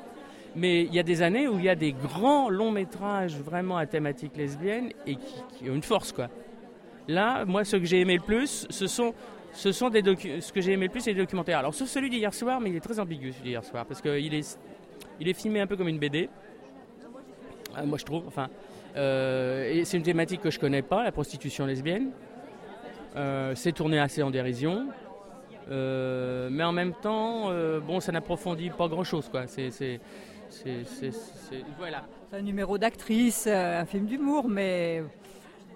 [0.56, 3.86] Mais il y a des années où il y a des grands longs-métrages vraiment à
[3.86, 6.28] thématique lesbienne et qui, ont une force quoi.
[7.06, 9.14] Là, moi, ce que j'ai aimé le plus, ce sont,
[9.52, 10.02] ce sont des
[10.40, 11.60] ce que j'ai aimé le plus, c'est les documentaires.
[11.60, 14.35] Alors, sauf celui d'hier soir, mais il est très ambigu celui d'hier soir parce qu'il
[14.35, 14.59] est,
[15.20, 16.28] il est filmé un peu comme une BD.
[17.76, 18.26] Euh, moi, je trouve.
[18.26, 18.48] Enfin,
[18.96, 22.10] euh, c'est une thématique que je connais pas, la prostitution lesbienne.
[23.16, 24.88] Euh, c'est tourné assez en dérision.
[25.70, 27.50] Euh, mais en même temps,
[27.86, 29.46] bon, ça n'approfondit pas grand-chose, quoi.
[29.46, 30.00] C'est,
[31.76, 32.04] voilà.
[32.30, 35.02] C'est un numéro d'actrice, un film d'humour, mais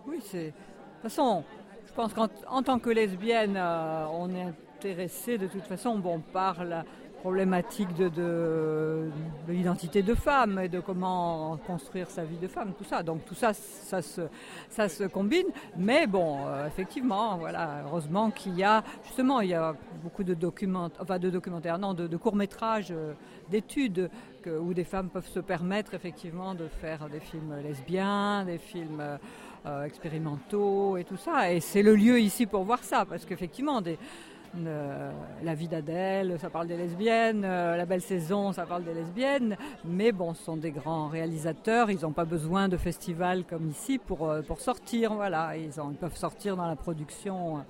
[0.07, 0.47] oui, c'est.
[0.47, 1.43] De toute façon,
[1.87, 5.99] je pense qu'en en tant que lesbienne, on est intéressé de toute façon.
[5.99, 6.85] Bon, on parle
[7.23, 9.09] problématiques de, de,
[9.47, 13.05] de l'identité de femme et de comment construire sa vie de femme, tout ça.
[13.05, 14.23] Donc tout ça, ça se,
[14.69, 15.47] ça se combine.
[15.77, 20.35] Mais bon, euh, effectivement, voilà, heureusement qu'il y a, justement, il y a beaucoup de
[20.35, 23.15] documents, enfin de documentaires, non, de, de courts-métrages, euh,
[23.49, 24.11] d'études,
[24.61, 29.01] où des femmes peuvent se permettre effectivement de faire des films lesbiens, des films
[29.67, 31.53] euh, expérimentaux et tout ça.
[31.53, 33.97] Et c'est le lieu ici pour voir ça, parce qu'effectivement, des,
[34.55, 35.11] euh,
[35.43, 39.57] la vie d'Adèle, ça parle des lesbiennes, euh, la belle saison, ça parle des lesbiennes,
[39.85, 43.99] mais bon, ce sont des grands réalisateurs, ils n'ont pas besoin de festivals comme ici
[43.99, 47.65] pour, euh, pour sortir, voilà, ils, ils peuvent sortir dans la production.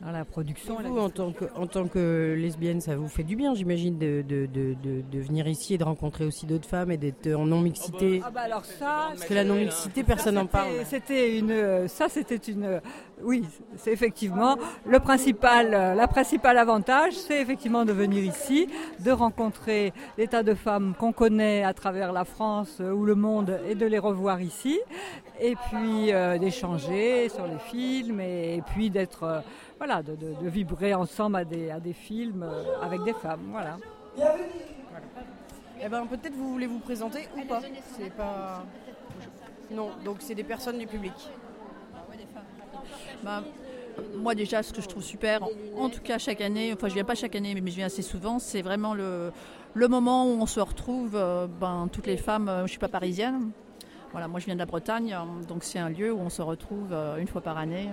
[0.00, 0.78] Dans la production.
[0.78, 3.54] Et la vous, en tant, que, en tant que lesbienne, ça vous fait du bien,
[3.54, 6.96] j'imagine, de, de, de, de, de venir ici et de rencontrer aussi d'autres femmes et
[6.96, 8.22] d'être en non-mixité.
[8.24, 10.70] Ah bah alors ça, Parce que la non-mixité, personne n'en parle.
[10.84, 12.80] C'était une, ça c'était une,
[13.22, 13.44] oui,
[13.76, 14.56] c'est effectivement
[14.86, 18.68] le principal, la principale avantage, c'est effectivement de venir ici,
[19.04, 23.16] de rencontrer des tas de femmes qu'on connaît à travers la France euh, ou le
[23.16, 24.78] monde et de les revoir ici,
[25.40, 29.40] et puis euh, d'échanger sur les films et, et puis d'être, euh,
[29.78, 33.48] voilà, de, de- de vibrer ensemble à des, à des films euh, avec des femmes,
[33.50, 33.76] voilà.
[35.80, 37.60] Eh ben, peut-être vous voulez vous présenter ou pas
[37.96, 38.64] C'est pas.
[39.70, 41.12] Non, donc c'est des personnes du public.
[43.22, 43.42] Bah,
[44.16, 45.40] moi déjà, ce que je trouve super,
[45.76, 48.02] en tout cas chaque année, enfin je viens pas chaque année, mais je viens assez
[48.02, 49.32] souvent, c'est vraiment le,
[49.74, 52.88] le moment où on se retrouve, euh, ben, toutes les femmes, euh, je suis pas
[52.88, 53.50] parisienne,
[54.12, 55.16] voilà, moi je viens de la Bretagne,
[55.48, 57.88] donc c'est un lieu où on se retrouve une fois par année.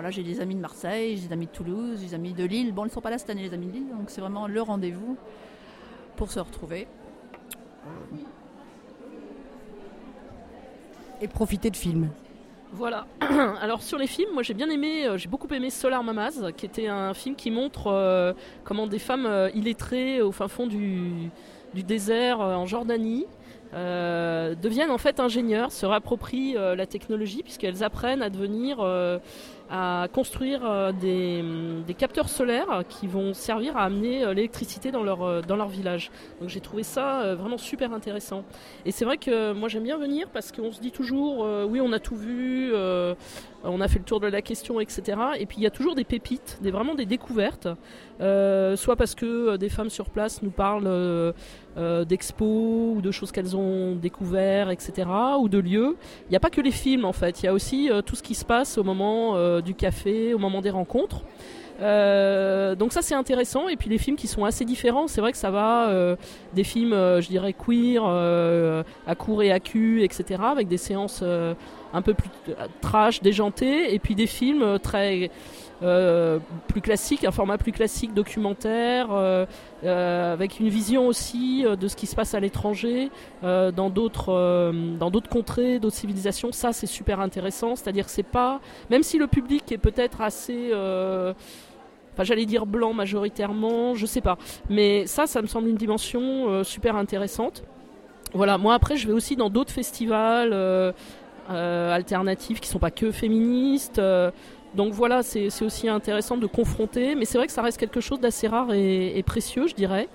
[0.00, 2.42] Voilà, j'ai des amis de Marseille, j'ai des amis de Toulouse, j'ai des amis de
[2.42, 2.72] Lille.
[2.72, 4.46] Bon, ils ne sont pas là cette année, les amis de Lille, donc c'est vraiment
[4.46, 5.18] le rendez-vous
[6.16, 6.88] pour se retrouver.
[11.20, 12.08] Et profiter de films.
[12.72, 13.06] Voilà.
[13.60, 16.64] Alors sur les films, moi j'ai bien aimé, euh, j'ai beaucoup aimé Solar Mamas, qui
[16.64, 18.32] était un film qui montre euh,
[18.64, 21.28] comment des femmes euh, illettrées au fin fond du,
[21.74, 23.26] du désert euh, en Jordanie
[23.72, 29.18] euh, deviennent en fait ingénieurs, se rapproprient euh, la technologie puisqu'elles apprennent à devenir, euh,
[29.70, 35.22] à construire euh, des, capteurs solaires qui vont servir à amener euh, l'électricité dans leur,
[35.22, 36.10] euh, dans leur village.
[36.40, 38.44] Donc j'ai trouvé ça vraiment super intéressant.
[38.84, 41.92] Et c'est vrai que moi j'aime bien venir parce qu'on se dit toujours, oui on
[41.92, 42.72] a tout vu,
[43.62, 45.18] on a fait le tour de la question, etc.
[45.38, 47.68] Et puis il y a toujours des pépites, des, vraiment des découvertes,
[48.18, 51.34] soit parce que des femmes sur place nous parlent
[51.76, 55.08] d'expos ou de choses qu'elles ont découvert, etc.
[55.38, 55.96] ou de lieux.
[56.26, 58.22] Il n'y a pas que les films en fait, il y a aussi tout ce
[58.22, 61.22] qui se passe au moment euh, du café, au moment des rencontres.
[61.80, 65.32] Euh, donc ça c'est intéressant et puis les films qui sont assez différents c'est vrai
[65.32, 66.14] que ça va euh,
[66.52, 71.24] des films je dirais queer à court et à cul etc avec des séances
[71.94, 72.28] un peu plus
[72.82, 75.30] trash déjantées et puis des films très
[75.80, 79.46] plus classiques un format plus classique documentaire euh,
[79.84, 83.10] euh, avec une vision aussi euh, de ce qui se passe à l'étranger
[83.44, 87.92] euh, dans d'autres euh, dans d'autres contrées d'autres civilisations ça c'est super intéressant c'est à
[87.92, 91.32] dire que c'est pas même si le public est peut-être assez euh,
[92.12, 94.36] Enfin, j'allais dire blanc majoritairement, je sais pas.
[94.68, 97.62] Mais ça, ça me semble une dimension euh, super intéressante.
[98.34, 100.92] Voilà, moi après, je vais aussi dans d'autres festivals euh,
[101.50, 104.00] euh, alternatifs qui sont pas que féministes.
[104.74, 107.14] Donc voilà, c'est aussi intéressant de confronter.
[107.14, 110.08] Mais c'est vrai que ça reste quelque chose d'assez rare et, précieux, je dirais.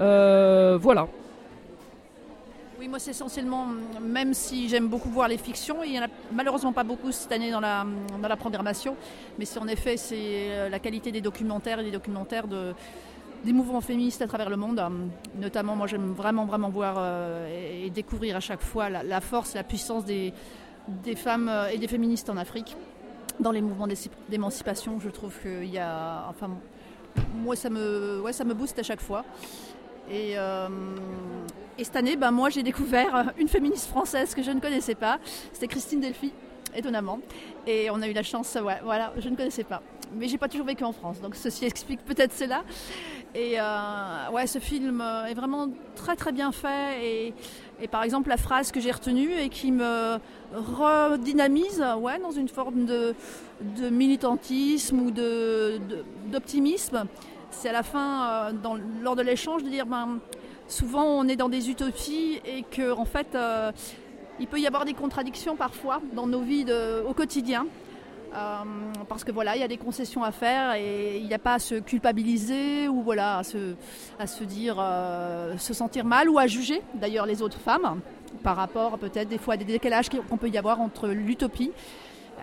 [0.00, 1.08] Euh, voilà.
[2.78, 3.68] Oui, moi c'est essentiellement,
[4.02, 7.32] même si j'aime beaucoup voir les fictions, il n'y en a malheureusement pas beaucoup cette
[7.32, 7.86] année dans la,
[8.20, 8.96] dans la programmation,
[9.38, 12.74] mais c'est en effet c'est euh, la qualité des documentaires et des documentaires de,
[13.44, 14.82] des mouvements féministes à travers le monde.
[15.40, 19.54] Notamment, moi j'aime vraiment vraiment voir euh, et, découvrir à chaque fois la, la force,
[19.54, 20.34] la puissance des,
[21.14, 22.76] femmes et des féministes en Afrique.
[23.40, 23.88] Dans les mouvements
[24.28, 26.26] d'émancipation, je trouve qu'il y a...
[26.28, 26.50] Enfin,
[27.34, 29.24] moi ça me, ouais, ça me booste à chaque fois.
[30.10, 30.68] Et, euh,
[31.78, 35.18] et cette année, ben, moi j'ai découvert une féministe française que je ne connaissais pas.
[35.52, 36.32] C'était Christine Delphi,
[36.74, 37.20] étonnamment.
[37.66, 39.82] Et on a eu la chance, ouais, voilà, je ne connaissais pas.
[40.14, 42.62] Mais j'ai pas toujours vécu en France, donc ceci explique peut-être cela.
[43.34, 47.04] Et euh, ouais, ce film est vraiment très très bien fait.
[47.04, 47.34] Et,
[47.80, 50.18] et par exemple, la phrase que j'ai retenue et qui me
[50.54, 53.14] redynamise ouais, dans une forme de,
[53.80, 57.04] de militantisme ou de- de- d'optimisme,
[57.50, 58.52] c'est à la fin, euh,
[59.02, 60.18] lors de l'échange, de dire ben,
[60.68, 63.70] souvent on est dans des utopies et que en fait euh,
[64.40, 67.66] il peut y avoir des contradictions parfois dans nos vies de- au quotidien.
[68.34, 68.38] Euh,
[69.08, 71.54] parce que voilà, il y a des concessions à faire et il n'y a pas
[71.54, 73.76] à se culpabiliser ou voilà, à se,
[74.18, 74.82] à se dire,
[75.56, 78.00] se sentir mal ou à juger d'ailleurs les autres femmes
[78.42, 81.72] par rapport peut-être des fois à des décalages qu'on peut y avoir entre l'utopie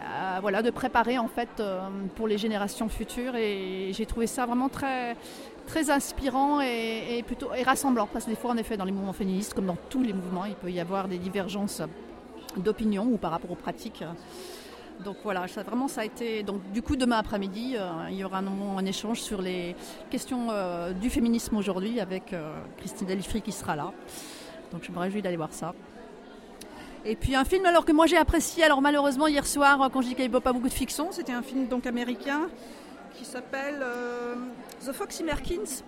[0.03, 1.81] euh, voilà, de préparer en fait euh,
[2.15, 3.35] pour les générations futures.
[3.35, 5.15] Et j'ai trouvé ça vraiment très,
[5.89, 8.07] inspirant et, plutôt et rassemblant.
[8.11, 10.45] Parce que des fois, en effet, dans les mouvements féministes, comme dans tous les mouvements,
[10.45, 11.81] il peut y avoir des divergences
[12.57, 14.03] d'opinion ou par rapport aux pratiques.
[15.05, 16.43] Donc voilà, ça, vraiment ça a été.
[16.43, 19.75] Donc du coup demain après-midi, euh, il y aura un, un échange sur les
[20.09, 20.47] questions
[20.99, 22.35] du féminisme aujourd'hui avec
[22.77, 23.93] Christine Delifry qui sera là.
[24.71, 25.73] Donc je me réjouis d'aller voir ça.
[27.03, 30.07] Et puis un film alors que moi j'ai apprécié, alors malheureusement hier soir quand je
[30.07, 32.41] dis qu'il n'y avait pas beaucoup de fiction, c'était un film donc américain
[33.13, 34.35] qui s'appelle euh,
[34.85, 35.83] The Foxy Merkins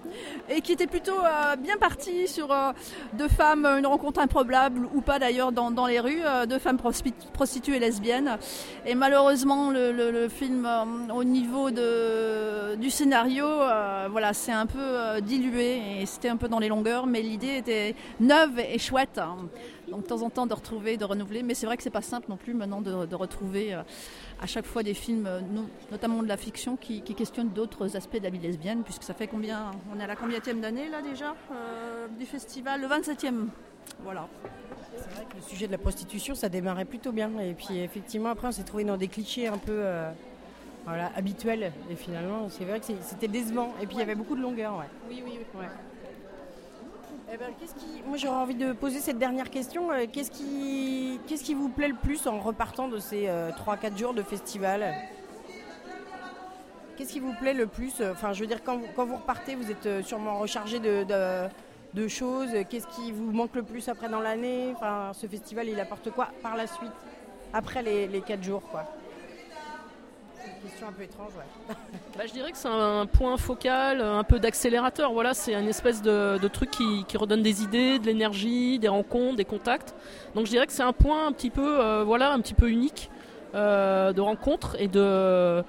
[0.49, 2.71] et qui était plutôt euh, bien parti sur euh,
[3.13, 6.77] deux femmes, une rencontre improbable ou pas d'ailleurs dans, dans les rues, deux femmes
[7.33, 8.37] prostituées lesbiennes.
[8.85, 10.67] Et malheureusement le, film
[11.13, 13.45] au niveau de, du scénario,
[14.09, 17.95] voilà, c'est un peu dilué et c'était un peu dans les longueurs, mais l'idée était
[18.19, 19.19] neuve et chouette.
[19.89, 22.01] Donc de temps en temps de retrouver, de renouveler, mais c'est vrai que c'est pas
[22.01, 23.77] simple non plus maintenant de, retrouver
[24.43, 27.95] à chaque fois des films, euh, no- notamment de la fiction, qui, qui questionnent d'autres
[27.95, 30.89] aspects de la vie lesbienne, puisque ça fait combien On est à la combienième d'année
[30.89, 32.81] là déjà euh, du festival?
[32.81, 33.47] Le 27e.
[34.03, 34.27] Voilà.
[34.97, 37.31] C'est vrai que le sujet de la prostitution, ça démarrait plutôt bien.
[37.39, 40.11] Et puis effectivement, après, on s'est trouvé dans des clichés un peu euh,
[40.85, 41.71] voilà, habituels.
[41.89, 43.73] Et finalement, c'est vrai que c'était décevant.
[43.81, 44.77] Et puis il y avait beaucoup de longueur.
[44.77, 44.85] Ouais.
[45.09, 45.59] Oui, oui, oui.
[45.61, 45.67] Ouais.
[47.33, 47.51] Eh ben.
[48.05, 49.91] Moi, j'aurais envie de poser cette dernière question.
[49.91, 51.19] Euh, Qu'est-ce qui...
[51.27, 54.93] qu'est-ce qui vous plaît le plus en repartant de ces 3-4 jours de festival?
[56.95, 59.55] Qu'est-ce qui vous plaît le plus Enfin, je veux dire, quand vous, quand vous repartez,
[59.55, 62.51] vous êtes euh, sûrement rechargé de, choses.
[62.69, 64.71] Qu'est-ce qui vous manque le plus après dans l'année?
[64.75, 66.91] Enfin, ce festival, il apporte quoi par la suite
[67.51, 68.85] Après les, les 4 jours, quoi?
[72.17, 75.13] Bah, je dirais que c'est un point focal, un peu d'accélérateur.
[75.13, 79.45] Voilà, c'est une espèce de, truc qui, redonne des idées, de l'énergie, des rencontres, des
[79.45, 79.95] contacts.
[80.35, 82.69] Donc je dirais que c'est un point un petit peu, euh, voilà, un petit peu
[82.69, 83.09] unique
[83.55, 85.63] euh, de rencontre et de,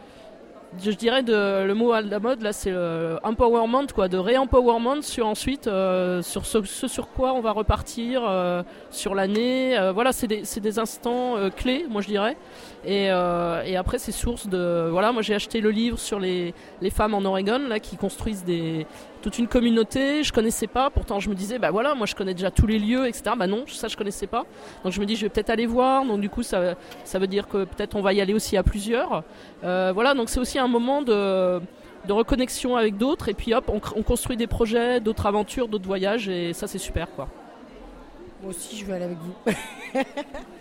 [0.82, 2.74] je dirais de, le mot à la mode là, c'est
[3.22, 8.62] empowerment, quoi, de re-empowerment sur ensuite euh, sur ce, sur quoi on va repartir euh,
[8.90, 9.78] sur l'année.
[9.78, 12.36] Euh, voilà, c'est des, des instants euh, clés, moi je dirais.
[12.86, 14.88] Et, euh, et après, c'est source de.
[14.90, 18.44] Voilà, moi j'ai acheté le livre sur les, les femmes en Oregon, là, qui construisent
[18.44, 18.86] des,
[19.22, 20.22] toute une communauté.
[20.22, 22.78] Je connaissais pas, pourtant je me disais, bah voilà, moi je connais déjà tous les
[22.78, 23.34] lieux, etc.
[23.38, 24.44] Bah non, ça je connaissais pas.
[24.82, 26.04] Donc je me dis, je vais peut-être aller voir.
[26.04, 26.74] Donc du coup, ça,
[27.04, 29.22] ça veut dire que peut-être on va y aller aussi à plusieurs.
[29.64, 31.60] Euh, voilà, donc c'est aussi un moment de
[32.06, 35.86] de reconnexion avec d'autres et puis hop on, on construit des projets d'autres aventures d'autres
[35.86, 37.28] voyages et ça c'est super quoi
[38.42, 39.52] Moi aussi, je vais aller avec vous.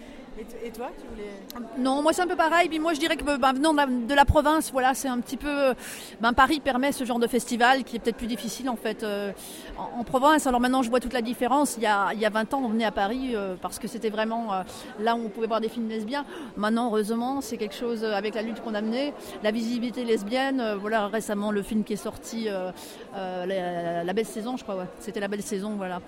[0.64, 2.70] et, toi, tu voulais Non, moi c'est un peu pareil.
[2.70, 5.74] Puis moi je dirais que ben, venant de la, province, voilà, c'est un petit peu.
[6.22, 9.32] Ben, Paris permet ce genre de festival qui est peut-être plus difficile en fait euh,
[9.78, 10.48] en, province.
[10.48, 11.76] Alors maintenant je vois toute la différence.
[11.78, 13.88] Il y a, il y a 20 ans on venait à Paris euh, parce que
[13.88, 14.64] c'était vraiment euh,
[15.00, 16.26] là où on pouvait voir des films lesbiens.
[16.58, 19.14] Maintenant heureusement c'est quelque chose euh, avec la lutte qu'on a menée,
[19.44, 20.60] la visibilité lesbienne.
[20.60, 22.72] euh, voilà récemment le film qui est sorti, euh,
[23.16, 24.86] euh, la, belle saison je crois.
[25.00, 26.02] C'était la belle saison voilà.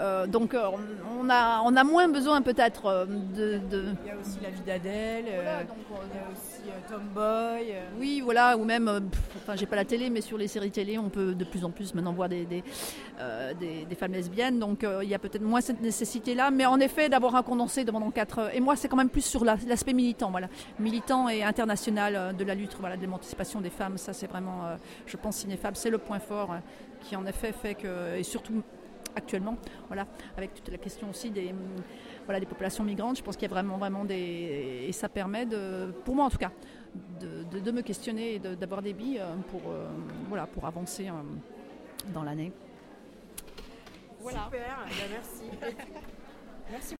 [0.00, 0.68] Euh, donc euh,
[1.20, 3.60] on, a on a moins besoin peut-être euh, de
[4.04, 7.72] Il y a aussi la vie d'Adèle, euh, il y a aussi euh, Tomboy.
[7.72, 7.82] euh.
[7.98, 10.70] Oui, voilà, ou même, euh, pff, enfin, j'ai pas la télé, mais sur les séries
[10.70, 12.62] télé, on peut de plus en plus maintenant voir des, des,
[13.20, 16.66] euh, des- des femmes lesbiennes, donc euh, il y a peut-être moins cette nécessité-là, mais
[16.66, 18.54] en effet, d'avoir un condensé pendant 4 heures.
[18.54, 20.48] Et moi, c'est quand même plus sur la- l'aspect militant, voilà,
[20.78, 23.98] militant et international euh, de la lutte, voilà, de l'émancipation des femmes.
[23.98, 24.76] Ça, c'est vraiment, euh,
[25.06, 26.56] je pense, Cinéfab, c'est le point fort euh,
[27.02, 28.62] qui, en effet, fait que, et surtout
[29.14, 29.56] actuellement,
[29.88, 30.06] voilà,
[30.38, 31.52] avec toute la question aussi des,
[32.24, 33.18] voilà, des populations migrantes.
[33.18, 34.84] Je pense qu'il y a vraiment, vraiment des.
[34.86, 36.50] Et ça permet, de, pour moi en tout cas,
[37.20, 39.88] de, me questionner et d'avoir des billes euh, pour, euh,
[40.28, 41.12] voilà, pour avancer euh,
[42.12, 42.52] dans l'année.
[44.20, 44.44] Voilà.
[44.44, 45.76] Super, eh ben, merci.
[46.70, 46.94] merci.